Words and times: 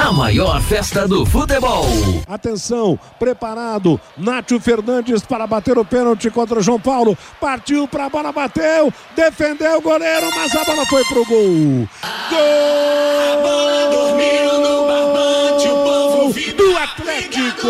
A 0.00 0.10
maior 0.12 0.62
festa 0.62 1.06
do 1.06 1.26
futebol. 1.26 1.84
Atenção, 2.26 2.98
preparado. 3.18 4.00
Nátio 4.16 4.58
Fernandes 4.58 5.20
para 5.20 5.46
bater 5.46 5.76
o 5.76 5.84
pênalti 5.84 6.30
contra 6.30 6.58
o 6.58 6.62
João 6.62 6.80
Paulo. 6.80 7.16
Partiu 7.38 7.86
para 7.86 8.06
a 8.06 8.08
bola, 8.08 8.32
bateu. 8.32 8.90
Defendeu 9.14 9.76
o 9.76 9.82
goleiro, 9.82 10.26
mas 10.34 10.56
a 10.56 10.64
bola 10.64 10.86
foi 10.86 11.04
pro 11.04 11.26
gol. 11.26 11.86
Gol! 12.30 12.40
A 13.20 13.42
bola 13.42 13.90
dormiu 13.90 14.60
no 14.60 14.86
barbante, 14.86 15.68
o 15.68 15.84
povo 15.84 16.32
do 16.32 16.78
Atlético. 16.78 17.68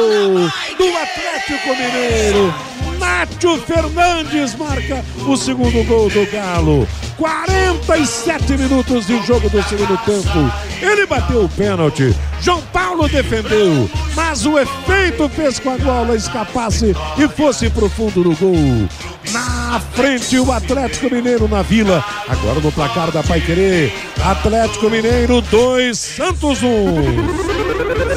Do 0.78 0.96
Atlético 0.96 1.68
Mineiro. 1.70 2.69
Nátio 3.10 3.58
Fernandes 3.62 4.54
marca 4.54 5.04
o 5.26 5.36
segundo 5.36 5.84
gol 5.84 6.08
do 6.08 6.24
Galo. 6.30 6.86
47 7.16 8.56
minutos 8.56 9.04
de 9.04 9.20
jogo 9.26 9.50
do 9.50 9.60
segundo 9.64 9.98
tempo. 10.04 10.52
Ele 10.80 11.04
bateu 11.06 11.44
o 11.44 11.48
pênalti. 11.48 12.14
João 12.40 12.62
Paulo 12.72 13.08
defendeu, 13.08 13.90
mas 14.14 14.46
o 14.46 14.56
efeito 14.56 15.28
fez 15.28 15.58
com 15.58 15.70
a 15.70 15.78
bola 15.78 16.14
escapasse 16.14 16.94
e 17.18 17.28
fosse 17.28 17.68
pro 17.68 17.90
fundo 17.90 18.22
do 18.22 18.36
gol. 18.36 18.88
Na 19.32 19.80
frente 19.92 20.38
o 20.38 20.52
Atlético 20.52 21.12
Mineiro 21.12 21.48
na 21.48 21.62
Vila. 21.62 22.04
Agora 22.28 22.60
no 22.60 22.70
placar 22.70 23.10
da 23.10 23.24
Pai 23.24 23.40
Querer. 23.40 23.92
Atlético 24.24 24.88
Mineiro 24.88 25.40
2, 25.42 25.98
Santos 25.98 26.62
1. 26.62 26.66
E 26.66 28.09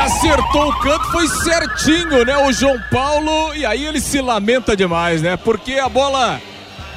acertou 0.00 0.68
o 0.68 0.78
canto, 0.80 1.10
foi 1.10 1.28
certinho, 1.28 2.24
né? 2.24 2.36
O 2.38 2.52
João 2.52 2.80
Paulo. 2.90 3.54
E 3.54 3.64
aí 3.66 3.84
ele 3.84 4.00
se 4.00 4.20
lamenta 4.20 4.76
demais, 4.76 5.22
né? 5.22 5.36
Porque 5.36 5.74
a 5.74 5.88
bola, 5.88 6.40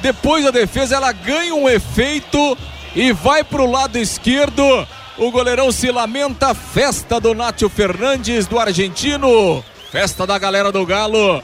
depois 0.00 0.44
da 0.44 0.50
defesa, 0.50 0.96
ela 0.96 1.12
ganha 1.12 1.54
um 1.54 1.68
efeito 1.68 2.56
e 2.94 3.12
vai 3.12 3.44
pro 3.44 3.70
lado 3.70 3.98
esquerdo. 3.98 4.86
O 5.18 5.30
goleirão 5.30 5.70
se 5.70 5.90
lamenta. 5.90 6.54
Festa 6.54 7.20
do 7.20 7.34
Nátio 7.34 7.68
Fernandes, 7.68 8.46
do 8.46 8.58
argentino. 8.58 9.64
Festa 9.92 10.26
da 10.26 10.38
galera 10.38 10.72
do 10.72 10.84
Galo. 10.84 11.42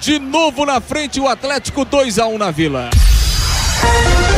De 0.00 0.18
novo 0.18 0.66
na 0.66 0.80
frente, 0.80 1.18
o 1.18 1.28
Atlético 1.28 1.84
2 1.84 2.18
a 2.18 2.26
1 2.26 2.38
na 2.38 2.50
Vila. 2.50 2.90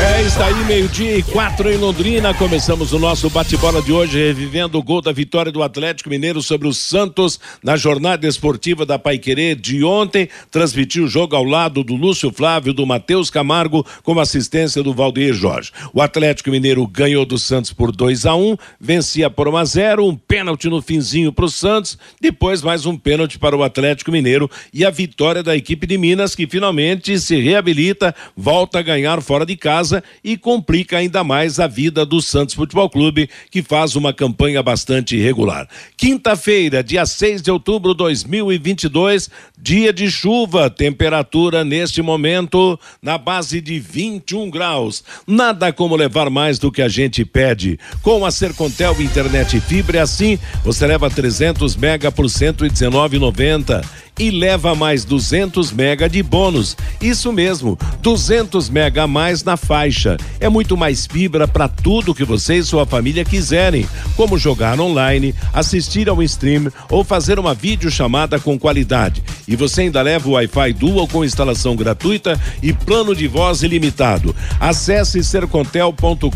É, 0.01 0.23
está 0.23 0.47
aí 0.47 0.65
meio-dia 0.65 1.17
e 1.19 1.25
quatro 1.25 1.69
em 1.69 1.77
Londrina. 1.77 2.33
Começamos 2.33 2.93
o 2.93 3.01
nosso 3.01 3.29
bate-bola 3.29 3.83
de 3.83 3.93
hoje, 3.93 4.17
revivendo 4.17 4.79
o 4.79 4.83
gol 4.83 5.03
da 5.03 5.11
vitória 5.11 5.51
do 5.51 5.61
Atlético 5.61 6.09
Mineiro 6.09 6.41
sobre 6.41 6.69
o 6.69 6.73
Santos 6.73 7.41
na 7.65 7.77
jornada 7.77 8.25
esportiva 8.25 8.87
da 8.87 8.97
Paiquerê 8.97 9.57
de 9.57 9.83
ontem. 9.83 10.29
Transmitiu 10.53 11.03
o 11.03 11.09
jogo 11.09 11.35
ao 11.35 11.43
lado 11.43 11.83
do 11.83 11.97
Lúcio 11.97 12.31
Flávio, 12.31 12.73
do 12.73 12.87
Matheus 12.87 13.29
Camargo, 13.29 13.85
com 14.05 14.21
assistência 14.21 14.85
do 14.85 14.95
Valdeir 14.95 15.35
Jorge. 15.35 15.73
O 15.93 16.01
Atlético 16.01 16.53
Mineiro 16.53 16.87
ganhou 16.87 17.27
do 17.27 17.37
Santos 17.37 17.73
por 17.73 17.91
2 17.91 18.25
a 18.25 18.37
1 18.37 18.53
um, 18.53 18.57
vencia 18.81 19.29
por 19.29 19.49
1 19.49 19.57
a 19.57 19.65
0 19.65 20.07
um 20.07 20.15
pênalti 20.15 20.69
no 20.69 20.81
finzinho 20.81 21.33
para 21.33 21.47
o 21.47 21.51
Santos, 21.51 21.99
depois 22.21 22.63
mais 22.63 22.87
um 22.87 22.97
pênalti 22.97 23.37
para 23.37 23.57
o 23.57 23.65
Atlético 23.65 24.13
Mineiro 24.13 24.49
e 24.73 24.85
a 24.85 24.91
vitória 24.91 25.43
da 25.43 25.57
equipe 25.57 25.89
de 25.89 25.99
Minas, 25.99 26.37
que 26.37 26.47
finalmente 26.47 27.19
se 27.19 27.41
reabilita, 27.41 28.15
volta 28.37 28.79
a 28.79 28.83
ganhar 28.83 29.21
fora 29.21 29.45
de 29.45 29.57
casa 29.57 29.88
e 30.23 30.37
complica 30.37 30.99
ainda 30.99 31.23
mais 31.25 31.59
a 31.61 31.67
vida 31.67 32.05
do 32.05 32.21
Santos 32.21 32.55
Futebol 32.55 32.89
Clube, 32.89 33.29
que 33.51 33.63
faz 33.63 33.97
uma 33.97 34.13
campanha 34.13 34.63
bastante 34.63 35.17
irregular. 35.17 35.69
Quinta-feira, 35.97 36.83
dia 36.83 37.05
6 37.07 37.43
de 37.43 37.51
outubro 37.51 37.93
de 37.93 37.99
2022, 37.99 39.31
dia 39.61 39.93
de 39.93 40.11
chuva, 40.11 40.71
temperatura 40.71 41.65
neste 41.65 42.03
momento 42.03 42.79
na 43.03 43.19
base 43.19 43.61
de 43.61 43.79
21 43.79 44.51
graus. 44.51 45.05
Nada 45.27 45.73
como 45.73 45.97
levar 45.97 46.31
mais 46.31 46.59
do 46.59 46.71
que 46.71 46.83
a 46.83 46.89
gente 46.89 47.25
pede. 47.25 47.79
Com 48.03 48.25
a 48.25 48.31
Sercontel 48.31 49.01
Internet 49.01 49.61
Fibra, 49.61 50.03
assim 50.03 50.39
você 50.65 50.87
leva 50.87 51.11
300 51.11 51.77
mega 51.77 52.11
por 52.11 52.27
119,90 52.27 53.85
e 54.19 54.31
leva 54.31 54.75
mais 54.75 55.05
200 55.05 55.73
mega 55.73 56.09
de 56.09 56.23
bônus. 56.23 56.77
Isso 57.01 57.33
mesmo, 57.33 57.79
200 58.03 58.69
mega 58.69 59.05
a 59.05 59.07
mais 59.07 59.45
na 59.45 59.57
faixa. 59.57 60.17
É 60.41 60.49
muito 60.49 60.77
mais 60.77 61.07
fibra 61.07 61.47
para 61.47 61.69
tudo 61.69 62.15
que 62.15 62.25
você 62.25 62.57
e 62.57 62.63
sua 62.63 62.85
família 62.85 63.25
quiserem, 63.25 63.87
como 64.17 64.39
jogar 64.39 64.79
online, 64.81 65.35
assistir 65.53 66.09
ao 66.09 66.23
stream 66.23 66.71
ou 66.91 67.05
fazer 67.05 67.39
uma 67.39 67.55
videochamada 67.55 68.39
com 68.39 68.59
qualidade. 68.59 69.23
E 69.47 69.57
você 69.57 69.83
ainda 69.83 70.03
leva 70.03 70.29
o 70.29 70.33
Wi-Fi 70.33 70.73
Dual 70.75 71.09
com 71.09 71.25
instalação 71.25 71.75
gratuita 71.75 72.39
e 72.63 72.73
plano 72.73 73.15
de 73.15 73.27
voz 73.27 73.63
ilimitado. 73.63 74.35
Acesse 74.61 75.23
sercontel.com.br 75.23 76.29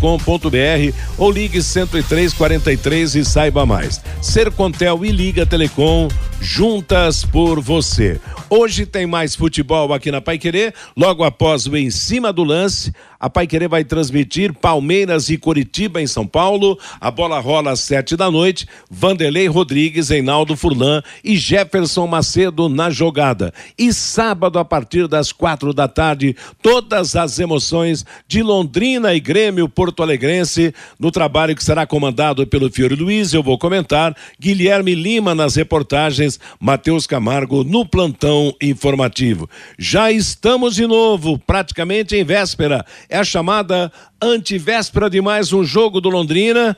ou 1.18 1.30
ligue 1.30 1.60
10343 1.60 3.16
e 3.16 3.24
saiba 3.24 3.66
mais. 3.66 4.00
Sercontel 4.20 5.04
e 5.04 5.10
Liga 5.10 5.44
Telecom 5.44 6.08
juntas 6.42 7.24
por 7.24 7.60
você. 7.60 8.20
Hoje 8.50 8.84
tem 8.84 9.06
mais 9.06 9.36
futebol 9.36 9.94
aqui 9.94 10.10
na 10.10 10.20
Pai 10.20 10.38
Querer, 10.38 10.74
logo 10.96 11.22
após 11.22 11.66
o 11.66 11.76
Em 11.76 11.88
Cima 11.88 12.32
do 12.32 12.42
Lance. 12.42 12.92
A 13.22 13.30
Pai 13.30 13.46
Querer 13.46 13.68
vai 13.68 13.84
transmitir 13.84 14.52
Palmeiras 14.52 15.30
e 15.30 15.38
Coritiba 15.38 16.02
em 16.02 16.08
São 16.08 16.26
Paulo. 16.26 16.76
A 17.00 17.08
bola 17.08 17.38
rola 17.38 17.70
às 17.70 17.78
sete 17.78 18.16
da 18.16 18.28
noite. 18.28 18.66
Vanderlei 18.90 19.46
Rodrigues, 19.46 20.08
Reinaldo 20.08 20.56
Furlan 20.56 21.00
e 21.22 21.36
Jefferson 21.36 22.08
Macedo 22.08 22.68
na 22.68 22.90
jogada. 22.90 23.54
E 23.78 23.92
sábado, 23.92 24.58
a 24.58 24.64
partir 24.64 25.06
das 25.06 25.30
quatro 25.30 25.72
da 25.72 25.86
tarde, 25.86 26.34
todas 26.60 27.14
as 27.14 27.38
emoções 27.38 28.04
de 28.26 28.42
Londrina 28.42 29.14
e 29.14 29.20
Grêmio 29.20 29.68
Porto 29.68 30.02
Alegrense 30.02 30.74
no 30.98 31.12
trabalho 31.12 31.54
que 31.54 31.62
será 31.62 31.86
comandado 31.86 32.44
pelo 32.44 32.72
Fiore 32.72 32.96
Luiz. 32.96 33.32
Eu 33.32 33.42
vou 33.44 33.56
comentar. 33.56 34.16
Guilherme 34.40 34.96
Lima 34.96 35.32
nas 35.32 35.54
reportagens, 35.54 36.40
Matheus 36.58 37.06
Camargo 37.06 37.62
no 37.62 37.86
plantão 37.86 38.52
informativo. 38.60 39.48
Já 39.78 40.10
estamos 40.10 40.74
de 40.74 40.88
novo, 40.88 41.38
praticamente 41.38 42.16
em 42.16 42.24
véspera 42.24 42.84
é 43.12 43.18
a 43.18 43.24
chamada 43.24 43.92
antivéspera 44.22 45.10
de 45.10 45.20
mais 45.20 45.52
um 45.52 45.62
jogo 45.62 46.00
do 46.00 46.08
Londrina. 46.08 46.74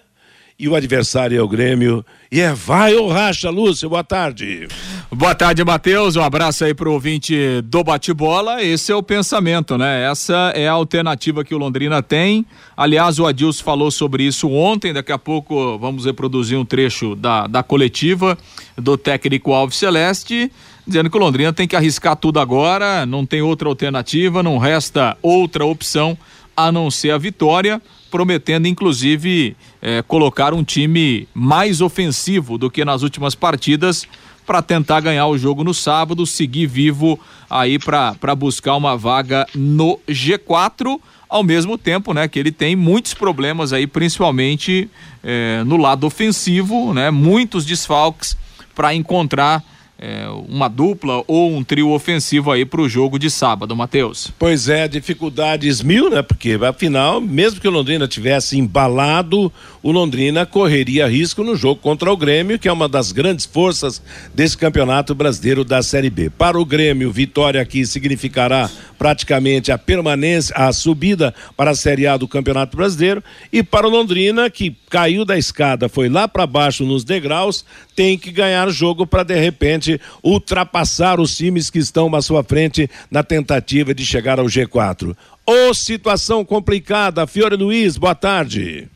E 0.59 0.69
o 0.69 0.75
adversário 0.75 1.39
é 1.39 1.43
o 1.43 1.47
Grêmio. 1.47 2.05
E 2.31 2.41
é 2.41 2.53
vai 2.53 2.95
ou 2.95 3.09
racha, 3.09 3.51
Lúcio. 3.51 3.89
Boa 3.89 4.03
tarde. 4.03 4.67
Boa 5.13 5.33
tarde, 5.33 5.63
Matheus. 5.65 6.17
Um 6.17 6.23
abraço 6.23 6.65
aí 6.65 6.75
pro 6.75 6.93
ouvinte 6.93 7.63
do 7.63 7.85
bate-bola. 7.85 8.65
Esse 8.65 8.91
é 8.91 8.97
o 8.97 9.03
pensamento, 9.03 9.79
né? 9.79 10.11
Essa 10.11 10.53
é 10.57 10.67
a 10.67 10.73
alternativa 10.73 11.45
que 11.45 11.55
o 11.55 11.59
Londrina 11.59 12.03
tem. 12.03 12.45
Aliás, 12.77 13.21
o 13.21 13.27
Adilson 13.27 13.63
falou 13.63 13.93
sobre 13.93 14.25
isso 14.25 14.51
ontem. 14.51 14.93
Daqui 14.93 15.13
a 15.13 15.19
pouco 15.19 15.79
vamos 15.79 16.05
reproduzir 16.05 16.59
um 16.59 16.65
trecho 16.65 17.15
da, 17.15 17.47
da 17.47 17.63
coletiva 17.63 18.37
do 18.77 18.97
técnico 18.97 19.53
Alves 19.53 19.77
Celeste 19.77 20.51
dizendo 20.87 21.11
que 21.11 21.17
o 21.17 21.21
Londrina 21.21 21.53
tem 21.53 21.67
que 21.67 21.77
arriscar 21.77 22.17
tudo 22.17 22.39
agora, 22.39 23.07
não 23.07 23.25
tem 23.25 23.43
outra 23.43 23.69
alternativa, 23.69 24.43
não 24.43 24.59
resta 24.59 25.17
outra 25.23 25.65
opção 25.65 26.17
a 26.57 26.71
não 26.71 26.91
ser 26.91 27.11
a 27.11 27.19
vitória, 27.19 27.81
prometendo 28.11 28.69
inclusive 28.69 29.57
eh, 29.83 30.03
colocar 30.07 30.55
um 30.55 30.63
time 30.63 31.27
mais 31.35 31.81
ofensivo 31.81 32.57
do 32.57 32.71
que 32.71 32.85
nas 32.85 33.03
últimas 33.03 33.35
partidas 33.35 34.07
para 34.47 34.63
tentar 34.63 35.01
ganhar 35.01 35.27
o 35.27 35.39
jogo 35.39 35.65
no 35.65 35.73
sábado, 35.73 36.27
seguir 36.27 36.67
vivo 36.67 37.19
aí 37.49 37.79
para 37.79 38.35
buscar 38.37 38.77
uma 38.77 38.97
vaga 38.97 39.47
no 39.55 39.99
G4 40.09 41.01
ao 41.29 41.43
mesmo 41.43 41.77
tempo, 41.77 42.13
né, 42.13 42.29
que 42.29 42.39
ele 42.39 42.53
tem 42.53 42.77
muitos 42.77 43.15
problemas 43.15 43.73
aí, 43.73 43.87
principalmente 43.87 44.89
eh, 45.25 45.65
no 45.67 45.77
lado 45.77 46.07
ofensivo, 46.07 46.95
né, 46.95 47.11
muitos 47.11 47.65
desfalques 47.65 48.37
para 48.75 48.95
encontrar 48.95 49.65
é, 50.05 50.29
uma 50.49 50.69
dupla 50.69 51.25
ou 51.27 51.51
um 51.51 51.65
trio 51.65 51.91
ofensivo 51.91 52.53
aí 52.53 52.67
para 52.67 52.83
o 52.83 52.89
jogo 52.89 53.19
de 53.19 53.31
sábado, 53.31 53.75
Matheus. 53.75 54.31
Pois 54.39 54.69
é, 54.69 54.87
dificuldades 54.87 55.81
mil, 55.81 56.11
né? 56.11 56.21
Porque 56.21 56.59
afinal, 56.69 57.23
mesmo 57.23 57.59
que 57.59 57.67
o 57.67 57.71
Londrina 57.71 58.07
tivesse 58.07 58.59
embalado, 58.59 59.51
o 59.85 59.93
Londrina 59.93 60.47
correria 60.47 61.07
risco 61.07 61.45
no 61.45 61.55
jogo 61.55 61.79
contra 61.79 62.11
o 62.11 62.17
Grêmio, 62.17 62.59
que 62.59 62.67
é 62.67 62.73
uma 62.73 62.89
das 62.89 63.13
grandes 63.13 63.45
forças 63.45 64.01
desse 64.35 64.57
campeonato 64.57 65.15
brasileiro 65.15 65.63
da 65.63 65.83
Série 65.83 66.09
B. 66.09 66.31
Para 66.31 66.59
o 66.59 66.65
Grêmio, 66.65 67.13
vitória 67.13 67.61
aqui 67.61 67.85
significará 67.85 68.71
praticamente 68.99 69.71
a 69.71 69.77
permanência, 69.77 70.57
a 70.57 70.73
subida 70.73 71.35
para 71.55 71.73
a 71.73 71.75
Série 71.75 72.07
A 72.07 72.17
do 72.17 72.27
Campeonato 72.27 72.79
Brasileiro. 72.79 73.23
E 73.53 73.63
para 73.63 73.87
o 73.87 73.91
Londrina, 73.91 74.49
que 74.49 74.75
caiu 74.89 75.23
da 75.23 75.37
escada, 75.37 75.87
foi 75.87 76.09
lá 76.09 76.27
para 76.27 76.47
baixo 76.47 76.83
nos 76.87 77.05
degraus, 77.05 77.63
tem 77.95 78.17
que 78.17 78.33
ganhar 78.33 78.71
jogo 78.71 79.07
para 79.07 79.23
de 79.23 79.39
repente 79.39 80.01
ultrapassar 80.23 81.21
os 81.21 81.37
times 81.37 81.69
que 81.69 81.79
estão 81.79 82.15
à 82.15 82.23
sua 82.23 82.43
frente 82.43 82.89
na 83.11 83.23
tentativa 83.23 83.93
de 83.93 84.07
chegar 84.07 84.39
ao 84.39 84.47
G4. 84.47 85.15
Ô 85.47 85.53
oh, 85.69 85.75
situação 85.75 86.43
complicada, 86.43 87.27
Fiore 87.27 87.55
Luiz, 87.55 87.99
boa 87.99 88.15
tarde. 88.15 88.89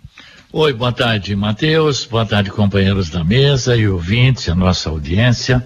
Oi, 0.50 0.72
boa 0.72 0.90
tarde, 0.90 1.36
Matheus. 1.36 2.06
Boa 2.06 2.24
tarde, 2.24 2.50
companheiros 2.50 3.10
da 3.10 3.22
mesa 3.22 3.76
e 3.76 3.86
ouvintes, 3.86 4.48
a 4.48 4.54
nossa 4.54 4.88
audiência. 4.88 5.62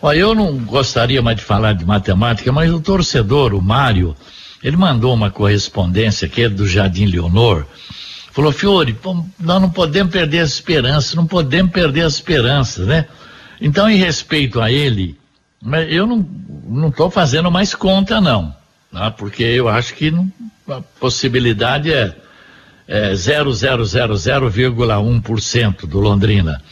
Olha, 0.00 0.18
eu 0.18 0.34
não 0.34 0.58
gostaria 0.58 1.22
mais 1.22 1.36
de 1.36 1.44
falar 1.44 1.74
de 1.74 1.84
matemática, 1.84 2.50
mas 2.50 2.72
o 2.72 2.80
torcedor, 2.80 3.54
o 3.54 3.62
Mário, 3.62 4.16
ele 4.60 4.76
mandou 4.76 5.14
uma 5.14 5.30
correspondência 5.30 6.26
aqui 6.26 6.48
do 6.48 6.66
Jardim 6.66 7.06
Leonor. 7.06 7.64
Falou, 8.32 8.50
Fiore, 8.50 8.98
nós 9.38 9.62
não 9.62 9.70
podemos 9.70 10.12
perder 10.12 10.40
as 10.40 10.50
esperanças, 10.50 11.14
não 11.14 11.24
podemos 11.24 11.70
perder 11.70 12.00
as 12.00 12.14
esperanças, 12.14 12.88
né? 12.88 13.06
Então, 13.60 13.88
em 13.88 13.96
respeito 13.96 14.60
a 14.60 14.72
ele, 14.72 15.16
eu 15.88 16.08
não 16.08 16.88
estou 16.88 17.08
fazendo 17.08 17.52
mais 17.52 17.72
conta, 17.72 18.20
não, 18.20 18.52
tá? 18.92 19.12
porque 19.12 19.44
eu 19.44 19.68
acho 19.68 19.94
que 19.94 20.10
não, 20.10 20.28
a 20.68 20.80
possibilidade 20.98 21.92
é, 21.92 22.12
é 22.86 23.12
0,000,1% 23.12 25.86
do 25.86 26.00
Londrina. 26.00 26.62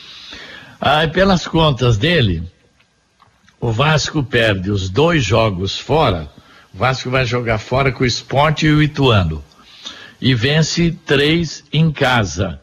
Aí, 0.80 1.08
pelas 1.08 1.46
contas 1.46 1.98
dele, 1.98 2.42
o 3.60 3.70
Vasco 3.70 4.22
perde 4.22 4.70
os 4.70 4.88
dois 4.88 5.22
jogos 5.22 5.78
fora, 5.78 6.30
o 6.72 6.78
Vasco 6.78 7.10
vai 7.10 7.26
jogar 7.26 7.58
fora 7.58 7.92
com 7.92 8.04
o 8.04 8.06
Esporte 8.06 8.66
e 8.66 8.70
o 8.70 8.82
Ituano. 8.82 9.44
E 10.20 10.34
vence 10.34 10.96
três 11.04 11.64
em 11.72 11.90
casa. 11.90 12.60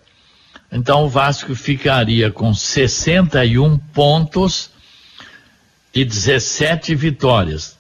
Então 0.72 1.06
o 1.06 1.10
Vasco 1.10 1.56
ficaria 1.56 2.32
com 2.32 2.54
61 2.54 3.78
pontos 3.78 4.70
e 5.94 6.04
17 6.04 6.96
vitórias. 6.96 7.77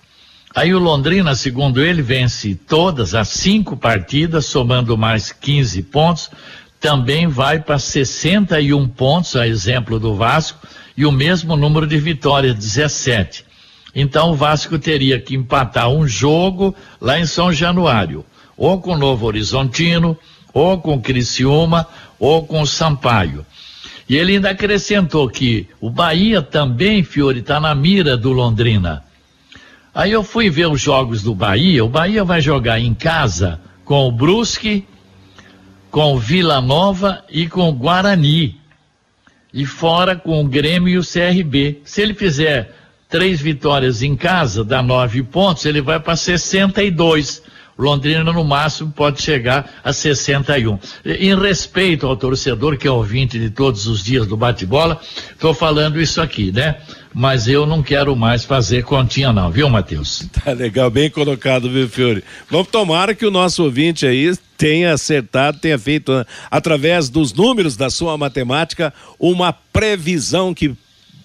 Aí 0.55 0.73
o 0.73 0.79
Londrina, 0.79 1.35
segundo 1.35 1.81
ele, 1.81 2.01
vence 2.01 2.55
todas 2.55 3.13
as 3.13 3.27
cinco 3.29 3.77
partidas, 3.77 4.45
somando 4.45 4.97
mais 4.97 5.31
15 5.31 5.83
pontos, 5.83 6.31
também 6.79 7.27
vai 7.27 7.59
para 7.59 7.77
61 7.77 8.87
pontos, 8.87 9.35
a 9.35 9.47
exemplo 9.47 9.99
do 9.99 10.15
Vasco, 10.15 10.67
e 10.95 11.05
o 11.05 11.11
mesmo 11.11 11.55
número 11.55 11.85
de 11.85 11.97
vitórias, 11.97 12.55
17. 12.55 13.45
Então 13.93 14.31
o 14.31 14.35
Vasco 14.35 14.77
teria 14.79 15.19
que 15.19 15.35
empatar 15.35 15.89
um 15.89 16.07
jogo 16.07 16.75
lá 16.99 17.19
em 17.19 17.25
São 17.25 17.51
Januário, 17.51 18.25
ou 18.55 18.79
com 18.79 18.93
o 18.93 18.97
Novo 18.97 19.25
Horizontino, 19.25 20.17
ou 20.53 20.79
com 20.79 20.95
o 20.95 21.01
Criciúma, 21.01 21.87
ou 22.19 22.45
com 22.45 22.61
o 22.61 22.67
Sampaio. 22.67 23.45
E 24.09 24.15
ele 24.15 24.33
ainda 24.33 24.51
acrescentou 24.51 25.29
que 25.29 25.67
o 25.81 25.89
Bahia 25.89 26.41
também, 26.41 27.03
Fiore, 27.03 27.39
está 27.39 27.59
na 27.59 27.75
mira 27.75 28.15
do 28.15 28.31
Londrina. 28.31 29.03
Aí 29.97 30.11
eu 30.11 30.21
fui 30.21 30.47
ver 30.47 30.67
os 30.67 30.79
jogos 30.79 31.23
do 31.23 31.33
Bahia. 31.33 31.83
O 31.83 31.89
Bahia 31.89 32.23
vai 32.23 32.39
jogar 32.39 32.79
em 32.79 32.93
casa 32.93 33.59
com 33.83 34.07
o 34.07 34.11
Brusque, 34.11 34.85
com 35.89 36.13
o 36.13 36.19
Vila 36.19 36.61
Nova 36.61 37.23
e 37.31 37.47
com 37.47 37.67
o 37.67 37.73
Guarani 37.73 38.61
e 39.51 39.65
fora 39.65 40.15
com 40.15 40.39
o 40.39 40.47
Grêmio 40.47 40.87
e 40.87 40.99
o 40.99 41.01
CRB. 41.01 41.81
Se 41.83 42.03
ele 42.03 42.13
fizer 42.13 42.75
três 43.09 43.41
vitórias 43.41 44.03
em 44.03 44.15
casa, 44.15 44.63
dá 44.63 44.83
nove 44.83 45.23
pontos, 45.23 45.65
ele 45.65 45.81
vai 45.81 45.99
para 45.99 46.15
62. 46.15 47.41
Londrina, 47.75 48.23
no 48.23 48.43
máximo, 48.43 48.91
pode 48.91 49.19
chegar 49.19 49.79
a 49.83 49.91
61. 49.91 50.77
Em 51.05 51.35
respeito 51.35 52.05
ao 52.05 52.15
torcedor, 52.15 52.77
que 52.77 52.87
é 52.87 52.91
ouvinte 52.91 53.39
de 53.39 53.49
todos 53.49 53.87
os 53.87 54.03
dias 54.03 54.27
do 54.27 54.37
bate-bola, 54.37 55.01
estou 55.31 55.55
falando 55.55 55.99
isso 55.99 56.21
aqui, 56.21 56.51
né? 56.51 56.75
Mas 57.19 57.47
eu 57.47 57.65
não 57.65 57.81
quero 57.81 58.15
mais 58.15 58.45
fazer 58.45 58.83
continha, 58.83 59.33
não, 59.33 59.49
viu, 59.49 59.67
Matheus? 59.67 60.29
Tá 60.45 60.53
legal, 60.53 60.91
bem 60.91 61.09
colocado, 61.09 61.67
viu, 61.67 61.89
Fiore? 61.89 62.23
Vamos 62.47 62.67
tomar 62.67 63.15
que 63.15 63.25
o 63.25 63.31
nosso 63.31 63.63
ouvinte 63.63 64.05
aí 64.05 64.31
tenha 64.55 64.93
acertado, 64.93 65.57
tenha 65.57 65.79
feito, 65.79 66.13
né, 66.13 66.23
através 66.51 67.09
dos 67.09 67.33
números 67.33 67.75
da 67.75 67.89
sua 67.89 68.15
matemática, 68.19 68.93
uma 69.19 69.51
previsão 69.51 70.53
que 70.53 70.75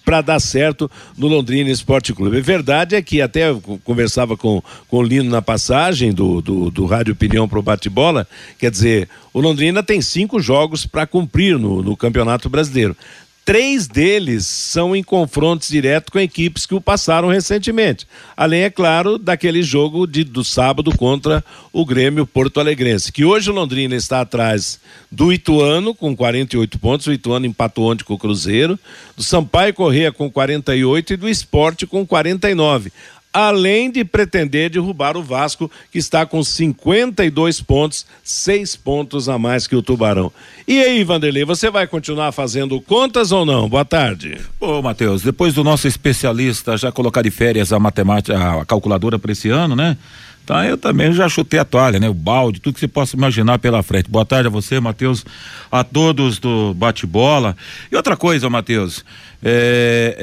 para 0.03 0.21
dar 0.21 0.39
certo 0.39 0.89
no 1.15 1.27
Londrina 1.27 1.69
Esporte 1.69 2.11
Clube. 2.11 2.37
A 2.37 2.41
verdade 2.41 2.95
é 2.95 3.01
que 3.01 3.21
até 3.21 3.49
eu 3.49 3.61
conversava 3.83 4.35
com, 4.35 4.63
com 4.87 4.97
o 4.97 5.03
Lino 5.03 5.29
na 5.29 5.43
passagem 5.43 6.11
do, 6.11 6.41
do, 6.41 6.71
do 6.71 6.85
Rádio 6.85 7.13
Opinião 7.13 7.47
para 7.47 7.59
o 7.59 7.63
bate-bola, 7.63 8.27
quer 8.57 8.71
dizer, 8.71 9.07
o 9.31 9.39
Londrina 9.39 9.83
tem 9.83 10.01
cinco 10.01 10.39
jogos 10.39 10.87
para 10.87 11.05
cumprir 11.05 11.59
no, 11.59 11.83
no 11.83 11.95
Campeonato 11.95 12.49
Brasileiro. 12.49 12.97
Três 13.45 13.87
deles 13.87 14.47
são 14.47 14.95
em 14.95 15.03
confrontos 15.03 15.67
diretos 15.67 16.09
com 16.09 16.19
equipes 16.19 16.65
que 16.65 16.73
o 16.73 16.79
passaram 16.79 17.27
recentemente. 17.27 18.07
Além, 18.37 18.61
é 18.61 18.69
claro, 18.69 19.17
daquele 19.17 19.61
jogo 19.61 20.07
de, 20.07 20.23
do 20.23 20.45
sábado 20.45 20.95
contra 20.95 21.43
o 21.73 21.85
Grêmio 21.85 22.25
Porto 22.25 22.61
Alegrense. 22.61 23.11
Que 23.11 23.25
hoje 23.25 23.49
o 23.49 23.53
Londrina 23.53 23.95
está 23.95 24.21
atrás 24.21 24.79
do 25.11 25.33
Ituano 25.33 25.93
com 25.93 26.15
48 26.15 26.79
pontos. 26.79 27.05
O 27.07 27.11
Ituano 27.11 27.45
empatou 27.45 27.91
ontem 27.91 28.05
com 28.05 28.13
o 28.13 28.17
Cruzeiro. 28.17 28.79
Do 29.17 29.23
Sampaio 29.23 29.73
Correia 29.73 30.11
com 30.11 30.31
48 30.31 31.13
e 31.13 31.17
do 31.17 31.27
Esporte 31.27 31.85
com 31.85 32.05
49 32.07 32.93
além 33.33 33.91
de 33.91 34.05
pretender 34.05 34.69
derrubar 34.69 35.17
o 35.17 35.23
Vasco, 35.23 35.69
que 35.91 35.97
está 35.97 36.25
com 36.25 36.43
52 36.43 37.59
pontos, 37.61 38.05
seis 38.23 38.75
pontos 38.75 39.27
a 39.27 39.39
mais 39.39 39.65
que 39.65 39.75
o 39.75 39.81
Tubarão. 39.81 40.31
E 40.67 40.79
aí, 40.79 41.03
Vanderlei, 41.03 41.43
você 41.43 41.71
vai 41.71 41.87
continuar 41.87 42.31
fazendo 42.31 42.79
contas 42.79 43.31
ou 43.31 43.43
não? 43.43 43.67
Boa 43.67 43.83
tarde. 43.83 44.37
Ô, 44.59 44.81
Matheus, 44.81 45.23
depois 45.23 45.53
do 45.53 45.63
nosso 45.63 45.87
especialista 45.87 46.77
já 46.77 46.91
colocar 46.91 47.23
de 47.23 47.31
férias 47.31 47.73
a 47.73 47.79
matemática, 47.79 48.61
a 48.61 48.65
calculadora 48.65 49.17
para 49.17 49.31
esse 49.31 49.49
ano, 49.49 49.75
né? 49.75 49.97
Então 50.43 50.61
eu 50.63 50.77
também 50.77 51.11
já 51.13 51.29
chutei 51.29 51.59
a 51.59 51.63
toalha, 51.65 51.99
né? 51.99 52.09
O 52.09 52.13
balde, 52.13 52.59
tudo 52.59 52.73
que 52.73 52.79
você 52.79 52.87
possa 52.87 53.15
imaginar 53.15 53.59
pela 53.59 53.81
frente. 53.81 54.09
Boa 54.09 54.25
tarde 54.25 54.47
a 54.47 54.51
você, 54.51 54.79
Matheus, 54.79 55.25
a 55.71 55.83
todos 55.83 56.37
do 56.37 56.73
bate-bola. 56.73 57.55
E 57.89 57.95
outra 57.95 58.17
coisa, 58.17 58.49
Matheus, 58.49 59.05
é, 59.41 60.17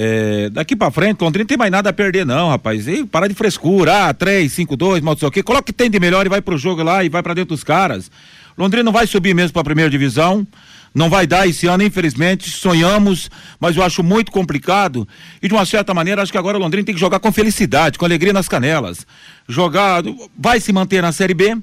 é, 0.46 0.50
daqui 0.50 0.76
para 0.76 0.90
frente, 0.90 1.22
Londrina 1.22 1.44
não 1.44 1.48
tem 1.48 1.56
mais 1.56 1.72
nada 1.72 1.88
a 1.88 1.92
perder, 1.92 2.26
não, 2.26 2.50
rapaz. 2.50 2.86
E 2.86 3.04
para 3.04 3.28
de 3.28 3.34
frescura, 3.34 4.08
ah, 4.08 4.14
3, 4.14 4.52
5, 4.52 4.76
2, 4.76 5.02
mal 5.02 5.16
sei 5.16 5.26
o 5.26 5.30
quê. 5.30 5.42
Coloca 5.42 5.62
o 5.62 5.66
que 5.66 5.72
tem 5.72 5.88
de 5.88 5.98
melhor 5.98 6.26
e 6.26 6.28
vai 6.28 6.42
pro 6.42 6.58
jogo 6.58 6.82
lá 6.82 7.02
e 7.02 7.08
vai 7.08 7.22
para 7.22 7.32
dentro 7.32 7.54
dos 7.54 7.64
caras. 7.64 8.10
Londrina 8.58 8.82
não 8.82 8.92
vai 8.92 9.06
subir 9.06 9.34
mesmo 9.34 9.54
para 9.54 9.62
a 9.62 9.64
primeira 9.64 9.90
divisão. 9.90 10.46
Não 10.92 11.08
vai 11.08 11.26
dar 11.26 11.46
esse 11.46 11.66
ano, 11.66 11.84
infelizmente. 11.84 12.50
Sonhamos, 12.50 13.30
mas 13.60 13.76
eu 13.76 13.82
acho 13.82 14.02
muito 14.02 14.32
complicado. 14.32 15.06
E 15.40 15.46
de 15.46 15.54
uma 15.54 15.64
certa 15.64 15.94
maneira, 15.94 16.22
acho 16.22 16.32
que 16.32 16.38
agora 16.38 16.58
o 16.58 16.60
Londrina 16.60 16.84
tem 16.84 16.94
que 16.94 17.00
jogar 17.00 17.20
com 17.20 17.30
felicidade, 17.30 17.98
com 17.98 18.04
alegria 18.04 18.32
nas 18.32 18.48
canelas. 18.48 19.06
Jogar, 19.48 20.02
vai 20.36 20.60
se 20.60 20.72
manter 20.72 21.00
na 21.00 21.12
Série 21.12 21.34
B, 21.34 21.56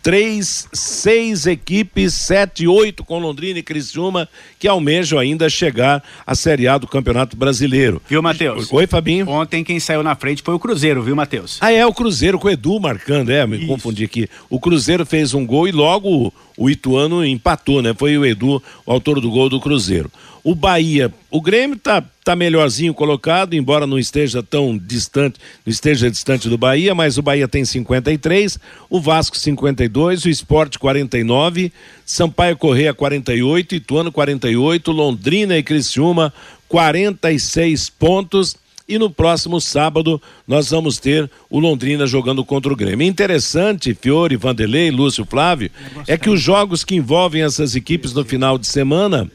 três, 0.02 0.66
seis 0.72 1.46
equipes, 1.46 2.14
sete, 2.14 2.66
oito 2.66 3.04
com 3.04 3.18
Londrina 3.18 3.58
e 3.58 3.62
Criciúma, 3.62 4.28
que 4.58 4.66
almejam 4.66 5.18
ainda 5.18 5.50
chegar 5.50 6.02
à 6.26 6.34
Série 6.34 6.68
A 6.68 6.78
do 6.78 6.86
Campeonato 6.86 7.36
Brasileiro. 7.36 8.00
Viu, 8.08 8.22
Matheus? 8.22 8.72
Oi, 8.72 8.86
Fabinho. 8.86 9.28
Ontem 9.28 9.62
quem 9.62 9.78
saiu 9.78 10.02
na 10.02 10.14
frente 10.14 10.42
foi 10.42 10.54
o 10.54 10.58
Cruzeiro, 10.58 11.02
viu, 11.02 11.14
Matheus? 11.14 11.58
Ah, 11.60 11.72
é, 11.72 11.84
o 11.84 11.92
Cruzeiro 11.92 12.38
com 12.38 12.48
o 12.48 12.50
Edu 12.50 12.80
marcando, 12.80 13.30
é, 13.30 13.46
me 13.46 13.58
Isso. 13.58 13.66
confundi 13.66 14.04
aqui. 14.04 14.28
O 14.48 14.58
Cruzeiro 14.58 15.04
fez 15.04 15.34
um 15.34 15.44
gol 15.44 15.68
e 15.68 15.72
logo 15.72 16.32
o 16.58 16.68
Ituano 16.68 17.24
empatou, 17.24 17.80
né? 17.80 17.94
Foi 17.96 18.18
o 18.18 18.26
Edu, 18.26 18.60
o 18.84 18.92
autor 18.92 19.20
do 19.20 19.30
gol 19.30 19.48
do 19.48 19.60
Cruzeiro. 19.60 20.10
O 20.42 20.54
Bahia, 20.54 21.12
o 21.30 21.40
Grêmio 21.40 21.76
tá, 21.76 22.02
tá 22.24 22.34
melhorzinho 22.34 22.92
colocado, 22.92 23.54
embora 23.54 23.86
não 23.86 23.98
esteja 23.98 24.42
tão 24.42 24.76
distante, 24.76 25.38
não 25.64 25.70
esteja 25.70 26.10
distante 26.10 26.48
do 26.48 26.58
Bahia, 26.58 26.94
mas 26.94 27.16
o 27.16 27.22
Bahia 27.22 27.46
tem 27.46 27.64
53, 27.64 28.58
o 28.90 29.00
Vasco 29.00 29.36
52, 29.36 30.24
o 30.24 30.28
Esporte 30.28 30.78
49, 30.78 31.72
Sampaio 32.04 32.56
Correia 32.56 32.92
48, 32.92 33.76
Ituano 33.76 34.10
48, 34.10 34.90
Londrina 34.90 35.56
e 35.56 35.62
Criciúma 35.62 36.32
46 36.68 37.90
pontos. 37.90 38.56
E 38.88 38.98
no 38.98 39.10
próximo 39.10 39.60
sábado 39.60 40.20
nós 40.46 40.70
vamos 40.70 40.98
ter 40.98 41.30
o 41.50 41.60
Londrina 41.60 42.06
jogando 42.06 42.42
contra 42.42 42.72
o 42.72 42.76
Grêmio. 42.76 43.06
Interessante, 43.06 43.94
Fiore, 43.94 44.36
Vanderlei, 44.36 44.90
Lúcio 44.90 45.26
Flávio, 45.26 45.70
é 46.06 46.16
que 46.16 46.30
os 46.30 46.40
jogos 46.40 46.84
que 46.84 46.96
envolvem 46.96 47.42
essas 47.42 47.76
equipes 47.76 48.14
no 48.14 48.24
final 48.24 48.56
de 48.56 48.66
semana 48.66 49.30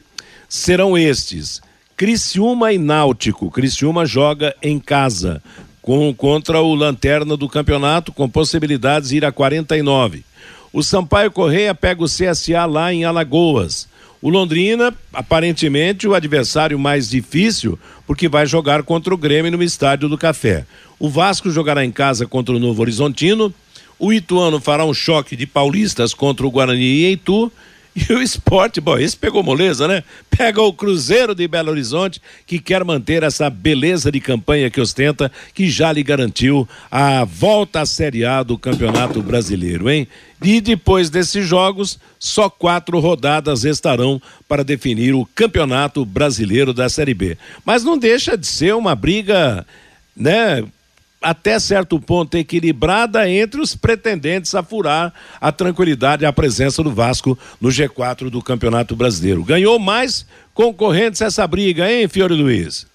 serão 0.48 0.98
estes: 0.98 1.62
Criciúma 1.96 2.72
e 2.72 2.78
Náutico. 2.78 3.50
Criciúma 3.50 4.04
joga 4.04 4.54
em 4.60 4.80
casa 4.80 5.40
com, 5.80 6.12
contra 6.14 6.60
o 6.60 6.74
Lanterna 6.74 7.36
do 7.36 7.48
campeonato, 7.48 8.10
com 8.10 8.28
possibilidades 8.28 9.10
de 9.10 9.18
ir 9.18 9.24
a 9.24 9.30
49. 9.30 10.24
O 10.72 10.82
Sampaio 10.82 11.30
Correia 11.30 11.74
pega 11.74 12.02
o 12.02 12.06
CSA 12.06 12.64
lá 12.66 12.92
em 12.92 13.04
Alagoas. 13.04 13.86
O 14.24 14.30
Londrina, 14.30 14.90
aparentemente, 15.12 16.08
o 16.08 16.14
adversário 16.14 16.78
mais 16.78 17.10
difícil, 17.10 17.78
porque 18.06 18.26
vai 18.26 18.46
jogar 18.46 18.82
contra 18.82 19.12
o 19.12 19.18
Grêmio 19.18 19.52
no 19.52 19.62
Estádio 19.62 20.08
do 20.08 20.16
Café. 20.16 20.64
O 20.98 21.10
Vasco 21.10 21.50
jogará 21.50 21.84
em 21.84 21.92
casa 21.92 22.26
contra 22.26 22.54
o 22.54 22.58
Novo 22.58 22.80
Horizontino. 22.80 23.52
O 23.98 24.14
Ituano 24.14 24.58
fará 24.58 24.82
um 24.86 24.94
choque 24.94 25.36
de 25.36 25.46
paulistas 25.46 26.14
contra 26.14 26.46
o 26.46 26.50
Guarani 26.50 26.80
e 26.80 27.12
Itu. 27.12 27.52
E 28.08 28.12
o 28.12 28.20
esporte, 28.20 28.80
bom, 28.80 28.98
esse 28.98 29.16
pegou 29.16 29.42
moleza, 29.42 29.86
né? 29.86 30.02
Pega 30.28 30.60
o 30.60 30.72
Cruzeiro 30.72 31.34
de 31.34 31.46
Belo 31.46 31.70
Horizonte, 31.70 32.20
que 32.44 32.58
quer 32.58 32.82
manter 32.82 33.22
essa 33.22 33.48
beleza 33.48 34.10
de 34.10 34.20
campanha 34.20 34.68
que 34.68 34.80
ostenta, 34.80 35.30
que 35.54 35.70
já 35.70 35.92
lhe 35.92 36.02
garantiu 36.02 36.68
a 36.90 37.24
volta 37.24 37.80
à 37.82 37.86
Série 37.86 38.24
A 38.24 38.42
do 38.42 38.58
Campeonato 38.58 39.22
Brasileiro, 39.22 39.88
hein? 39.88 40.08
E 40.42 40.60
depois 40.60 41.08
desses 41.08 41.46
jogos, 41.46 41.98
só 42.18 42.50
quatro 42.50 42.98
rodadas 42.98 43.62
restarão 43.62 44.20
para 44.48 44.64
definir 44.64 45.14
o 45.14 45.26
Campeonato 45.34 46.04
Brasileiro 46.04 46.74
da 46.74 46.88
Série 46.88 47.14
B. 47.14 47.38
Mas 47.64 47.84
não 47.84 47.96
deixa 47.96 48.36
de 48.36 48.46
ser 48.46 48.74
uma 48.74 48.96
briga, 48.96 49.64
né? 50.16 50.64
Até 51.24 51.58
certo 51.58 51.98
ponto 51.98 52.36
equilibrada 52.36 53.28
entre 53.28 53.60
os 53.60 53.74
pretendentes 53.74 54.54
a 54.54 54.62
furar 54.62 55.12
a 55.40 55.50
tranquilidade 55.50 56.22
e 56.22 56.26
a 56.26 56.32
presença 56.32 56.82
do 56.82 56.92
Vasco 56.92 57.36
no 57.60 57.70
G4 57.70 58.28
do 58.28 58.42
Campeonato 58.42 58.94
Brasileiro. 58.94 59.42
Ganhou 59.42 59.78
mais 59.78 60.26
concorrentes 60.52 61.22
essa 61.22 61.46
briga, 61.46 61.90
hein, 61.90 62.06
Fiore 62.06 62.34
Luiz? 62.34 62.86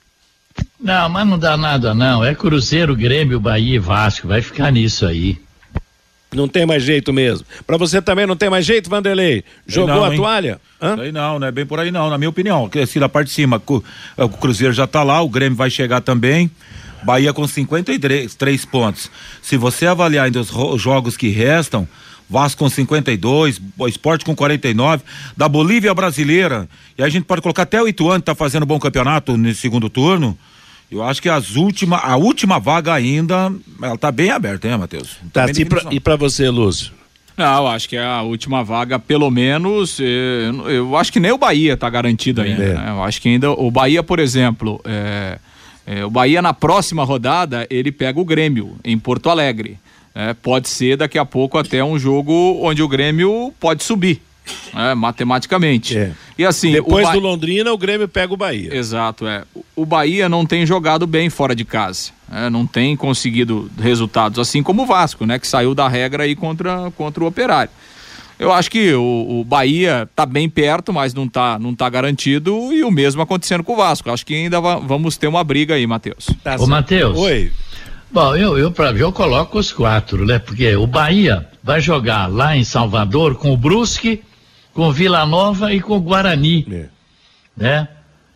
Não, 0.79 1.09
mas 1.09 1.27
não 1.27 1.39
dá 1.39 1.57
nada 1.57 1.93
não. 1.93 2.23
É 2.23 2.35
Cruzeiro, 2.35 2.95
Grêmio, 2.95 3.39
Bahia 3.39 3.75
e 3.75 3.79
Vasco. 3.79 4.27
Vai 4.27 4.41
ficar 4.41 4.71
nisso 4.71 5.05
aí. 5.05 5.37
Não 6.31 6.47
tem 6.47 6.63
mais 6.65 6.83
jeito 6.83 7.11
mesmo. 7.11 7.45
Para 7.65 7.77
você 7.77 7.99
também 7.99 8.27
não 8.27 8.35
tem 8.35 8.49
mais 8.49 8.63
jeito, 8.63 8.89
Vanderlei? 8.89 9.43
Jogou 9.65 9.95
não, 9.95 10.03
a 10.05 10.15
toalha? 10.15 10.61
Hã? 10.79 10.95
Aí 11.01 11.11
não, 11.11 11.39
não 11.39 11.47
é 11.47 11.51
bem 11.51 11.65
por 11.65 11.79
aí 11.79 11.89
não, 11.89 12.09
na 12.09 12.19
minha 12.19 12.29
opinião. 12.29 12.69
Se 12.87 12.99
da 12.99 13.09
parte 13.09 13.29
de 13.29 13.33
cima, 13.33 13.61
o 14.15 14.29
Cruzeiro 14.29 14.73
já 14.73 14.83
está 14.83 15.01
lá, 15.01 15.19
o 15.21 15.29
Grêmio 15.29 15.57
vai 15.57 15.71
chegar 15.71 16.01
também. 16.01 16.51
Bahia 17.03 17.33
com 17.33 17.47
53 17.47 18.65
pontos. 18.65 19.09
Se 19.41 19.57
você 19.57 19.85
avaliar 19.85 20.25
ainda 20.25 20.41
os 20.41 20.81
jogos 20.81 21.15
que 21.15 21.29
restam, 21.29 21.87
Vasco 22.29 22.59
com 22.59 22.69
52, 22.69 23.59
o 23.77 23.87
Esporte 23.87 24.23
com 24.23 24.35
49, 24.35 25.03
da 25.35 25.49
Bolívia 25.49 25.93
brasileira, 25.95 26.69
e 26.95 27.01
a 27.01 27.09
gente 27.09 27.23
pode 27.23 27.41
colocar 27.41 27.63
até 27.63 27.81
o 27.81 27.87
Ituano 27.87 28.21
que 28.21 28.25
tá 28.25 28.35
fazendo 28.35 28.67
bom 28.67 28.79
campeonato 28.79 29.35
nesse 29.35 29.61
segundo 29.61 29.89
turno. 29.89 30.37
Eu 30.91 31.03
acho 31.03 31.21
que 31.21 31.29
as 31.29 31.55
última, 31.55 31.97
a 31.97 32.15
última 32.17 32.59
vaga 32.59 32.93
ainda, 32.93 33.51
ela 33.81 33.97
tá 33.97 34.11
bem 34.11 34.29
aberta, 34.29 34.67
hein, 34.67 34.77
Matheus? 34.77 35.17
Tá, 35.33 35.45
e 35.91 35.99
para 35.99 36.15
você, 36.15 36.49
Lúcio? 36.49 36.91
Não, 37.35 37.63
eu 37.63 37.67
acho 37.67 37.87
que 37.87 37.95
é 37.95 38.03
a 38.03 38.21
última 38.21 38.63
vaga, 38.63 38.99
pelo 38.99 39.31
menos, 39.31 39.99
eu, 39.99 40.05
eh, 40.67 40.77
eu 40.77 40.97
acho 40.97 41.11
que 41.11 41.21
nem 41.21 41.31
o 41.31 41.37
Bahia 41.37 41.77
tá 41.77 41.89
garantido 41.89 42.41
ainda. 42.41 42.63
É. 42.63 42.73
Né? 42.73 42.85
Eu 42.89 43.03
acho 43.03 43.21
que 43.21 43.29
ainda 43.29 43.49
o 43.51 43.71
Bahia, 43.71 44.03
por 44.03 44.19
exemplo, 44.19 44.81
é, 44.83 45.39
é, 45.89 46.05
o 46.05 46.09
Bahia 46.09 46.41
na 46.41 46.53
próxima 46.53 47.03
rodada 47.03 47.65
ele 47.69 47.91
pega 47.91 48.19
o 48.19 48.25
Grêmio 48.25 48.75
em 48.83 48.97
Porto 48.99 49.29
Alegre. 49.29 49.79
É, 50.13 50.33
pode 50.33 50.69
ser 50.69 50.97
daqui 50.97 51.17
a 51.17 51.25
pouco 51.25 51.57
até 51.57 51.83
um 51.83 51.97
jogo 51.97 52.59
onde 52.61 52.83
o 52.83 52.87
Grêmio 52.87 53.53
pode 53.59 53.83
subir. 53.83 54.21
É, 54.75 54.95
matematicamente. 54.95 55.95
É. 55.97 56.11
E 56.37 56.43
assim. 56.45 56.71
Depois 56.71 57.05
Ba- 57.05 57.13
do 57.13 57.19
Londrina, 57.19 57.71
o 57.71 57.77
Grêmio 57.77 58.07
pega 58.07 58.33
o 58.33 58.37
Bahia. 58.37 58.75
Exato, 58.75 59.27
é. 59.27 59.43
O 59.75 59.85
Bahia 59.85 60.27
não 60.27 60.45
tem 60.45 60.65
jogado 60.65 61.05
bem 61.05 61.29
fora 61.29 61.55
de 61.55 61.63
casa. 61.63 62.09
é, 62.31 62.49
não 62.49 62.65
tem 62.65 62.95
conseguido 62.95 63.69
resultados, 63.79 64.39
assim 64.39 64.63
como 64.63 64.83
o 64.83 64.85
Vasco, 64.85 65.25
né? 65.25 65.37
Que 65.39 65.47
saiu 65.47 65.75
da 65.75 65.87
regra 65.87 66.23
aí 66.23 66.35
contra, 66.35 66.91
contra 66.97 67.23
o 67.23 67.27
Operário. 67.27 67.71
Eu 68.39 68.53
acho 68.53 68.71
que 68.71 68.93
o, 68.93 69.41
o 69.41 69.43
Bahia 69.43 70.09
tá 70.15 70.25
bem 70.25 70.49
perto, 70.49 70.93
mas 70.93 71.13
não 71.13 71.27
tá, 71.27 71.59
não 71.59 71.75
tá 71.75 71.89
garantido, 71.89 72.71
e 72.73 72.83
o 72.83 72.89
mesmo 72.89 73.21
acontecendo 73.21 73.63
com 73.65 73.73
o 73.73 73.75
Vasco. 73.75 74.09
Acho 74.09 74.25
que 74.25 74.33
ainda 74.33 74.61
va- 74.61 74.77
vamos 74.79 75.17
ter 75.17 75.27
uma 75.27 75.43
briga 75.43 75.75
aí, 75.75 75.85
Matheus. 75.85 76.29
Tá 76.43 76.55
Ô. 76.57 76.65
Matheus. 76.65 77.17
Oi. 77.17 77.51
Bom, 78.11 78.35
eu, 78.35 78.57
eu, 78.57 78.71
pra, 78.71 78.91
eu 78.91 79.11
coloco 79.11 79.59
os 79.59 79.71
quatro, 79.73 80.25
né? 80.25 80.39
Porque 80.39 80.73
o 80.75 80.87
Bahia 80.87 81.47
vai 81.61 81.81
jogar 81.81 82.27
lá 82.27 82.55
em 82.55 82.63
Salvador 82.63 83.35
com 83.35 83.51
o 83.51 83.57
Brusque, 83.57 84.23
com 84.73 84.87
o 84.87 84.91
Vila 84.93 85.25
Nova 85.25 85.73
e 85.73 85.81
com 85.81 85.97
o 85.97 86.01
Guarani, 86.01 86.65
É. 86.71 86.85
né? 87.57 87.87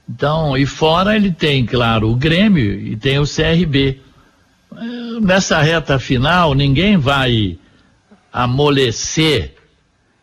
Então, 0.08 0.58
e 0.58 0.66
fora 0.66 1.16
ele 1.16 1.32
tem, 1.32 1.66
claro, 1.66 2.10
o 2.12 2.16
Grêmio 2.16 2.74
e 2.78 2.98
tem 2.98 3.20
o 3.20 3.24
CRB. 3.26 4.02
Eh, 4.76 5.20
Nessa 5.22 5.62
reta 5.62 5.98
final, 5.98 6.54
ninguém 6.54 6.98
vai 6.98 7.58
amolecer 8.32 9.53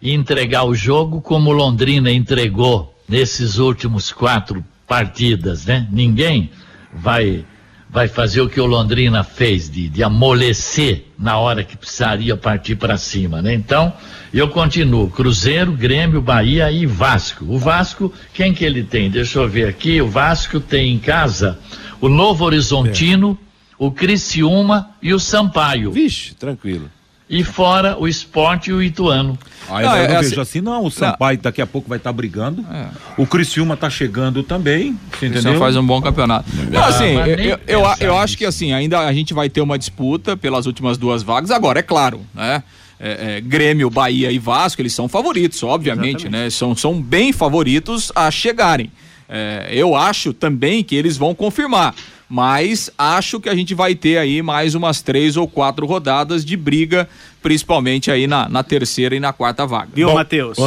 e 0.00 0.12
entregar 0.12 0.64
o 0.64 0.74
jogo 0.74 1.20
como 1.20 1.52
Londrina 1.52 2.10
entregou 2.10 2.94
nesses 3.08 3.58
últimos 3.58 4.12
quatro 4.12 4.64
partidas, 4.86 5.66
né? 5.66 5.86
Ninguém 5.90 6.50
vai 6.92 7.44
vai 7.92 8.06
fazer 8.06 8.40
o 8.40 8.48
que 8.48 8.60
o 8.60 8.66
Londrina 8.66 9.24
fez 9.24 9.68
de, 9.68 9.88
de 9.88 10.00
amolecer 10.02 11.06
na 11.18 11.38
hora 11.38 11.64
que 11.64 11.76
precisaria 11.76 12.36
partir 12.36 12.76
para 12.76 12.96
cima, 12.96 13.42
né? 13.42 13.52
Então, 13.52 13.92
eu 14.32 14.48
continuo, 14.48 15.10
Cruzeiro, 15.10 15.72
Grêmio, 15.72 16.22
Bahia 16.22 16.70
e 16.70 16.86
Vasco. 16.86 17.44
O 17.46 17.58
Vasco, 17.58 18.12
quem 18.32 18.54
que 18.54 18.64
ele 18.64 18.84
tem? 18.84 19.10
Deixa 19.10 19.40
eu 19.40 19.48
ver 19.48 19.68
aqui, 19.68 20.00
o 20.00 20.08
Vasco 20.08 20.60
tem 20.60 20.94
em 20.94 20.98
casa 20.98 21.58
o 22.00 22.08
Novo 22.08 22.44
Horizontino, 22.44 23.36
o 23.76 23.90
Criciúma 23.90 24.90
e 25.02 25.12
o 25.12 25.18
Sampaio. 25.18 25.90
Vixe, 25.90 26.34
tranquilo. 26.34 26.88
E 27.30 27.44
fora 27.44 27.96
o 27.96 28.08
Esporte 28.08 28.70
e 28.70 28.72
o 28.72 28.82
Ituano. 28.82 29.38
Aí 29.68 29.86
Não, 29.86 29.96
eu 29.96 30.02
é 30.04 30.08
não 30.08 30.16
assim- 30.18 30.28
vejo 30.30 30.40
assim, 30.40 30.60
não. 30.60 30.84
O 30.84 30.90
Sampaio 30.90 31.38
daqui 31.38 31.62
a 31.62 31.66
pouco 31.66 31.88
vai 31.88 31.98
estar 31.98 32.12
brigando. 32.12 32.66
É. 32.72 32.86
O 33.16 33.24
Criciúma 33.24 33.76
tá 33.76 33.88
chegando 33.88 34.42
também. 34.42 34.98
Você 35.12 35.28
Você 35.28 35.38
entendeu? 35.38 35.60
faz 35.60 35.76
um 35.76 35.86
bom 35.86 36.02
campeonato. 36.02 36.50
Não, 36.70 36.82
assim, 36.84 37.14
mas 37.14 37.38
eu, 37.38 37.58
eu, 37.68 37.82
eu, 38.00 38.18
acho 38.18 38.36
que 38.36 38.44
assim, 38.44 38.72
ainda 38.72 38.98
a 38.98 39.12
gente 39.12 39.32
vai 39.32 39.48
ter 39.48 39.60
uma 39.60 39.78
disputa 39.78 40.36
pelas 40.36 40.66
últimas 40.66 40.98
duas 40.98 41.22
vagas. 41.22 41.52
Agora, 41.52 41.78
é 41.78 41.82
claro, 41.82 42.20
né? 42.34 42.64
É, 42.98 43.36
é, 43.36 43.40
Grêmio, 43.40 43.88
Bahia 43.88 44.30
e 44.32 44.38
Vasco, 44.38 44.82
eles 44.82 44.92
são 44.92 45.08
favoritos, 45.08 45.62
obviamente, 45.62 46.28
né? 46.28 46.50
São, 46.50 46.74
são 46.74 47.00
bem 47.00 47.32
favoritos 47.32 48.10
a 48.14 48.28
chegarem. 48.30 48.90
É, 49.28 49.68
eu 49.70 49.94
acho 49.94 50.32
também 50.32 50.82
que 50.82 50.96
eles 50.96 51.16
vão 51.16 51.32
confirmar, 51.34 51.94
mas 52.30 52.88
acho 52.96 53.40
que 53.40 53.48
a 53.48 53.54
gente 53.56 53.74
vai 53.74 53.92
ter 53.92 54.16
aí 54.16 54.40
mais 54.40 54.76
umas 54.76 55.02
três 55.02 55.36
ou 55.36 55.48
quatro 55.48 55.84
rodadas 55.84 56.44
de 56.44 56.56
briga, 56.56 57.08
principalmente 57.42 58.10
aí 58.10 58.26
na, 58.26 58.48
na 58.48 58.62
terceira 58.62 59.14
e 59.14 59.20
na 59.20 59.32
quarta 59.32 59.66
vaga. 59.66 59.88
Viu, 59.94 60.12
Matheus? 60.12 60.58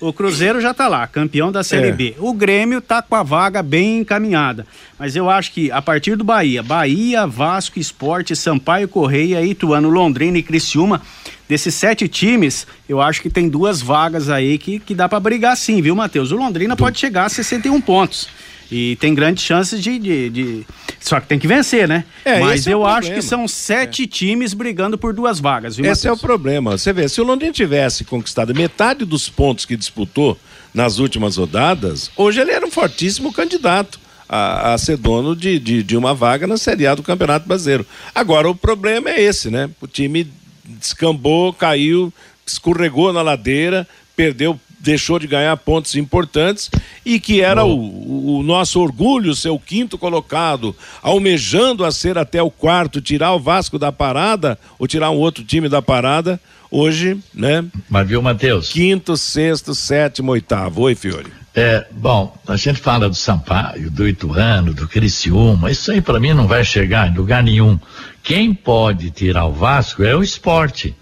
O 0.00 0.12
Cruzeiro 0.12 0.60
já 0.60 0.72
tá 0.72 0.88
lá, 0.88 1.06
campeão 1.06 1.50
da 1.52 1.62
Série 1.62 1.88
É. 1.88 1.92
B. 1.92 2.14
O 2.18 2.32
Grêmio 2.32 2.80
tá 2.80 3.02
com 3.02 3.14
a 3.14 3.22
vaga 3.22 3.62
bem 3.62 3.98
encaminhada. 3.98 4.66
Mas 4.98 5.16
eu 5.16 5.28
acho 5.28 5.52
que 5.52 5.70
a 5.70 5.82
partir 5.82 6.16
do 6.16 6.24
Bahia, 6.24 6.62
Bahia, 6.62 7.26
Vasco, 7.26 7.78
Esporte, 7.78 8.34
Sampaio, 8.36 8.88
Correia, 8.88 9.42
Ituano, 9.44 9.90
Londrina 9.90 10.38
e 10.38 10.42
Criciúma, 10.42 11.02
desses 11.48 11.74
sete 11.74 12.06
times, 12.08 12.66
eu 12.88 13.00
acho 13.00 13.20
que 13.20 13.28
tem 13.28 13.48
duas 13.48 13.82
vagas 13.82 14.28
aí 14.30 14.56
que, 14.56 14.78
que 14.78 14.94
dá 14.94 15.08
pra 15.08 15.18
brigar 15.20 15.56
sim, 15.56 15.82
viu, 15.82 15.94
Matheus? 15.96 16.30
O 16.32 16.36
Londrina 16.36 16.76
pode 16.76 16.98
chegar 16.98 17.24
a 17.24 17.28
61 17.28 17.80
pontos. 17.80 18.28
E 18.72 18.94
tem 19.00 19.12
grandes 19.12 19.42
chances 19.42 19.82
de, 19.82 19.98
de, 19.98 20.30
de- 20.30 20.66
Só 21.00 21.18
que 21.18 21.26
tem 21.26 21.40
que 21.40 21.48
vencer, 21.48 21.88
né? 21.88 22.04
É, 22.24 22.38
Mas 22.38 22.68
é 22.68 22.72
eu 22.72 22.86
acho 22.86 23.12
que 23.12 23.20
são 23.20 23.48
sete 23.48 24.06
times 24.06 24.54
brigando 24.54 24.96
por 24.96 25.12
duas 25.12 25.40
vagas, 25.40 25.76
viu, 25.76 25.84
Esse 25.90 26.06
é 26.06 26.10
o 26.10 26.14
Matheus? 26.14 26.19
Problema. 26.20 26.76
Você 26.76 26.92
vê, 26.92 27.08
se 27.08 27.20
o 27.20 27.24
Londrina 27.24 27.52
tivesse 27.52 28.04
conquistado 28.04 28.54
metade 28.54 29.04
dos 29.04 29.28
pontos 29.28 29.64
que 29.64 29.76
disputou 29.76 30.38
nas 30.72 30.98
últimas 30.98 31.36
rodadas, 31.36 32.10
hoje 32.16 32.40
ele 32.40 32.52
era 32.52 32.64
um 32.64 32.70
fortíssimo 32.70 33.32
candidato 33.32 33.98
a, 34.28 34.74
a 34.74 34.78
ser 34.78 34.96
dono 34.96 35.34
de, 35.34 35.58
de, 35.58 35.82
de 35.82 35.96
uma 35.96 36.14
vaga 36.14 36.46
na 36.46 36.56
Série 36.56 36.86
A 36.86 36.94
do 36.94 37.02
Campeonato 37.02 37.48
Brasileiro. 37.48 37.84
Agora, 38.14 38.48
o 38.48 38.54
problema 38.54 39.10
é 39.10 39.20
esse, 39.20 39.50
né? 39.50 39.68
O 39.80 39.86
time 39.88 40.30
descambou, 40.64 41.52
caiu, 41.52 42.12
escorregou 42.46 43.12
na 43.12 43.22
ladeira, 43.22 43.86
perdeu, 44.14 44.58
deixou 44.80 45.18
de 45.18 45.26
ganhar 45.26 45.56
pontos 45.58 45.94
importantes 45.94 46.70
e 47.04 47.20
que 47.20 47.40
era 47.42 47.64
o, 47.64 48.38
o- 48.38 48.42
nosso 48.42 48.80
orgulho 48.80 49.34
ser 49.34 49.50
o 49.50 49.58
quinto 49.58 49.98
colocado, 49.98 50.74
almejando 51.02 51.84
a 51.84 51.92
ser 51.92 52.16
até 52.16 52.42
o 52.42 52.50
quarto, 52.50 53.00
tirar 53.00 53.32
o 53.34 53.38
Vasco 53.38 53.78
da 53.78 53.92
parada 53.92 54.58
ou 54.78 54.86
tirar 54.88 55.10
um 55.10 55.16
outro 55.18 55.44
time 55.44 55.68
da 55.68 55.82
parada. 55.82 56.40
Hoje, 56.72 57.18
né? 57.34 57.64
Mas 57.88 58.06
viu, 58.06 58.22
Matheus? 58.22 58.68
Quinto, 58.70 59.16
sexto, 59.16 59.74
sétimo, 59.74 60.30
oitavo. 60.30 60.82
Oi, 60.82 60.94
Fiore. 60.94 61.26
É, 61.52 61.84
bom, 61.90 62.32
a 62.46 62.56
gente 62.56 62.78
fala 62.78 63.08
do 63.08 63.14
Sampaio, 63.16 63.90
do 63.90 64.06
Ituano, 64.06 64.72
do 64.72 64.86
Criciúma, 64.86 65.68
isso 65.68 65.90
aí 65.90 66.00
para 66.00 66.20
mim 66.20 66.32
não 66.32 66.46
vai 66.46 66.62
chegar 66.62 67.10
em 67.10 67.16
lugar 67.16 67.42
nenhum. 67.42 67.76
Quem 68.22 68.54
pode 68.54 69.10
tirar 69.10 69.46
o 69.46 69.52
Vasco 69.52 70.04
é 70.04 70.14
o 70.14 70.22
esporte. 70.22 70.94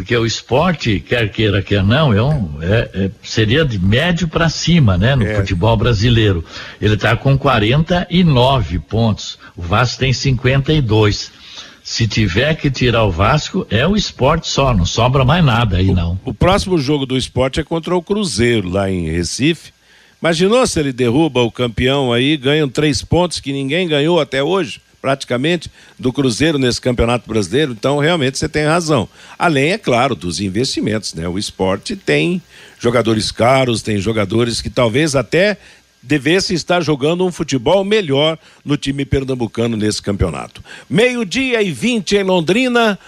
Porque 0.00 0.16
o 0.16 0.24
esporte, 0.24 0.98
quer 0.98 1.30
queira, 1.30 1.60
quer 1.60 1.84
não, 1.84 2.10
é 2.10 2.22
um- 2.22 2.54
é- 2.62 2.90
é- 2.94 3.10
seria 3.22 3.66
de 3.66 3.78
médio 3.78 4.26
para 4.28 4.48
cima, 4.48 4.96
né, 4.96 5.14
no 5.14 5.26
futebol 5.36 5.76
brasileiro. 5.76 6.42
Ele 6.80 6.94
está 6.94 7.14
com 7.14 7.36
49 7.36 8.78
pontos, 8.78 9.38
o 9.54 9.60
Vasco 9.60 9.98
tem 10.00 10.10
52. 10.10 11.30
Se 11.82 12.08
tiver 12.08 12.54
que 12.54 12.70
tirar 12.70 13.04
o 13.04 13.10
Vasco, 13.10 13.66
é 13.68 13.86
o 13.86 13.94
esporte 13.94 14.48
só, 14.48 14.72
não 14.72 14.86
sobra 14.86 15.22
mais 15.22 15.44
nada 15.44 15.76
aí 15.76 15.92
não. 15.92 16.18
O 16.24 16.32
próximo 16.32 16.78
jogo 16.78 17.04
do 17.04 17.16
esporte 17.18 17.60
é 17.60 17.62
contra 17.64 17.94
o 17.94 18.00
Cruzeiro, 18.02 18.70
lá 18.70 18.90
em 18.90 19.10
Recife. 19.10 19.70
Imaginou 20.22 20.66
se 20.66 20.80
ele 20.80 20.94
derruba 20.94 21.42
o 21.42 21.50
campeão 21.52 22.10
aí, 22.10 22.38
ganham 22.38 22.70
três 22.70 23.02
pontos 23.02 23.38
que 23.38 23.52
ninguém 23.52 23.86
ganhou 23.86 24.18
até 24.18 24.42
hoje, 24.42 24.80
praticamente, 25.00 25.70
do 25.98 26.12
Cruzeiro 26.12 26.58
nesse 26.58 26.80
campeonato 26.80 27.28
brasileiro. 27.28 27.72
Então, 27.72 27.98
realmente, 27.98 28.38
você 28.38 28.48
tem 28.48 28.64
razão. 28.64 29.08
Além, 29.38 29.72
é 29.72 29.78
claro, 29.78 30.14
dos 30.14 30.40
investimentos, 30.40 31.14
né? 31.14 31.26
O 31.28 31.38
esporte 31.38 31.96
tem 31.96 32.42
jogadores 32.78 33.30
caros, 33.30 33.82
tem 33.82 33.98
jogadores 33.98 34.60
que 34.60 34.70
talvez 34.70 35.16
até 35.16 35.56
devessem 36.02 36.56
estar 36.56 36.82
jogando 36.82 37.26
um 37.26 37.32
futebol 37.32 37.84
melhor 37.84 38.38
no 38.64 38.76
time 38.76 39.04
pernambucano 39.04 39.76
nesse 39.76 40.00
campeonato. 40.00 40.62
Meio-dia 40.88 41.62
e 41.62 41.70
20 41.70 42.16
em 42.16 42.22
Londrina. 42.22 42.98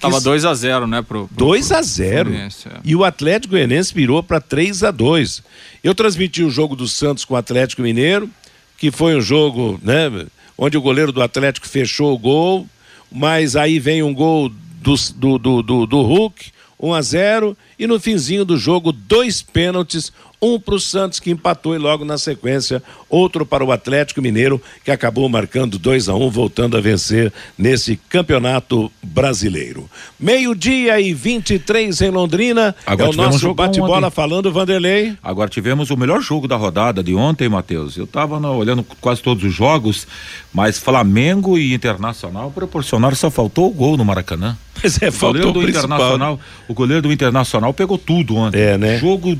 Tava 0.00 0.18
2 0.18 0.44
a 0.44 0.54
0 0.54 0.86
né? 0.86 1.02
Pro, 1.02 1.28
pro 1.28 1.36
2 1.36 1.72
a 1.72 1.82
0 1.82 2.30
Fluminense, 2.30 2.68
é. 2.68 2.72
E 2.84 2.96
o 2.96 3.04
Atlético 3.04 3.52
Goianense 3.52 3.92
virou 3.92 4.22
para 4.22 4.40
3 4.40 4.84
a 4.84 4.90
2 4.90 5.42
Eu 5.84 5.94
transmiti 5.94 6.42
o 6.42 6.50
jogo 6.50 6.74
do 6.74 6.88
Santos 6.88 7.24
com 7.24 7.34
o 7.34 7.36
Atlético 7.36 7.82
Mineiro, 7.82 8.30
que 8.78 8.90
foi 8.90 9.16
um 9.16 9.20
jogo, 9.20 9.78
né? 9.82 10.26
Onde 10.56 10.78
o 10.78 10.80
goleiro 10.80 11.12
do 11.12 11.20
Atlético 11.20 11.68
fechou 11.68 12.14
o 12.14 12.18
gol, 12.18 12.66
mas 13.10 13.56
aí 13.56 13.78
vem 13.78 14.02
um 14.02 14.14
gol 14.14 14.48
do, 14.48 14.94
do, 15.16 15.38
do, 15.38 15.62
do, 15.62 15.86
do 15.86 16.02
Hulk, 16.02 16.46
1 16.80 16.94
a 16.94 17.02
0 17.02 17.56
e 17.78 17.86
no 17.86 17.98
finzinho 17.98 18.44
do 18.44 18.56
jogo, 18.56 18.92
dois 18.92 19.42
pênaltis, 19.42 20.12
um 20.40 20.58
para 20.58 20.74
o 20.74 20.80
Santos 20.80 21.18
que 21.18 21.30
empatou 21.30 21.74
e 21.74 21.78
logo 21.78 22.04
na 22.04 22.16
sequência, 22.16 22.82
outro 23.08 23.44
para 23.44 23.64
o 23.64 23.72
Atlético 23.72 24.22
Mineiro, 24.22 24.60
que 24.84 24.90
acabou 24.90 25.28
marcando 25.28 25.78
2 25.78 26.08
a 26.08 26.14
1 26.14 26.30
voltando 26.30 26.76
a 26.76 26.80
vencer 26.80 27.32
nesse 27.56 27.96
campeonato 28.08 28.90
brasileiro. 29.02 29.88
Meio-dia 30.18 31.00
e 31.00 31.12
23 31.12 32.00
em 32.02 32.10
Londrina. 32.10 32.74
Agora 32.86 33.10
é 33.10 33.12
o 33.12 33.16
nosso 33.16 33.52
bate-bola 33.54 34.10
falando, 34.10 34.52
Vanderlei. 34.52 35.16
Agora 35.22 35.50
tivemos 35.50 35.90
o 35.90 35.96
melhor 35.96 36.20
jogo 36.20 36.46
da 36.46 36.56
rodada 36.56 37.02
de 37.02 37.14
ontem, 37.14 37.48
Matheus. 37.48 37.96
Eu 37.96 38.04
estava 38.04 38.38
olhando 38.50 38.84
quase 39.00 39.22
todos 39.22 39.42
os 39.44 39.52
jogos, 39.52 40.06
mas 40.52 40.78
Flamengo 40.78 41.58
e 41.58 41.74
Internacional 41.74 42.50
proporcionaram, 42.50 43.16
só 43.16 43.30
faltou 43.30 43.68
o 43.68 43.72
gol 43.72 43.96
no 43.96 44.04
Maracanã. 44.04 44.56
Mas 44.82 45.00
é, 45.02 45.08
O 45.08 45.12
faltou 45.12 45.52
goleiro 45.52 45.58
o 45.58 45.62
do. 45.62 45.68
Internacional, 45.68 46.40
o 46.66 46.74
goleiro 46.74 47.02
do 47.02 47.12
Internacional 47.12 47.74
pegou 47.74 47.98
tudo 47.98 48.36
ontem. 48.36 48.60
É, 48.60 48.78
né? 48.78 48.98
Jogo 48.98 49.36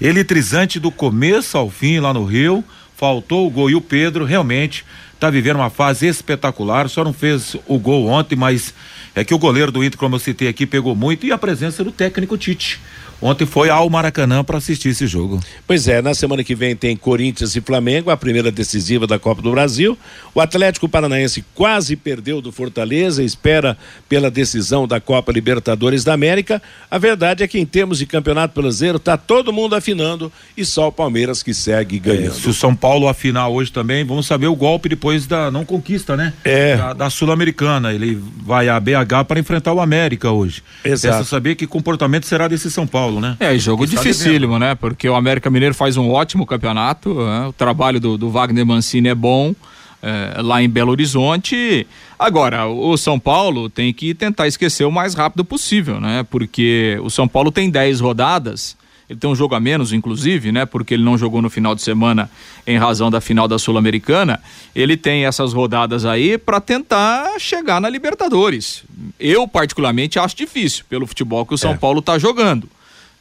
eletrizante 0.00 0.78
do 0.78 0.90
começo 0.90 1.56
ao 1.56 1.70
fim 1.70 1.98
lá 1.98 2.12
no 2.12 2.24
Rio. 2.24 2.64
Faltou 2.96 3.46
o 3.46 3.50
gol 3.50 3.70
e 3.70 3.74
o 3.74 3.80
Pedro 3.80 4.24
realmente 4.24 4.84
está 5.14 5.30
vivendo 5.30 5.56
uma 5.56 5.70
fase 5.70 6.06
espetacular. 6.06 6.88
Só 6.88 7.04
não 7.04 7.12
fez 7.12 7.56
o 7.66 7.78
gol 7.78 8.06
ontem, 8.06 8.36
mas 8.36 8.74
é 9.14 9.24
que 9.24 9.34
o 9.34 9.38
goleiro 9.38 9.70
do 9.70 9.84
Inter, 9.84 9.98
como 9.98 10.16
eu 10.16 10.18
citei 10.18 10.48
aqui, 10.48 10.66
pegou 10.66 10.94
muito 10.94 11.26
e 11.26 11.32
a 11.32 11.38
presença 11.38 11.84
do 11.84 11.92
técnico 11.92 12.36
Tite. 12.36 12.80
Ontem 13.22 13.46
foi 13.46 13.70
ao 13.70 13.88
Maracanã 13.88 14.42
para 14.42 14.58
assistir 14.58 14.88
esse 14.88 15.06
jogo. 15.06 15.38
Pois 15.64 15.86
é, 15.86 16.02
na 16.02 16.12
semana 16.12 16.42
que 16.42 16.56
vem 16.56 16.74
tem 16.74 16.96
Corinthians 16.96 17.54
e 17.54 17.60
Flamengo, 17.60 18.10
a 18.10 18.16
primeira 18.16 18.50
decisiva 18.50 19.06
da 19.06 19.16
Copa 19.16 19.40
do 19.40 19.52
Brasil. 19.52 19.96
O 20.34 20.40
Atlético 20.40 20.88
Paranaense 20.88 21.44
quase 21.54 21.94
perdeu 21.94 22.40
do 22.40 22.50
Fortaleza, 22.50 23.22
espera 23.22 23.78
pela 24.08 24.28
decisão 24.28 24.88
da 24.88 25.00
Copa 25.00 25.30
Libertadores 25.30 26.02
da 26.02 26.12
América. 26.12 26.60
A 26.90 26.98
verdade 26.98 27.44
é 27.44 27.48
que 27.48 27.60
em 27.60 27.64
termos 27.64 27.98
de 27.98 28.06
Campeonato 28.06 28.60
Brasileiro 28.60 28.98
tá 28.98 29.16
todo 29.16 29.52
mundo 29.52 29.76
afinando 29.76 30.32
e 30.56 30.64
só 30.64 30.88
o 30.88 30.92
Palmeiras 30.92 31.42
que 31.42 31.54
segue 31.54 32.00
ganhando. 32.00 32.34
Se 32.34 32.48
o 32.48 32.54
São 32.54 32.74
Paulo 32.74 33.06
afinar 33.06 33.46
hoje 33.46 33.70
também, 33.70 34.04
vamos 34.04 34.26
saber 34.26 34.48
o 34.48 34.56
golpe 34.56 34.88
depois 34.88 35.28
da 35.28 35.48
não 35.48 35.64
conquista, 35.64 36.16
né? 36.16 36.32
É. 36.44 36.76
Da, 36.76 36.92
da 36.92 37.10
Sul-Americana. 37.10 37.92
Ele 37.92 38.20
vai 38.44 38.68
a 38.68 38.80
BH 38.80 39.26
para 39.28 39.38
enfrentar 39.38 39.72
o 39.72 39.80
América 39.80 40.30
hoje. 40.30 40.62
Exato. 40.84 41.18
Resta 41.18 41.30
saber 41.30 41.54
que 41.54 41.66
comportamento 41.66 42.26
será 42.26 42.48
desse 42.48 42.70
São 42.70 42.86
Paulo, 42.86 43.11
né? 43.20 43.36
É, 43.40 43.56
jogo 43.58 43.84
Está 43.84 43.96
dificílimo, 43.96 44.58
né? 44.58 44.74
Porque 44.74 45.08
o 45.08 45.14
América 45.14 45.50
Mineiro 45.50 45.74
faz 45.74 45.96
um 45.96 46.10
ótimo 46.10 46.46
campeonato, 46.46 47.14
né? 47.14 47.46
o 47.48 47.52
trabalho 47.52 48.00
do, 48.00 48.16
do 48.16 48.30
Wagner 48.30 48.66
Mancini 48.66 49.08
é 49.08 49.14
bom 49.14 49.54
é, 50.02 50.40
lá 50.42 50.62
em 50.62 50.68
Belo 50.68 50.90
Horizonte. 50.90 51.86
Agora, 52.18 52.66
o 52.66 52.96
São 52.96 53.18
Paulo 53.18 53.70
tem 53.70 53.92
que 53.92 54.14
tentar 54.14 54.48
esquecer 54.48 54.84
o 54.84 54.90
mais 54.90 55.14
rápido 55.14 55.44
possível, 55.44 56.00
né? 56.00 56.24
Porque 56.28 56.98
o 57.02 57.10
São 57.10 57.26
Paulo 57.28 57.50
tem 57.50 57.70
10 57.70 58.00
rodadas, 58.00 58.76
ele 59.08 59.18
tem 59.18 59.28
um 59.28 59.34
jogo 59.34 59.54
a 59.54 59.60
menos, 59.60 59.92
inclusive, 59.92 60.50
né? 60.52 60.64
Porque 60.64 60.94
ele 60.94 61.02
não 61.02 61.18
jogou 61.18 61.42
no 61.42 61.50
final 61.50 61.74
de 61.74 61.82
semana 61.82 62.30
em 62.66 62.78
razão 62.78 63.10
da 63.10 63.20
final 63.20 63.46
da 63.46 63.58
Sul-Americana. 63.58 64.40
Ele 64.74 64.96
tem 64.96 65.26
essas 65.26 65.52
rodadas 65.52 66.04
aí 66.04 66.38
para 66.38 66.60
tentar 66.60 67.38
chegar 67.38 67.80
na 67.80 67.88
Libertadores. 67.88 68.84
Eu, 69.20 69.46
particularmente, 69.46 70.18
acho 70.18 70.36
difícil 70.36 70.84
pelo 70.88 71.06
futebol 71.06 71.44
que 71.44 71.54
o 71.54 71.58
São 71.58 71.72
É. 71.72 71.76
Paulo 71.76 71.98
está 72.00 72.18
jogando. 72.18 72.68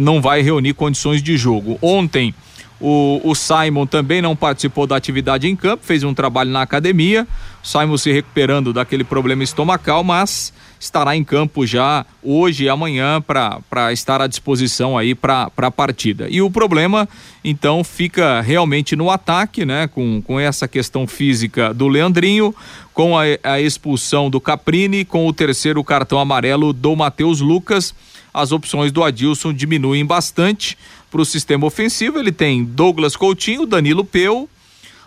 não 0.00 0.20
vai 0.20 0.42
reunir 0.42 0.74
condições 0.74 1.22
de 1.22 1.36
jogo. 1.36 1.78
Ontem 1.80 2.34
o, 2.80 3.20
o 3.22 3.34
Simon 3.34 3.86
também 3.86 4.22
não 4.22 4.34
participou 4.34 4.86
da 4.86 4.96
atividade 4.96 5.46
em 5.46 5.54
campo, 5.54 5.84
fez 5.84 6.02
um 6.02 6.14
trabalho 6.14 6.50
na 6.50 6.62
academia. 6.62 7.28
Simon 7.62 7.98
se 7.98 8.10
recuperando 8.10 8.72
daquele 8.72 9.04
problema 9.04 9.44
estomacal, 9.44 10.02
mas 10.02 10.52
estará 10.80 11.14
em 11.14 11.22
campo 11.22 11.66
já 11.66 12.06
hoje 12.22 12.64
e 12.64 12.68
amanhã 12.68 13.20
para 13.20 13.92
estar 13.92 14.22
à 14.22 14.26
disposição 14.26 14.96
aí 14.96 15.14
para 15.14 15.52
a 15.54 15.70
partida. 15.70 16.26
E 16.30 16.40
o 16.40 16.50
problema, 16.50 17.06
então, 17.44 17.84
fica 17.84 18.40
realmente 18.40 18.96
no 18.96 19.10
ataque, 19.10 19.66
né? 19.66 19.86
Com, 19.86 20.22
com 20.22 20.40
essa 20.40 20.66
questão 20.66 21.06
física 21.06 21.74
do 21.74 21.86
Leandrinho, 21.86 22.54
com 22.94 23.16
a, 23.18 23.24
a 23.44 23.60
expulsão 23.60 24.30
do 24.30 24.40
Caprini, 24.40 25.04
com 25.04 25.26
o 25.26 25.32
terceiro 25.34 25.84
cartão 25.84 26.18
amarelo 26.18 26.72
do 26.72 26.96
Matheus 26.96 27.40
Lucas. 27.40 27.94
As 28.32 28.50
opções 28.50 28.90
do 28.90 29.04
Adilson 29.04 29.52
diminuem 29.52 30.06
bastante 30.06 30.78
para 31.10 31.20
o 31.20 31.26
sistema 31.26 31.66
ofensivo. 31.66 32.18
Ele 32.18 32.32
tem 32.32 32.64
Douglas 32.64 33.16
Coutinho, 33.16 33.66
Danilo 33.66 34.04
Peu, 34.04 34.48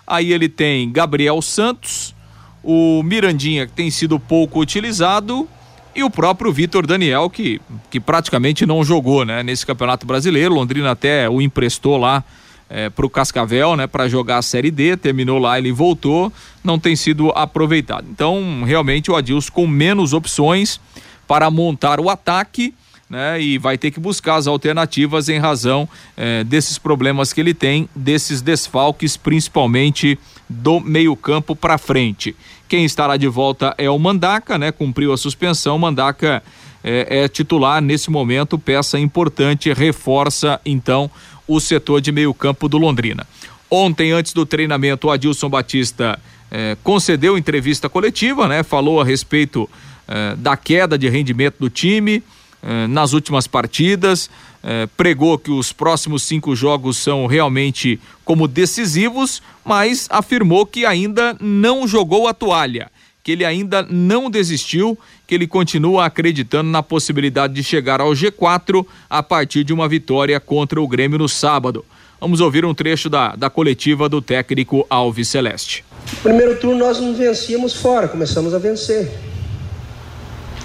aí 0.06 0.32
ele 0.32 0.50
tem 0.50 0.92
Gabriel 0.92 1.42
Santos, 1.42 2.14
o 2.62 3.02
Mirandinha, 3.04 3.66
que 3.66 3.74
tem 3.74 3.90
sido 3.90 4.20
pouco 4.20 4.60
utilizado, 4.60 5.48
e 5.96 6.04
o 6.04 6.10
próprio 6.10 6.52
Vitor 6.52 6.86
Daniel, 6.86 7.30
que, 7.30 7.62
que 7.90 8.00
praticamente 8.00 8.66
não 8.66 8.84
jogou 8.84 9.26
né, 9.26 9.44
nesse 9.44 9.66
Campeonato 9.66 10.06
Brasileiro. 10.06 10.54
Londrina 10.54 10.92
até 10.92 11.30
o 11.30 11.42
emprestou 11.42 11.98
lá 11.98 12.24
é, 12.70 12.90
para 12.90 13.06
o 13.06 13.10
Cascavel, 13.10 13.76
né, 13.76 13.86
para 13.86 14.08
jogar 14.08 14.38
a 14.38 14.42
Série 14.42 14.72
D, 14.72 14.98
terminou 14.98 15.38
lá, 15.38 15.58
ele 15.58 15.72
voltou, 15.72 16.34
não 16.64 16.80
tem 16.80 16.96
sido 16.96 17.30
aproveitado. 17.36 18.08
Então, 18.10 18.64
realmente, 18.66 19.12
o 19.12 19.16
Adilson 19.16 19.52
com 19.52 19.68
menos 19.68 20.14
opções 20.14 20.80
para 21.28 21.52
montar 21.52 22.00
o 22.00 22.10
ataque 22.10 22.74
né? 23.14 23.40
E 23.40 23.60
vai 23.60 23.78
ter 23.78 23.92
que 23.92 24.00
buscar 24.00 24.38
as 24.38 24.48
alternativas 24.48 25.30
em 25.30 25.38
razão 25.38 25.88
eh, 26.18 26.44
desses 26.44 26.80
problemas 26.80 27.32
que 27.32 27.40
ele 27.40 27.54
tem, 27.54 27.88
desses 27.96 28.42
desfalques, 28.42 29.16
principalmente 29.16 30.18
do 30.50 30.80
meio-campo 30.80 31.56
para 31.56 31.78
frente. 31.78 32.36
Quem 32.68 32.84
estará 32.84 33.16
de 33.16 33.28
volta 33.28 33.76
é 33.78 33.88
o 33.88 34.00
Mandaca, 34.00 34.58
né? 34.58 34.72
Cumpriu 34.72 35.14
a 35.14 35.18
suspensão. 35.18 35.78
Mandaca 35.78 36.42
é, 36.84 37.24
é 37.24 37.28
titular 37.28 37.80
nesse 37.84 38.10
momento, 38.10 38.58
peça 38.58 38.98
importante, 38.98 39.72
reforça 39.72 40.60
então 40.66 41.10
o 41.48 41.60
setor 41.60 42.02
de 42.02 42.12
meio-campo 42.12 42.68
do 42.68 42.80
Londrina. 42.80 43.28
Ontem, 43.70 44.12
antes 44.12 44.34
do 44.34 44.44
treinamento, 44.44 45.08
o 45.08 45.12
Adilson 45.12 45.50
Batista 45.50 46.20
eh, 46.50 46.76
concedeu 46.84 47.38
entrevista 47.38 47.88
coletiva, 47.88 48.48
né? 48.48 48.64
Falou 48.64 49.00
a 49.00 49.06
respeito 49.06 49.70
eh, 50.08 50.36
da 50.36 50.58
queda 50.58 50.98
de 50.98 51.08
rendimento 51.10 51.58
do 51.60 51.70
time 51.70 52.24
eh, 52.64 52.88
nas 52.88 53.12
últimas 53.12 53.46
partidas, 53.46 54.30
eh, 54.64 54.88
pregou 54.96 55.38
que 55.38 55.52
os 55.52 55.74
próximos 55.74 56.24
cinco 56.24 56.56
jogos 56.56 56.96
são 56.96 57.26
realmente 57.26 58.00
como 58.24 58.48
decisivos, 58.48 59.42
mas 59.66 60.08
afirmou 60.10 60.66
que 60.66 60.86
ainda 60.86 61.36
não 61.42 61.86
jogou 61.86 62.26
a 62.26 62.34
toalha, 62.34 62.90
que 63.22 63.34
ele 63.34 63.44
ainda 63.44 63.84
não 63.84 64.30
desistiu, 64.30 64.98
que 65.28 65.36
ele 65.36 65.46
continua 65.46 66.06
acreditando 66.06 66.70
na 66.70 66.82
possibilidade 66.82 67.54
de 67.54 67.62
chegar 67.62 68.00
ao 68.00 68.12
G4 68.12 68.86
a 69.10 69.22
partir 69.22 69.66
de 69.66 69.74
uma 69.74 69.90
vitória 69.90 70.40
contra 70.40 70.82
o 70.82 70.88
Grêmio 70.88 71.20
no 71.20 71.28
sábado. 71.28 71.84
Vamos 72.22 72.40
ouvir 72.40 72.64
um 72.64 72.74
trecho 72.74 73.10
da, 73.10 73.36
da 73.36 73.50
coletiva 73.50 74.08
do 74.08 74.22
técnico 74.22 74.88
Alves 74.90 75.28
Celeste. 75.28 75.84
Primeiro 76.22 76.58
turno 76.58 76.80
nós 76.80 76.98
não 76.98 77.14
vencíamos 77.14 77.74
fora, 77.74 78.08
começamos 78.08 78.54
a 78.54 78.58
vencer. 78.58 79.33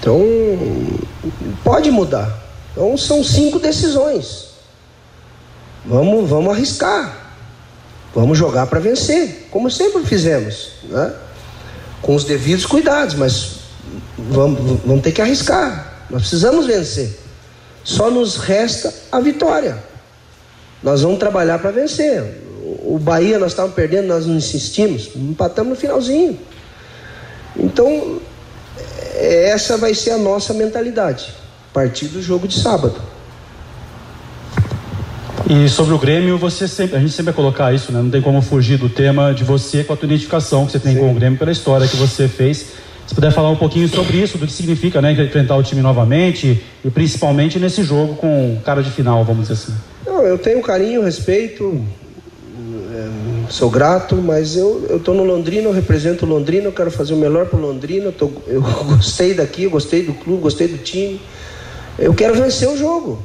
Então, 0.00 0.22
pode 1.64 1.90
mudar. 1.90 2.42
Então, 2.72 2.96
são 2.96 3.22
cinco 3.24 3.58
decisões. 3.58 4.48
Vamos, 5.84 6.28
vamos 6.28 6.52
arriscar. 6.52 7.28
Vamos 8.14 8.38
jogar 8.38 8.66
para 8.66 8.80
vencer, 8.80 9.48
como 9.50 9.70
sempre 9.70 10.02
fizemos, 10.02 10.70
né? 10.84 11.12
com 12.00 12.14
os 12.14 12.24
devidos 12.24 12.64
cuidados, 12.64 13.14
mas 13.14 13.58
vamos, 14.16 14.80
vamos 14.84 15.02
ter 15.02 15.12
que 15.12 15.20
arriscar. 15.20 16.06
Nós 16.10 16.22
precisamos 16.22 16.66
vencer. 16.66 17.18
Só 17.84 18.10
nos 18.10 18.36
resta 18.36 18.92
a 19.12 19.20
vitória. 19.20 19.82
Nós 20.82 21.02
vamos 21.02 21.18
trabalhar 21.18 21.58
para 21.58 21.70
vencer. 21.70 22.42
O 22.84 22.98
Bahia 22.98 23.38
nós 23.38 23.52
estávamos 23.52 23.74
perdendo, 23.74 24.08
nós 24.08 24.26
não 24.26 24.36
insistimos, 24.36 25.10
empatamos 25.14 25.70
no 25.70 25.76
finalzinho. 25.76 26.38
Então, 27.56 28.20
essa 29.14 29.76
vai 29.76 29.94
ser 29.94 30.10
a 30.12 30.18
nossa 30.18 30.52
mentalidade, 30.52 31.34
a 31.70 31.74
partir 31.74 32.06
do 32.06 32.22
jogo 32.22 32.46
de 32.48 32.58
sábado. 32.58 33.00
E 35.48 35.66
sobre 35.68 35.94
o 35.94 35.98
Grêmio, 35.98 36.36
você 36.36 36.68
sempre, 36.68 36.96
a 36.96 37.00
gente 37.00 37.12
sempre 37.12 37.32
vai 37.32 37.34
colocar 37.34 37.72
isso, 37.72 37.90
né? 37.90 38.02
Não 38.02 38.10
tem 38.10 38.20
como 38.20 38.42
fugir 38.42 38.76
do 38.76 38.88
tema 38.88 39.32
de 39.32 39.44
você 39.44 39.82
com 39.82 39.94
a 39.94 39.96
tua 39.96 40.06
identificação 40.06 40.66
que 40.66 40.72
você 40.72 40.78
tem 40.78 40.94
Sim. 40.94 41.00
com 41.00 41.10
o 41.10 41.14
Grêmio 41.14 41.38
pela 41.38 41.50
história 41.50 41.88
que 41.88 41.96
você 41.96 42.28
fez. 42.28 42.66
Se 43.06 43.14
puder 43.14 43.32
falar 43.32 43.48
um 43.48 43.56
pouquinho 43.56 43.88
sobre 43.88 44.18
isso, 44.18 44.36
do 44.36 44.46
que 44.46 44.52
significa, 44.52 45.00
né, 45.00 45.12
enfrentar 45.12 45.56
o 45.56 45.62
time 45.62 45.80
novamente 45.80 46.62
e 46.84 46.90
principalmente 46.90 47.58
nesse 47.58 47.82
jogo 47.82 48.16
com 48.16 48.60
cara 48.62 48.82
de 48.82 48.90
final, 48.90 49.24
vamos 49.24 49.48
dizer 49.48 49.54
assim. 49.54 49.74
Não, 50.06 50.22
eu 50.22 50.36
tenho 50.36 50.60
carinho, 50.60 51.02
respeito, 51.02 51.82
sou 53.50 53.70
grato, 53.70 54.16
mas 54.16 54.56
eu 54.56 55.00
tô 55.02 55.14
no 55.14 55.24
Londrina, 55.24 55.68
eu 55.68 55.72
represento 55.72 56.24
o 56.24 56.28
Londrina, 56.28 56.66
eu 56.66 56.72
quero 56.72 56.90
fazer 56.90 57.14
o 57.14 57.16
melhor 57.16 57.46
para 57.46 57.58
o 57.58 57.62
Londrina, 57.62 58.06
eu, 58.06 58.12
tô, 58.12 58.30
eu 58.46 58.60
gostei 58.84 59.34
daqui, 59.34 59.64
eu 59.64 59.70
gostei 59.70 60.02
do 60.02 60.14
clube, 60.14 60.42
gostei 60.42 60.68
do 60.68 60.78
time. 60.78 61.20
Eu 61.98 62.14
quero 62.14 62.34
vencer 62.34 62.68
o 62.68 62.76
jogo. 62.76 63.22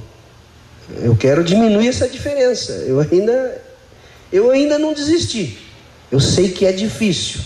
Eu 1.01 1.15
quero 1.15 1.43
diminuir 1.43 1.87
essa 1.87 2.07
diferença. 2.07 2.71
Eu 2.85 2.99
ainda 2.99 3.61
eu 4.31 4.49
ainda 4.49 4.79
não 4.79 4.93
desisti. 4.93 5.59
Eu 6.11 6.19
sei 6.19 6.49
que 6.49 6.65
é 6.65 6.71
difícil. 6.71 7.41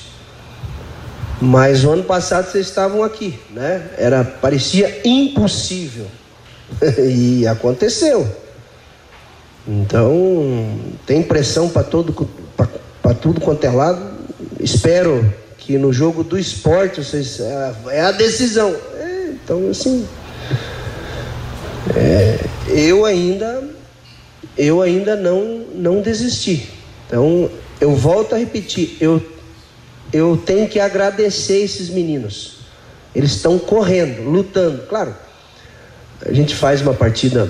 Mas 1.41 1.83
o 1.83 1.91
ano 1.91 2.03
passado 2.03 2.49
vocês 2.49 2.65
estavam 2.65 3.03
aqui, 3.03 3.37
né? 3.51 3.89
Era 3.97 4.23
parecia 4.23 5.01
impossível. 5.03 6.07
e 6.97 7.45
aconteceu. 7.45 8.27
Então, 9.67 10.79
tem 11.05 11.21
pressão 11.21 11.67
para 11.67 11.83
todo 11.83 12.13
para 13.07 13.13
tudo 13.13 13.39
quanto 13.39 13.63
é 13.63 13.69
lado. 13.69 14.01
Espero 14.59 15.33
que 15.57 15.77
no 15.77 15.93
jogo 15.93 16.25
do 16.25 16.37
esporte 16.37 17.01
vocês, 17.01 17.39
é, 17.39 17.73
é 17.91 18.01
a 18.01 18.11
decisão. 18.11 18.75
É, 18.95 19.29
então, 19.31 19.69
assim, 19.69 20.05
é, 21.95 22.37
eu 22.67 23.05
ainda 23.05 23.63
eu 24.57 24.81
ainda 24.81 25.15
não 25.15 25.63
não 25.73 26.01
desisti. 26.01 26.69
Então, 27.07 27.49
eu 27.79 27.95
volto 27.95 28.35
a 28.35 28.37
repetir, 28.37 28.97
eu 28.99 29.23
eu 30.11 30.41
tenho 30.45 30.67
que 30.67 30.77
agradecer 30.77 31.63
esses 31.63 31.89
meninos. 31.89 32.57
Eles 33.15 33.31
estão 33.31 33.57
correndo, 33.57 34.29
lutando. 34.29 34.83
Claro, 34.89 35.15
a 36.25 36.33
gente 36.33 36.53
faz 36.53 36.81
uma 36.81 36.93
partida 36.93 37.49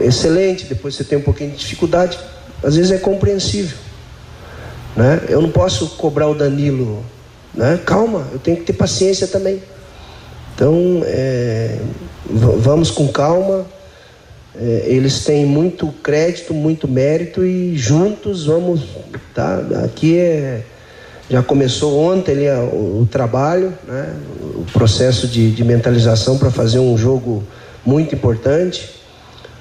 excelente, 0.00 0.64
depois 0.66 0.94
você 0.94 1.02
tem 1.02 1.18
um 1.18 1.22
pouquinho 1.22 1.50
de 1.50 1.56
dificuldade, 1.56 2.16
às 2.62 2.76
vezes 2.76 2.92
é 2.92 2.98
compreensível. 2.98 3.85
Né? 4.96 5.20
Eu 5.28 5.42
não 5.42 5.50
posso 5.50 5.90
cobrar 5.96 6.28
o 6.28 6.34
Danilo, 6.34 7.04
né? 7.54 7.78
calma, 7.84 8.26
eu 8.32 8.38
tenho 8.38 8.56
que 8.56 8.64
ter 8.64 8.72
paciência 8.72 9.26
também. 9.26 9.62
Então, 10.54 11.02
é, 11.04 11.78
vamos 12.30 12.90
com 12.90 13.06
calma. 13.08 13.66
É, 14.58 14.84
eles 14.86 15.22
têm 15.22 15.44
muito 15.44 15.88
crédito, 16.02 16.54
muito 16.54 16.88
mérito 16.88 17.44
e 17.44 17.76
juntos 17.76 18.46
vamos. 18.46 18.80
Tá? 19.34 19.60
Aqui 19.84 20.16
é, 20.16 20.62
já 21.28 21.42
começou 21.42 21.98
ontem 21.98 22.32
ali, 22.32 22.48
o, 22.48 23.02
o 23.02 23.08
trabalho, 23.10 23.74
né? 23.86 24.14
o 24.40 24.64
processo 24.72 25.28
de, 25.28 25.50
de 25.50 25.62
mentalização 25.62 26.38
para 26.38 26.50
fazer 26.50 26.78
um 26.78 26.96
jogo 26.96 27.44
muito 27.84 28.14
importante. 28.14 28.88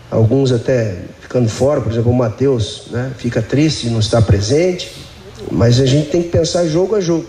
Alguns 0.10 0.54
até 0.54 0.96
ficando 1.20 1.50
fora, 1.50 1.82
por 1.82 1.92
exemplo, 1.92 2.12
o 2.12 2.16
Matheus 2.16 2.84
né? 2.90 3.12
fica 3.18 3.42
triste 3.42 3.88
de 3.88 3.90
não 3.92 4.00
estar 4.00 4.22
presente, 4.22 4.94
mas 5.52 5.80
a 5.80 5.86
gente 5.86 6.10
tem 6.10 6.24
que 6.24 6.30
pensar 6.30 6.66
jogo 6.66 6.96
a 6.96 7.02
jogo. 7.02 7.26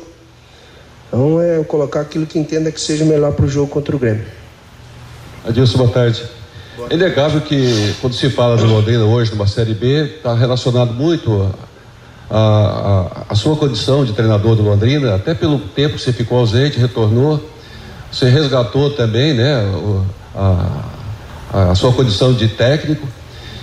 Então 1.09 1.41
é 1.41 1.63
colocar 1.65 2.01
aquilo 2.01 2.27
que 2.27 2.39
entenda 2.39 2.71
que 2.71 2.81
seja 2.81 3.05
melhor 3.05 3.33
para 3.33 3.45
o 3.45 3.49
jogo 3.49 3.69
contra 3.69 3.95
o 3.95 3.99
Grêmio. 3.99 4.25
Adilson, 5.47 5.79
boa 5.79 5.91
tarde. 5.91 6.25
É 6.91 6.95
inegável 6.95 7.41
que 7.41 7.95
quando 8.01 8.15
se 8.15 8.29
fala 8.29 8.57
do 8.57 8.67
Londrina 8.67 9.05
hoje 9.05 9.31
numa 9.31 9.47
Série 9.47 9.75
B, 9.75 10.17
está 10.17 10.35
relacionado 10.35 10.93
muito 10.93 11.51
a, 12.31 12.37
a, 12.37 13.33
a, 13.33 13.35
sua 13.35 13.57
condição 13.57 14.05
de 14.05 14.13
treinador 14.13 14.57
do 14.57 14.63
Londrina, 14.63 15.15
até 15.15 15.35
pelo 15.35 15.59
tempo 15.59 15.95
que 15.95 16.03
você 16.03 16.13
ficou 16.13 16.39
ausente, 16.39 16.79
retornou, 16.79 17.43
você 18.11 18.29
resgatou 18.29 18.91
também 18.91 19.35
né, 19.35 19.55
a, 20.35 21.71
a 21.71 21.75
sua 21.75 21.93
condição 21.93 22.33
de 22.33 22.49
técnico. 22.49 23.07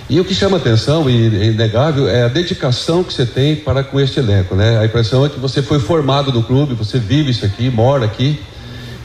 E 0.08 0.20
o 0.20 0.24
que 0.24 0.34
chama 0.34 0.58
atenção 0.58 1.08
e 1.08 1.36
é 1.36 1.46
inegável 1.46 2.08
é 2.08 2.24
a 2.24 2.28
dedicação 2.28 3.02
que 3.02 3.12
você 3.12 3.24
tem 3.24 3.56
para 3.56 3.82
com 3.82 3.98
este 3.98 4.20
elenco, 4.20 4.54
né? 4.54 4.78
A 4.78 4.84
impressão 4.84 5.24
é 5.24 5.30
que 5.30 5.40
você 5.40 5.62
foi 5.62 5.80
formado 5.80 6.30
no 6.30 6.42
clube, 6.42 6.74
você 6.74 6.98
vive 6.98 7.30
isso 7.30 7.44
aqui, 7.44 7.70
mora 7.70 8.04
aqui. 8.04 8.38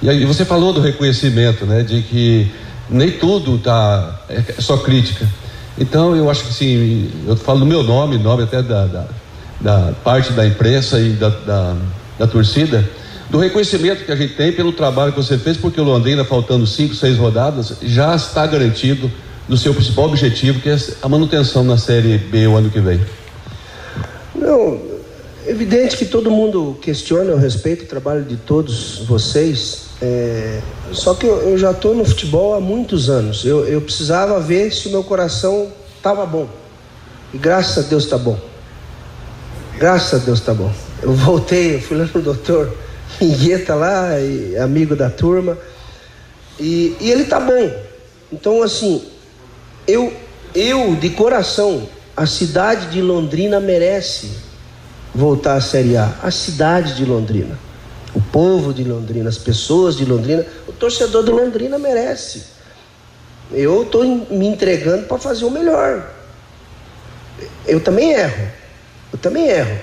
E 0.01 0.09
aí 0.09 0.25
você 0.25 0.43
falou 0.43 0.73
do 0.73 0.81
reconhecimento, 0.81 1.65
né? 1.65 1.83
De 1.83 2.01
que 2.01 2.51
nem 2.89 3.11
tudo 3.11 3.57
tá 3.59 4.19
é 4.27 4.61
só 4.61 4.77
crítica. 4.77 5.25
Então 5.77 6.13
eu 6.15 6.29
acho 6.29 6.43
que 6.43 6.53
sim, 6.53 7.09
eu 7.25 7.37
falo 7.37 7.59
no 7.59 7.65
meu 7.65 7.81
nome, 7.81 8.17
nome 8.17 8.43
até 8.43 8.61
da, 8.61 8.85
da, 8.85 9.05
da 9.61 9.93
parte 10.03 10.33
da 10.33 10.45
imprensa 10.45 10.99
e 10.99 11.11
da, 11.11 11.29
da, 11.29 11.75
da 12.19 12.27
torcida, 12.27 12.83
do 13.29 13.37
reconhecimento 13.37 14.03
que 14.03 14.11
a 14.11 14.15
gente 14.17 14.33
tem 14.33 14.51
pelo 14.51 14.73
trabalho 14.73 15.13
que 15.13 15.17
você 15.17 15.37
fez, 15.37 15.55
porque 15.55 15.79
o 15.79 15.83
Londrina, 15.85 16.25
faltando 16.25 16.67
cinco, 16.67 16.93
seis 16.93 17.17
rodadas, 17.17 17.77
já 17.83 18.13
está 18.15 18.45
garantido 18.45 19.09
do 19.49 19.57
seu 19.57 19.73
principal 19.73 20.05
objetivo, 20.05 20.61
que 20.61 20.69
é 20.69 20.77
a 21.01 21.09
manutenção 21.09 21.63
na 21.63 21.75
Série 21.75 22.19
B 22.19 22.45
o 22.45 22.55
ano 22.55 22.69
que 22.69 22.79
vem? 22.79 23.01
Não, 24.35 24.79
evidente 25.47 25.97
que 25.97 26.05
todo 26.05 26.29
mundo 26.29 26.77
questiona, 26.79 27.31
eu 27.31 27.37
respeito 27.37 27.83
o 27.83 27.87
trabalho 27.87 28.23
de 28.23 28.37
todos 28.37 28.99
vocês, 28.99 29.87
é, 29.99 30.61
só 30.93 31.15
que 31.15 31.25
eu, 31.25 31.49
eu 31.49 31.57
já 31.57 31.71
estou 31.71 31.95
no 31.95 32.05
futebol 32.05 32.53
há 32.53 32.61
muitos 32.61 33.09
anos, 33.09 33.43
eu, 33.43 33.65
eu 33.65 33.81
precisava 33.81 34.39
ver 34.39 34.71
se 34.71 34.87
o 34.87 34.91
meu 34.91 35.03
coração 35.03 35.71
estava 35.97 36.27
bom, 36.27 36.47
e 37.33 37.37
graças 37.39 37.85
a 37.85 37.89
Deus 37.89 38.03
está 38.03 38.19
bom, 38.19 38.39
graças 39.79 40.21
a 40.21 40.23
Deus 40.23 40.39
está 40.39 40.53
bom. 40.53 40.71
Eu 41.01 41.13
voltei, 41.13 41.75
eu 41.75 41.81
fui 41.81 41.97
lá 41.97 42.07
no 42.13 42.21
doutor 42.21 42.71
Ingueta 43.19 43.73
lá, 43.73 44.09
amigo 44.63 44.95
da 44.95 45.09
turma, 45.09 45.57
e, 46.59 46.95
e 46.99 47.09
ele 47.09 47.23
está 47.23 47.39
bom. 47.39 47.71
Então, 48.31 48.61
assim, 48.61 49.01
eu, 49.89 50.13
eu 50.53 50.95
de 50.95 51.09
coração, 51.09 51.87
a 52.15 52.25
cidade 52.25 52.87
de 52.87 53.01
Londrina 53.01 53.59
merece 53.59 54.29
voltar 55.13 55.55
à 55.55 55.61
Série 55.61 55.97
A. 55.97 56.13
A 56.21 56.31
cidade 56.31 56.95
de 56.95 57.05
Londrina, 57.05 57.57
o 58.13 58.21
povo 58.21 58.73
de 58.73 58.83
Londrina, 58.83 59.29
as 59.29 59.37
pessoas 59.37 59.95
de 59.95 60.05
Londrina, 60.05 60.45
o 60.67 60.71
torcedor 60.71 61.23
de 61.23 61.31
Londrina 61.31 61.79
merece. 61.79 62.43
Eu 63.51 63.83
estou 63.83 64.03
me 64.05 64.45
entregando 64.47 65.07
para 65.07 65.17
fazer 65.17 65.45
o 65.45 65.49
melhor. 65.49 66.07
Eu 67.65 67.79
também 67.79 68.11
erro. 68.11 68.47
Eu 69.11 69.17
também 69.17 69.47
erro. 69.47 69.79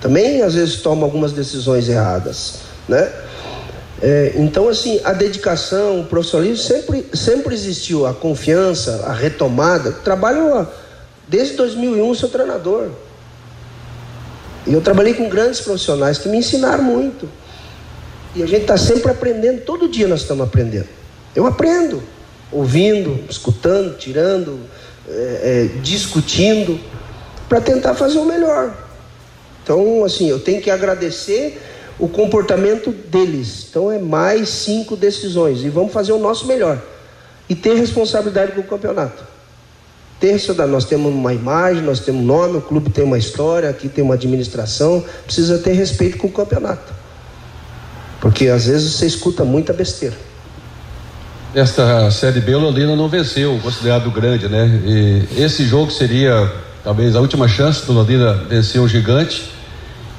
Também 0.00 0.42
às 0.42 0.54
vezes 0.54 0.76
tomo 0.76 1.04
algumas 1.04 1.32
decisões 1.32 1.88
erradas, 1.88 2.60
né? 2.88 3.12
É, 4.02 4.32
então, 4.36 4.68
assim, 4.68 4.98
a 5.04 5.12
dedicação, 5.12 6.00
o 6.00 6.04
profissionalismo 6.06 6.64
sempre, 6.64 7.06
sempre 7.12 7.54
existiu, 7.54 8.06
a 8.06 8.14
confiança, 8.14 9.04
a 9.06 9.12
retomada. 9.12 9.92
Trabalho 9.92 10.66
desde 11.28 11.54
2001, 11.56 12.14
sou 12.14 12.28
treinador. 12.28 12.88
E 14.66 14.72
eu 14.72 14.80
trabalhei 14.80 15.14
com 15.14 15.28
grandes 15.28 15.60
profissionais 15.60 16.18
que 16.18 16.28
me 16.28 16.38
ensinaram 16.38 16.82
muito. 16.82 17.28
E 18.34 18.42
a 18.42 18.46
gente 18.46 18.62
está 18.62 18.76
sempre 18.76 19.10
aprendendo, 19.10 19.62
todo 19.62 19.88
dia 19.88 20.08
nós 20.08 20.20
estamos 20.20 20.46
aprendendo. 20.46 20.88
Eu 21.34 21.46
aprendo, 21.46 22.02
ouvindo, 22.50 23.24
escutando, 23.28 23.96
tirando, 23.96 24.60
é, 25.08 25.68
é, 25.74 25.80
discutindo, 25.82 26.80
para 27.48 27.60
tentar 27.60 27.94
fazer 27.94 28.18
o 28.18 28.24
melhor. 28.24 28.72
Então, 29.62 30.04
assim, 30.04 30.28
eu 30.28 30.38
tenho 30.38 30.62
que 30.62 30.70
agradecer 30.70 31.60
o 32.00 32.08
comportamento 32.08 32.90
deles. 32.90 33.66
Então 33.68 33.92
é 33.92 33.98
mais 33.98 34.48
cinco 34.48 34.96
decisões 34.96 35.62
e 35.62 35.68
vamos 35.68 35.92
fazer 35.92 36.12
o 36.12 36.18
nosso 36.18 36.46
melhor 36.46 36.80
e 37.48 37.54
ter 37.54 37.74
responsabilidade 37.74 38.52
com 38.52 38.60
o 38.60 38.64
campeonato. 38.64 39.24
Ter 40.18 40.38
nós 40.68 40.84
temos 40.84 41.12
uma 41.12 41.32
imagem, 41.32 41.82
nós 41.82 42.00
temos 42.00 42.22
um 42.22 42.26
nome, 42.26 42.58
o 42.58 42.60
clube 42.60 42.90
tem 42.90 43.04
uma 43.04 43.16
história, 43.16 43.70
aqui 43.70 43.88
tem 43.88 44.04
uma 44.04 44.14
administração, 44.14 45.02
precisa 45.24 45.58
ter 45.58 45.72
respeito 45.72 46.18
com 46.18 46.26
o 46.26 46.30
campeonato. 46.30 46.92
Porque 48.20 48.48
às 48.48 48.66
vezes 48.66 48.92
você 48.92 49.06
escuta 49.06 49.44
muita 49.44 49.72
besteira. 49.72 50.16
Esta 51.54 52.10
Série 52.10 52.40
B, 52.40 52.54
o 52.54 52.58
Londrina 52.58 52.94
não 52.94 53.08
venceu, 53.08 53.58
considerado 53.62 54.10
grande, 54.10 54.46
né? 54.46 54.68
E 54.84 55.42
esse 55.42 55.64
jogo 55.64 55.90
seria 55.90 56.52
talvez 56.84 57.16
a 57.16 57.20
última 57.20 57.48
chance 57.48 57.84
do 57.86 57.92
Londrina 57.92 58.34
vencer 58.34 58.80
o 58.80 58.86
gigante 58.86 59.50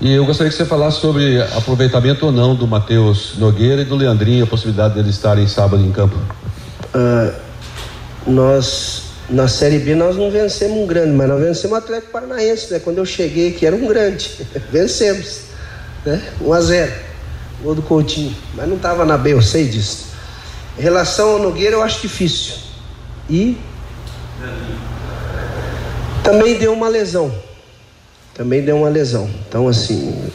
e 0.01 0.13
eu 0.13 0.25
gostaria 0.25 0.49
que 0.49 0.57
você 0.57 0.65
falasse 0.65 0.99
sobre 0.99 1.39
aproveitamento 1.39 2.25
ou 2.25 2.31
não 2.31 2.55
do 2.55 2.67
Matheus 2.67 3.35
Nogueira 3.37 3.83
e 3.83 3.85
do 3.85 3.95
Leandrinho, 3.95 4.45
a 4.45 4.47
possibilidade 4.47 4.95
deles 4.95 5.11
estarem 5.11 5.47
sábado 5.47 5.83
em 5.83 5.91
campo. 5.91 6.17
Uh, 6.95 7.31
nós, 8.25 9.03
na 9.29 9.47
Série 9.47 9.77
B, 9.77 9.93
nós 9.93 10.17
não 10.17 10.31
vencemos 10.31 10.75
um 10.75 10.87
grande, 10.87 11.11
mas 11.11 11.29
nós 11.29 11.39
vencemos 11.39 11.77
o 11.77 11.79
Atlético 11.79 12.11
Paranaense, 12.11 12.73
né? 12.73 12.79
Quando 12.79 12.97
eu 12.97 13.05
cheguei 13.05 13.49
aqui 13.49 13.63
era 13.63 13.75
um 13.75 13.87
grande. 13.87 14.31
vencemos, 14.73 15.41
né? 16.03 16.19
1 16.41 16.51
a 16.51 16.61
0 16.61 16.91
Gol 17.61 17.75
do 17.75 17.83
Coutinho. 17.83 18.35
Mas 18.55 18.67
não 18.67 18.77
estava 18.77 19.05
na 19.05 19.19
B, 19.19 19.33
eu 19.33 19.41
sei 19.43 19.67
disso. 19.67 20.07
Em 20.79 20.81
relação 20.81 21.33
ao 21.33 21.39
Nogueira, 21.39 21.75
eu 21.75 21.83
acho 21.83 22.01
difícil. 22.01 22.55
E 23.29 23.55
também 26.23 26.57
deu 26.57 26.73
uma 26.73 26.87
lesão 26.87 27.31
também 28.33 28.61
deu 28.61 28.77
uma 28.77 28.89
lesão. 28.89 29.29
Então, 29.47 29.67
assim, 29.67 30.29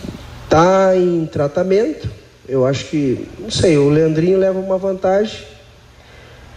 tá 0.48 0.96
em 0.96 1.26
tratamento. 1.26 2.08
Eu 2.48 2.64
acho 2.64 2.86
que, 2.86 3.26
não 3.38 3.50
sei, 3.50 3.76
o 3.76 3.88
Leandrinho 3.88 4.38
leva 4.38 4.58
uma 4.58 4.78
vantagem, 4.78 5.40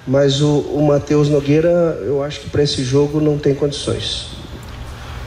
mas 0.06 0.42
o, 0.42 0.60
o 0.60 0.86
Matheus 0.86 1.30
Nogueira, 1.30 2.00
eu 2.02 2.24
acho 2.24 2.42
que 2.42 2.50
para 2.50 2.64
esse 2.64 2.84
jogo 2.84 3.20
não 3.20 3.38
tem 3.38 3.56
condições. 3.56 4.28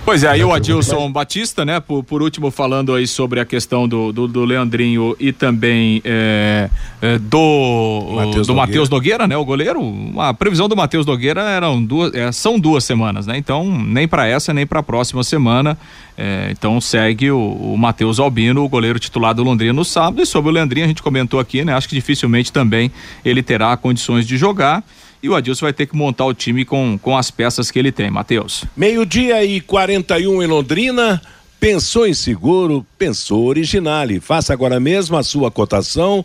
Pois 0.05 0.25
é, 0.25 0.29
aí 0.29 0.43
o 0.43 0.53
Adilson 0.53 1.13
Batista, 1.13 1.65
né, 1.65 1.79
por, 1.79 2.03
por 2.03 2.23
último, 2.23 2.51
falando 2.51 2.93
aí 2.93 3.07
sobre 3.07 3.39
a 3.39 3.45
questão 3.45 3.87
do, 3.87 4.13
do, 4.13 4.27
do 4.27 4.45
Leandrinho 4.45 5.15
e 5.19 5.33
também 5.33 6.03
é, 6.05 6.69
é, 7.01 7.19
do 7.21 8.13
Mateus 8.17 8.47
do 8.49 8.55
Matheus 8.55 8.89
Nogueira, 8.89 9.29
né, 9.29 9.37
o 9.37 9.45
goleiro. 9.45 9.81
A 10.19 10.35
previsão 10.35 10.69
do 10.69 10.77
Matheus 10.77 11.07
Nogueira 11.07 11.43
eram 11.43 11.83
duas, 11.83 12.13
é, 12.15 12.33
são 12.33 12.59
duas 12.59 12.83
semanas, 12.83 13.29
né? 13.29 13.39
Então, 13.39 13.65
nem 13.65 14.09
para 14.09 14.27
essa 14.27 14.53
nem 14.53 14.67
para 14.67 14.81
a 14.81 14.83
próxima 14.83 15.23
semana. 15.23 15.79
É, 16.19 16.49
então 16.51 16.81
segue 16.81 17.31
o, 17.31 17.39
o 17.39 17.79
Matheus 17.79 18.19
Albino, 18.19 18.65
o 18.65 18.69
goleiro 18.69 18.99
titular 18.99 19.33
do 19.33 19.45
Londrina 19.45 19.73
no 19.73 19.85
sábado. 19.85 20.21
E 20.21 20.27
sobre 20.27 20.51
o 20.51 20.53
Leandrinho 20.53 20.85
a 20.85 20.89
gente 20.89 21.03
comentou 21.03 21.39
aqui, 21.39 21.65
né? 21.65 21.75
Acho 21.75 21.89
que 21.89 21.95
dificilmente 21.95 22.53
também 22.53 22.91
ele 23.25 23.43
terá 23.43 23.77
condições 23.77 24.27
de 24.27 24.37
jogar 24.37 24.83
e 25.23 25.29
o 25.29 25.35
Adilson 25.35 25.67
vai 25.67 25.73
ter 25.73 25.87
que 25.87 25.97
montar 25.97 26.25
o 26.25 26.35
time 26.35 26.65
com, 26.65 26.99
com 27.01 27.17
as 27.17 27.31
peças 27.31 27.71
que 27.71 27.79
ele 27.79 27.93
tem, 27.93 28.11
Matheus. 28.11 28.65
Meio-dia 28.77 29.45
e 29.45 29.61
41 29.61 30.43
em 30.43 30.47
Londrina. 30.47 31.23
Pensou 31.61 32.07
em 32.07 32.15
seguro? 32.15 32.85
Pensou 32.99 33.45
Originale. 33.45 34.19
Faça 34.19 34.53
agora 34.53 34.81
mesmo 34.81 35.17
a 35.17 35.23
sua 35.23 35.51
cotação 35.51 36.25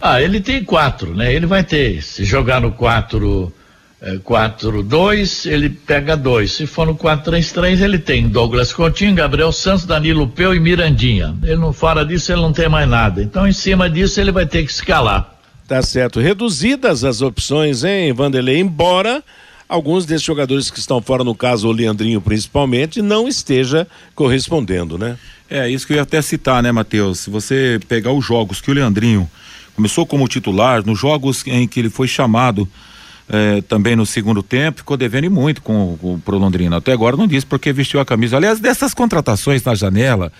Ah, 0.01 0.21
ele 0.21 0.41
tem 0.41 0.61
quatro, 0.61 1.15
né? 1.15 1.33
Ele 1.33 1.45
vai 1.45 1.63
ter, 1.63 2.03
se 2.03 2.25
jogar 2.25 2.59
no 2.59 2.73
quatro 2.73 3.53
4-2, 4.01 5.49
é, 5.49 5.53
ele 5.53 5.69
pega 5.69 6.15
dois. 6.15 6.53
Se 6.53 6.65
for 6.65 6.87
no 6.87 6.95
4-3-3, 6.95 7.81
ele 7.81 7.99
tem 7.99 8.27
Douglas 8.27 8.71
Coutinho, 8.71 9.13
Gabriel 9.13 9.51
Santos, 9.51 9.85
Danilo 9.85 10.27
Peu 10.27 10.55
e 10.55 10.59
Mirandinha. 10.59 11.35
Ele 11.43 11.57
não 11.57 11.73
fora 11.73 12.05
disso, 12.05 12.31
ele 12.31 12.41
não 12.41 12.53
tem 12.53 12.69
mais 12.69 12.87
nada. 12.87 13.21
Então, 13.21 13.47
em 13.47 13.51
cima 13.51 13.89
disso, 13.89 14.19
ele 14.19 14.31
vai 14.31 14.45
ter 14.45 14.63
que 14.63 14.71
escalar. 14.71 15.35
Tá 15.67 15.81
certo. 15.81 16.19
Reduzidas 16.19 17.03
as 17.03 17.21
opções, 17.21 17.83
hein, 17.83 18.13
Vanderlei? 18.13 18.59
Embora 18.59 19.23
alguns 19.67 20.05
desses 20.05 20.23
jogadores 20.23 20.71
que 20.71 20.79
estão 20.79 21.01
fora, 21.01 21.23
no 21.23 21.35
caso 21.35 21.67
o 21.67 21.71
Leandrinho 21.71 22.19
principalmente, 22.19 23.01
não 23.01 23.27
esteja 23.27 23.85
correspondendo, 24.15 24.97
né? 24.97 25.15
É, 25.47 25.69
isso 25.69 25.85
que 25.85 25.93
eu 25.93 25.97
ia 25.97 26.03
até 26.03 26.21
citar, 26.21 26.63
né, 26.63 26.71
Matheus? 26.71 27.19
Se 27.19 27.29
você 27.29 27.79
pegar 27.87 28.11
os 28.11 28.25
jogos 28.25 28.61
que 28.61 28.71
o 28.71 28.73
Leandrinho 28.73 29.29
começou 29.75 30.05
como 30.05 30.27
titular, 30.27 30.83
nos 30.85 30.99
jogos 30.99 31.45
em 31.45 31.67
que 31.67 31.79
ele 31.79 31.89
foi 31.89 32.07
chamado 32.07 32.67
eh, 33.29 33.61
também 33.67 33.95
no 33.95 34.05
segundo 34.05 34.41
tempo, 34.41 34.79
ficou 34.79 34.97
devendo 34.97 35.29
muito 35.29 35.61
com, 35.61 35.97
com 36.01 36.19
pro 36.19 36.37
Londrina. 36.37 36.77
Até 36.77 36.91
agora 36.91 37.15
não 37.15 37.27
disse 37.27 37.45
porque 37.45 37.71
vestiu 37.71 37.99
a 37.99 38.05
camisa. 38.05 38.37
Aliás, 38.37 38.59
dessas 38.59 38.93
contratações 38.93 39.63
na 39.63 39.75
janela, 39.75 40.31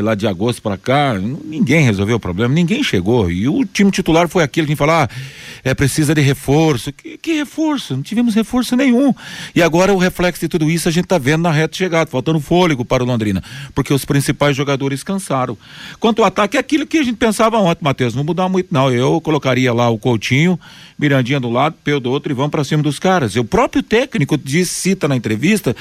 lá 0.00 0.14
de 0.14 0.26
agosto 0.26 0.62
para 0.62 0.78
cá, 0.78 1.14
ninguém 1.44 1.84
resolveu 1.84 2.16
o 2.16 2.20
problema, 2.20 2.54
ninguém 2.54 2.82
chegou. 2.82 3.30
E 3.30 3.46
o 3.46 3.62
time 3.64 3.90
titular 3.90 4.26
foi 4.26 4.42
aquele 4.42 4.66
que 4.66 4.74
falar, 4.74 5.10
ah, 5.10 5.14
é 5.62 5.74
precisa 5.74 6.14
de 6.14 6.22
reforço. 6.22 6.90
Que, 6.92 7.18
que, 7.18 7.34
reforço? 7.34 7.94
Não 7.94 8.02
tivemos 8.02 8.34
reforço 8.34 8.74
nenhum. 8.74 9.14
E 9.54 9.62
agora 9.62 9.92
o 9.92 9.98
reflexo 9.98 10.40
de 10.40 10.48
tudo 10.48 10.70
isso 10.70 10.88
a 10.88 10.92
gente 10.92 11.04
está 11.04 11.18
vendo 11.18 11.42
na 11.42 11.50
reta 11.50 11.76
chegada, 11.76 12.10
faltando 12.10 12.40
fôlego 12.40 12.84
para 12.84 13.02
o 13.02 13.06
Londrina, 13.06 13.42
porque 13.74 13.92
os 13.92 14.04
principais 14.04 14.56
jogadores 14.56 15.02
cansaram. 15.04 15.58
Quanto 16.00 16.22
ao 16.22 16.28
ataque, 16.28 16.56
é 16.56 16.60
aquilo 16.60 16.86
que 16.86 16.96
a 16.96 17.02
gente 17.02 17.16
pensava 17.16 17.58
ontem, 17.58 17.84
Matheus, 17.84 18.14
não 18.14 18.24
mudar 18.24 18.48
muito 18.48 18.72
não. 18.72 18.90
Eu 18.90 19.20
colocaria 19.20 19.72
lá 19.74 19.90
o 19.90 19.98
Coutinho, 19.98 20.58
Mirandinha 20.98 21.38
do 21.38 21.50
lado, 21.50 21.76
Peu 21.84 22.00
do 22.00 22.10
outro 22.10 22.32
e 22.32 22.34
vamos 22.34 22.50
para 22.50 22.64
cima 22.64 22.82
dos 22.82 22.98
caras. 22.98 23.34
E 23.36 23.40
o 23.40 23.44
próprio 23.44 23.82
técnico 23.82 24.38
diz, 24.38 24.70
cita 24.70 25.06
na 25.06 25.16
entrevista 25.16 25.76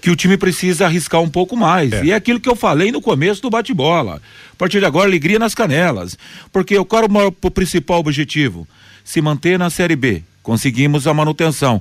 que 0.00 0.10
o 0.10 0.16
time 0.16 0.36
precisa 0.36 0.86
arriscar 0.86 1.20
um 1.20 1.28
pouco 1.28 1.56
mais. 1.56 1.92
É. 1.92 2.04
E 2.06 2.10
é 2.10 2.14
aquilo 2.14 2.40
que 2.40 2.48
eu 2.48 2.56
falei 2.56 2.90
no 2.90 3.00
começo 3.00 3.40
do 3.40 3.51
bate-bola. 3.52 4.20
A 4.52 4.56
partir 4.56 4.80
de 4.80 4.86
agora, 4.86 5.06
alegria 5.06 5.38
nas 5.38 5.54
canelas. 5.54 6.18
Porque 6.52 6.76
eu 6.76 6.84
quero 6.84 7.06
o, 7.06 7.26
o 7.28 7.50
principal 7.50 8.00
objetivo? 8.00 8.66
Se 9.04 9.20
manter 9.20 9.58
na 9.58 9.70
Série 9.70 9.94
B. 9.94 10.22
Conseguimos 10.42 11.06
a 11.06 11.14
manutenção. 11.14 11.80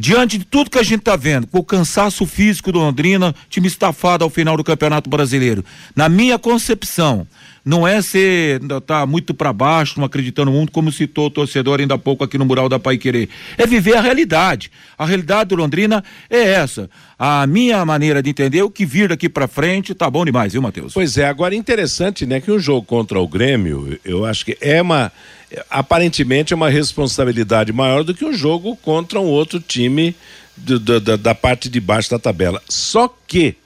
Diante 0.00 0.38
de 0.38 0.46
tudo 0.46 0.70
que 0.70 0.78
a 0.78 0.82
gente 0.82 1.00
está 1.00 1.14
vendo, 1.14 1.46
com 1.46 1.58
o 1.58 1.62
cansaço 1.62 2.24
físico 2.24 2.72
do 2.72 2.78
Londrina, 2.78 3.34
time 3.50 3.68
estafado 3.68 4.24
ao 4.24 4.30
final 4.30 4.56
do 4.56 4.64
Campeonato 4.64 5.10
Brasileiro. 5.10 5.62
Na 5.94 6.08
minha 6.08 6.38
concepção, 6.38 7.26
não 7.62 7.86
é 7.86 8.00
ser 8.00 8.62
tá 8.86 9.04
muito 9.04 9.34
para 9.34 9.52
baixo, 9.52 9.98
não 9.98 10.06
acreditando 10.06 10.50
muito, 10.50 10.72
como 10.72 10.90
citou 10.90 11.26
o 11.26 11.30
torcedor 11.30 11.80
ainda 11.80 11.96
há 11.96 11.98
pouco 11.98 12.24
aqui 12.24 12.38
no 12.38 12.46
mural 12.46 12.66
da 12.66 12.78
Pai 12.78 12.96
Querer. 12.96 13.28
É 13.58 13.66
viver 13.66 13.94
a 13.94 14.00
realidade. 14.00 14.70
A 14.96 15.04
realidade 15.04 15.50
do 15.50 15.56
Londrina 15.56 16.02
é 16.30 16.44
essa. 16.50 16.88
A 17.18 17.46
minha 17.46 17.84
maneira 17.84 18.22
de 18.22 18.30
entender, 18.30 18.62
o 18.62 18.70
que 18.70 18.86
vir 18.86 19.10
daqui 19.10 19.28
para 19.28 19.46
frente, 19.46 19.94
tá 19.94 20.08
bom 20.08 20.24
demais, 20.24 20.54
viu, 20.54 20.62
Matheus? 20.62 20.94
Pois 20.94 21.18
é, 21.18 21.26
agora 21.26 21.54
interessante, 21.54 22.24
né, 22.24 22.40
que 22.40 22.50
um 22.50 22.58
jogo 22.58 22.86
contra 22.86 23.20
o 23.20 23.28
Grêmio, 23.28 24.00
eu 24.02 24.24
acho 24.24 24.46
que 24.46 24.56
é 24.62 24.80
uma 24.80 25.12
aparentemente 25.68 26.52
é 26.52 26.56
uma 26.56 26.70
responsabilidade 26.70 27.72
maior 27.72 28.04
do 28.04 28.14
que 28.14 28.24
um 28.24 28.32
jogo 28.32 28.76
contra 28.76 29.18
um 29.18 29.24
outro 29.24 29.58
time 29.58 29.89
do, 30.56 30.78
do, 30.78 31.00
da, 31.00 31.16
da 31.16 31.34
parte 31.34 31.68
de 31.68 31.80
baixo 31.80 32.10
da 32.10 32.18
tabela. 32.18 32.62
Só 32.68 33.12
que 33.26 33.56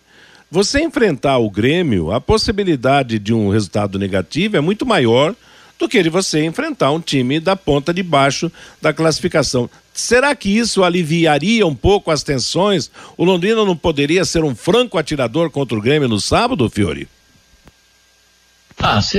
você 0.51 0.81
enfrentar 0.81 1.39
o 1.39 1.51
Grêmio, 1.51 2.13
a 2.13 2.21
possibilidade 2.21 3.19
de 3.19 3.35
um 3.35 3.51
resultado 3.51 3.99
negativo 3.99 4.57
é 4.57 4.61
muito 4.61 4.87
maior 4.87 5.35
do 5.79 5.89
que 5.89 6.03
de 6.03 6.09
você 6.09 6.45
enfrentar 6.45 6.93
um 6.93 7.01
time 7.01 7.41
da 7.41 7.57
ponta 7.57 7.93
de 7.93 8.03
baixo 8.03 8.51
da 8.81 8.93
classificação. 8.93 9.69
Será 9.93 10.35
que 10.35 10.49
isso 10.49 10.83
aliviaria 10.83 11.67
um 11.67 11.75
pouco 11.75 12.11
as 12.11 12.23
tensões? 12.23 12.91
O 13.17 13.25
Londrina 13.25 13.65
não 13.65 13.77
poderia 13.77 14.25
ser 14.25 14.45
um 14.45 14.55
franco 14.55 14.99
atirador 14.99 15.51
contra 15.51 15.77
o 15.77 15.81
Grêmio 15.81 16.09
no 16.09 16.21
sábado, 16.21 16.71
Fiore? 16.71 17.09
Ah, 18.79 19.01
se, 19.01 19.19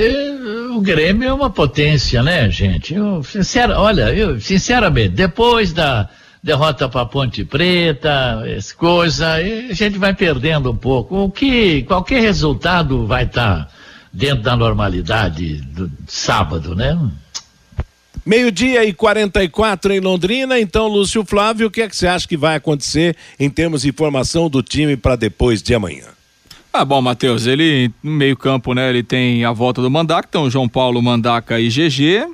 o 0.74 0.80
Grêmio 0.80 1.28
é 1.28 1.32
uma 1.32 1.50
potência, 1.50 2.22
né, 2.22 2.48
gente? 2.50 2.94
Eu, 2.94 3.22
sincera, 3.22 3.80
olha, 3.80 4.14
eu, 4.14 4.40
sinceramente, 4.40 5.10
depois 5.10 5.72
da, 5.72 6.08
derrota 6.42 6.88
para 6.88 7.06
Ponte 7.06 7.44
Preta, 7.44 8.42
essa 8.46 8.74
coisa, 8.74 9.34
a 9.34 9.74
gente 9.74 9.98
vai 9.98 10.14
perdendo 10.14 10.70
um 10.70 10.76
pouco. 10.76 11.16
O 11.24 11.30
que 11.30 11.82
qualquer 11.82 12.20
resultado 12.20 13.06
vai 13.06 13.24
estar 13.24 13.64
tá 13.64 13.68
dentro 14.12 14.42
da 14.42 14.56
normalidade 14.56 15.56
do 15.56 15.90
sábado, 16.06 16.74
né? 16.74 16.98
Meio-dia 18.24 18.84
e 18.84 18.92
44 18.92 19.92
em 19.92 20.00
Londrina. 20.00 20.58
Então, 20.58 20.88
Lúcio 20.88 21.24
Flávio, 21.24 21.68
o 21.68 21.70
que 21.70 21.82
é 21.82 21.88
que 21.88 21.94
você 21.94 22.08
acha 22.08 22.26
que 22.26 22.36
vai 22.36 22.56
acontecer 22.56 23.16
em 23.38 23.48
termos 23.48 23.82
de 23.82 23.92
formação 23.92 24.50
do 24.50 24.62
time 24.62 24.96
para 24.96 25.14
depois 25.14 25.62
de 25.62 25.74
amanhã? 25.74 26.06
Ah, 26.72 26.84
bom, 26.84 27.00
Matheus, 27.00 27.46
ele 27.46 27.90
no 28.02 28.10
meio-campo, 28.10 28.74
né? 28.74 28.90
Ele 28.90 29.02
tem 29.02 29.44
a 29.44 29.52
volta 29.52 29.80
do 29.80 29.90
Mandaca, 29.90 30.26
então 30.28 30.50
João 30.50 30.68
Paulo, 30.68 31.00
Mandaca 31.00 31.60
e 31.60 31.68
GG. 31.68 32.26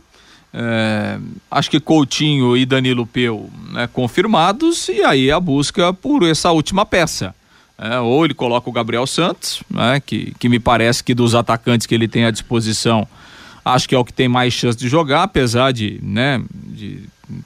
É, 0.54 1.18
acho 1.50 1.70
que 1.70 1.80
Coutinho 1.80 2.56
e 2.56 2.66
Danilo 2.66 3.06
Peu 3.06 3.48
né, 3.70 3.86
confirmados 3.86 4.88
e 4.88 5.02
aí 5.02 5.30
a 5.30 5.40
busca 5.40 5.92
por 5.94 6.22
essa 6.24 6.50
última 6.50 6.84
peça. 6.84 7.34
É, 7.78 7.98
ou 7.98 8.24
ele 8.24 8.34
coloca 8.34 8.68
o 8.68 8.72
Gabriel 8.72 9.06
Santos, 9.06 9.62
né, 9.70 10.00
que, 10.04 10.34
que 10.38 10.48
me 10.48 10.60
parece 10.60 11.02
que 11.02 11.14
dos 11.14 11.34
atacantes 11.34 11.86
que 11.86 11.94
ele 11.94 12.06
tem 12.06 12.26
à 12.26 12.30
disposição, 12.30 13.08
acho 13.64 13.88
que 13.88 13.94
é 13.94 13.98
o 13.98 14.04
que 14.04 14.12
tem 14.12 14.28
mais 14.28 14.52
chance 14.52 14.78
de 14.78 14.88
jogar, 14.88 15.22
apesar 15.22 15.72
de, 15.72 15.98
né, 16.02 16.40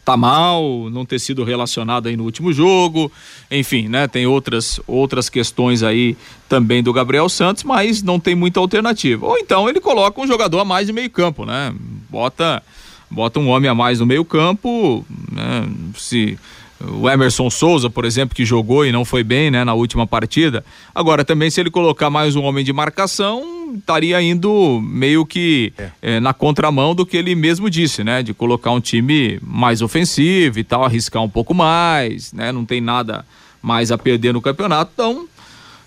tá 0.04 0.16
mal, 0.16 0.90
não 0.90 1.06
ter 1.06 1.20
sido 1.20 1.44
relacionado 1.44 2.08
aí 2.08 2.16
no 2.16 2.24
último 2.24 2.52
jogo, 2.52 3.10
enfim, 3.50 3.88
né, 3.88 4.08
tem 4.08 4.26
outras 4.26 4.80
outras 4.86 5.28
questões 5.28 5.82
aí 5.82 6.16
também 6.48 6.82
do 6.82 6.92
Gabriel 6.92 7.28
Santos, 7.28 7.62
mas 7.62 8.02
não 8.02 8.18
tem 8.18 8.34
muita 8.34 8.58
alternativa. 8.58 9.24
Ou 9.24 9.38
então 9.38 9.68
ele 9.68 9.80
coloca 9.80 10.20
um 10.20 10.26
jogador 10.26 10.58
a 10.58 10.64
mais 10.64 10.88
de 10.88 10.92
meio 10.92 11.08
campo, 11.08 11.46
né? 11.46 11.72
Bota 12.10 12.62
bota 13.10 13.38
um 13.38 13.48
homem 13.48 13.70
a 13.70 13.74
mais 13.74 14.00
no 14.00 14.06
meio 14.06 14.24
campo, 14.24 15.04
né? 15.32 15.68
Se 15.96 16.38
o 16.80 17.08
Emerson 17.08 17.48
Souza, 17.48 17.88
por 17.88 18.04
exemplo, 18.04 18.34
que 18.34 18.44
jogou 18.44 18.84
e 18.84 18.92
não 18.92 19.04
foi 19.04 19.24
bem, 19.24 19.50
né, 19.50 19.64
na 19.64 19.74
última 19.74 20.06
partida. 20.06 20.64
Agora 20.94 21.24
também 21.24 21.50
se 21.50 21.60
ele 21.60 21.70
colocar 21.70 22.10
mais 22.10 22.36
um 22.36 22.42
homem 22.42 22.64
de 22.64 22.72
marcação, 22.72 23.74
estaria 23.76 24.20
indo 24.20 24.80
meio 24.82 25.24
que 25.24 25.72
é. 25.78 25.90
É, 26.02 26.20
na 26.20 26.34
contramão 26.34 26.94
do 26.94 27.06
que 27.06 27.16
ele 27.16 27.34
mesmo 27.34 27.70
disse, 27.70 28.04
né, 28.04 28.22
de 28.22 28.34
colocar 28.34 28.70
um 28.72 28.80
time 28.80 29.38
mais 29.42 29.80
ofensivo 29.80 30.58
e 30.58 30.64
tal, 30.64 30.84
arriscar 30.84 31.22
um 31.22 31.28
pouco 31.28 31.54
mais, 31.54 32.32
né, 32.32 32.52
não 32.52 32.64
tem 32.64 32.80
nada 32.80 33.24
mais 33.62 33.90
a 33.90 33.98
perder 33.98 34.32
no 34.32 34.42
campeonato, 34.42 34.90
então 34.92 35.26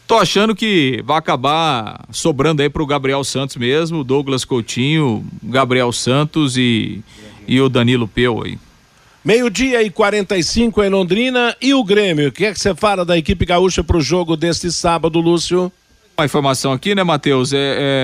Tô 0.10 0.18
achando 0.18 0.55
que 0.55 1.03
vai 1.05 1.20
acabar 1.20 2.03
sobrando 2.10 2.64
aí 2.64 2.70
pro 2.70 2.84
Gabriel 2.84 3.24
Santos 3.24 3.57
mesmo, 3.57 4.03
Douglas 4.03 4.43
Coutinho, 4.43 5.24
Gabriel 5.43 5.91
Santos 5.91 6.57
e, 6.57 7.03
e 7.47 7.62
o 7.62 7.70
Danilo 7.70 8.07
Peu 8.07 8.41
aí. 8.43 8.57
Meio-dia 9.24 9.84
e 9.84 9.91
45 9.91 10.84
em 10.84 10.89
Londrina. 10.89 11.55
E 11.62 11.76
o 11.76 11.84
Grêmio? 11.84 12.30
O 12.30 12.32
que 12.32 12.45
é 12.45 12.51
que 12.51 12.60
você 12.60 12.74
fala 12.74 13.05
da 13.05 13.20
equipe 13.20 13.45
gaúcha 13.45 13.84
pro 13.84 14.01
jogo 14.01 14.36
deste 14.36 14.72
sábado, 14.72 15.20
Lúcio? 15.20 15.72
Uma 16.18 16.26
informação 16.26 16.72
aqui, 16.72 16.95
né, 16.95 17.03
Matheus? 17.03 17.53
É, 17.53 17.57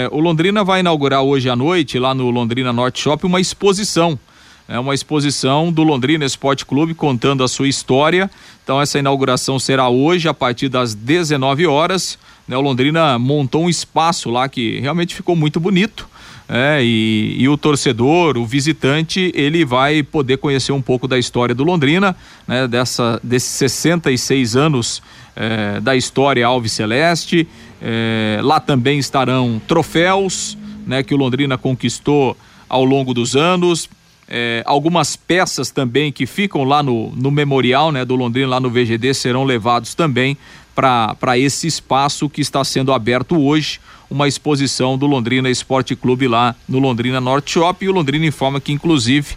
é, 0.06 0.10
o 0.12 0.20
Londrina 0.20 0.64
vai 0.64 0.82
inaugurar 0.82 1.24
hoje 1.24 1.50
à 1.50 1.56
noite, 1.56 1.98
lá 1.98 2.14
no 2.14 2.30
Londrina 2.30 2.72
Norte 2.72 3.02
Shopping, 3.02 3.26
uma 3.26 3.42
exposição 3.42 4.20
É 4.68 4.80
uma 4.80 4.96
exposição 4.96 5.72
do 5.72 5.84
Londrina 5.84 6.26
Esporte 6.26 6.66
Clube 6.66 6.96
contando 6.96 7.44
a 7.44 7.48
sua 7.48 7.68
história. 7.68 8.30
Então 8.64 8.82
essa 8.82 8.98
inauguração 8.98 9.60
será 9.60 9.90
hoje 9.90 10.28
a 10.28 10.34
partir 10.34 10.70
das 10.70 10.96
19 10.96 11.68
horas. 11.68 12.18
Né? 12.48 12.58
O 12.58 12.62
Londrina 12.62 13.20
montou 13.20 13.66
um 13.66 13.70
espaço 13.70 14.30
lá 14.30 14.50
que 14.50 14.80
realmente 14.80 15.14
ficou 15.14 15.36
muito 15.36 15.60
bonito. 15.60 16.10
É, 16.48 16.80
e, 16.84 17.36
e, 17.40 17.50
o 17.50 17.58
torcedor, 17.58 18.38
o 18.38 18.46
visitante, 18.46 19.32
ele 19.34 19.66
vai 19.66 20.04
poder 20.04 20.38
conhecer 20.38 20.72
um 20.72 20.82
pouco 20.82 21.08
da 21.08 21.18
história 21.18 21.56
do 21.56 21.64
Londrina, 21.64 22.16
né, 22.48 22.68
dessa, 22.68 23.20
desses 23.24 23.50
66 23.50 24.56
anos 24.56 25.02
é, 25.36 25.80
da 25.80 25.96
história 25.96 26.46
Alves 26.46 26.72
Celeste. 26.72 27.48
É, 27.82 28.40
lá 28.44 28.60
também 28.60 29.00
estarão 29.00 29.60
troféus 29.68 30.56
né, 30.86 31.02
que 31.02 31.16
o 31.16 31.18
Londrina 31.18 31.58
conquistou 31.58 32.38
ao 32.70 32.86
longo 32.86 33.12
dos 33.14 33.36
anos. 33.36 33.90
É, 34.28 34.64
algumas 34.66 35.16
peças 35.16 35.70
também 35.70 36.12
que 36.12 36.26
ficam 36.26 36.64
lá 36.64 36.82
no, 36.82 37.12
no 37.16 37.30
memorial 37.30 37.92
né, 37.92 38.04
do 38.04 38.16
Londrina, 38.16 38.48
lá 38.48 38.60
no 38.60 38.70
VGD, 38.70 39.14
serão 39.14 39.44
levados 39.44 39.94
também 39.94 40.38
para 40.74 41.38
esse 41.38 41.68
espaço 41.68 42.30
que 42.30 42.42
está 42.42 42.64
sendo 42.64 42.92
aberto 42.92 43.40
hoje, 43.40 43.80
uma 44.10 44.28
exposição 44.28 44.98
do 44.98 45.06
Londrina 45.06 45.50
Esporte 45.50 45.96
Clube 45.96 46.28
lá 46.28 46.54
no 46.68 46.80
Londrina 46.80 47.22
Norte 47.22 47.52
Shop. 47.54 47.84
E 47.84 47.88
o 47.88 47.94
Londrina 47.94 48.26
informa 48.26 48.60
que, 48.60 48.74
inclusive, 48.74 49.36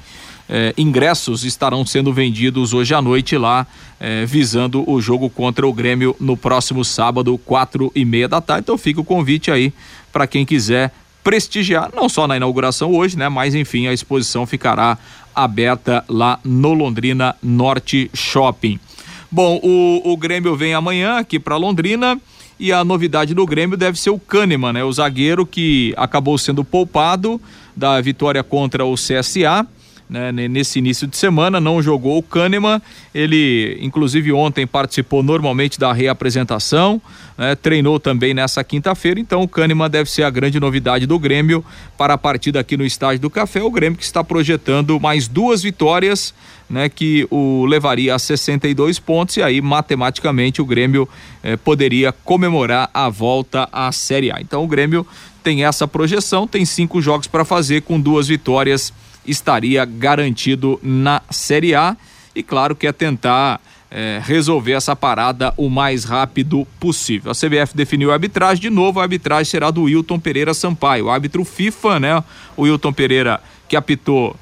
eh, 0.49 0.75
ingressos 0.77 1.45
estarão 1.45 1.87
sendo 1.87 2.13
vendidos 2.13 2.73
hoje 2.73 2.93
à 2.93 3.01
noite 3.01 3.37
lá, 3.37 3.67
eh, 4.01 4.25
visando 4.27 4.89
o 4.91 5.01
jogo 5.01 5.31
contra 5.31 5.67
o 5.67 5.73
Grêmio 5.73 6.17
no 6.19 6.37
próximo 6.37 6.85
sábado, 6.85 7.39
quatro 7.39 7.93
e 7.95 8.05
meia 8.05 8.29
da 8.29 8.41
tarde. 8.41 8.63
Então 8.65 8.77
fica 8.77 9.01
o 9.01 9.05
convite 9.05 9.51
aí 9.51 9.73
para 10.13 10.27
quem 10.27 10.45
quiser 10.45 10.93
prestigiar, 11.29 11.91
não 11.95 12.09
só 12.09 12.27
na 12.27 12.39
inauguração 12.39 12.91
hoje, 12.95 13.19
né? 13.19 13.29
Mas 13.29 13.55
enfim, 13.55 13.87
a 13.87 13.93
exposição 13.93 14.47
ficará 14.47 14.97
aberta 15.35 16.03
lá 16.09 16.41
no 16.43 16.73
Londrina 16.73 17.37
Norte 17.43 18.11
Shopping. 18.15 18.81
Bom, 19.31 19.61
o, 19.63 20.11
o 20.11 20.17
Grêmio 20.17 20.57
vem 20.57 20.73
amanhã 20.73 21.19
aqui 21.19 21.39
para 21.39 21.59
Londrina 21.59 22.19
e 22.59 22.73
a 22.73 22.83
novidade 22.83 23.35
do 23.35 23.45
Grêmio 23.45 23.77
deve 23.77 24.01
ser 24.01 24.09
o 24.09 24.19
Kahneman, 24.19 24.73
né? 24.73 24.83
O 24.83 24.91
zagueiro 24.91 25.45
que 25.45 25.93
acabou 25.99 26.39
sendo 26.39 26.65
poupado 26.65 27.39
da 27.77 28.01
vitória 28.01 28.43
contra 28.43 28.87
o 28.87 28.95
CSA 28.95 29.67
né, 30.09 30.33
nesse 30.33 30.79
início 30.79 31.07
de 31.07 31.17
semana, 31.17 31.61
não 31.61 31.83
jogou 31.83 32.19
o 32.19 32.23
Kahneman, 32.23 32.81
ele 33.15 33.79
inclusive 33.83 34.33
ontem 34.33 34.67
participou 34.67 35.23
normalmente 35.23 35.79
da 35.79 35.93
reapresentação, 35.93 37.01
né, 37.37 37.55
treinou 37.55 38.01
também 38.01 38.33
nessa 38.33 38.65
quinta-feira, 38.65 39.21
então 39.21 39.43
o 39.43 39.49
Kahneman 39.49 39.91
deve 39.91 40.11
ser 40.11 40.23
a 40.23 40.31
grande 40.31 40.59
novidade 40.59 41.07
do 41.07 41.19
Grêmio 41.19 41.65
para 41.97 42.15
a 42.15 42.19
partida 42.19 42.59
aqui 42.61 42.77
no 42.77 42.85
Estádio 42.85 43.21
do 43.21 43.31
Café, 43.31 43.63
o 43.63 43.71
Grêmio 43.71 43.99
que 43.99 44.05
está 44.05 44.25
projetando 44.25 44.99
mais 44.99 45.29
duas 45.29 45.63
vitórias, 45.63 46.33
né, 46.71 46.89
que 46.89 47.27
o 47.31 47.65
levaria 47.67 48.15
a 48.15 48.19
62 48.19 48.99
pontos. 48.99 49.37
E 49.37 49.43
aí 49.43 49.61
matematicamente 49.61 50.61
o 50.61 50.67
Grêmio 50.67 51.09
eh, 51.43 51.57
poderia 51.57 52.13
comemorar 52.13 52.91
a 52.93 53.09
volta 53.09 53.69
à 53.73 53.91
Série 53.91 54.31
A. 54.31 54.39
Então 54.41 54.63
o 54.63 54.67
Grêmio 54.67 55.07
tem 55.43 55.65
essa 55.65 55.89
projeção, 55.89 56.47
tem 56.47 56.65
cinco 56.65 57.01
jogos 57.01 57.27
para 57.27 57.45
fazer 57.45 57.83
com 57.83 57.99
duas 57.99 58.29
vitórias 58.29 58.93
estaria 59.29 59.85
garantido 59.85 60.79
na 60.83 61.23
Série 61.31 61.75
A. 61.75 61.97
E 62.35 62.43
claro 62.43 62.75
que 62.75 62.87
é 62.87 62.93
tentar 62.93 63.61
é, 63.91 64.21
resolver 64.23 64.73
essa 64.73 64.95
parada 64.95 65.53
o 65.57 65.69
mais 65.69 66.05
rápido 66.05 66.67
possível. 66.79 67.31
A 67.31 67.35
CBF 67.35 67.75
definiu 67.75 68.11
a 68.11 68.15
arbitragem, 68.15 68.61
de 68.61 68.71
novo 68.71 69.01
a 69.01 69.03
arbitragem 69.03 69.47
será 69.47 69.71
do 69.71 69.83
Wilton 69.85 70.19
Pereira 70.19 70.53
Sampaio, 70.53 71.07
o 71.07 71.11
árbitro 71.11 71.45
FIFA, 71.45 72.01
né? 72.01 72.25
O 72.57 72.63
Wilton 72.63 72.93
Pereira 72.93 73.41
que 73.69 73.77
apitou 73.77 74.37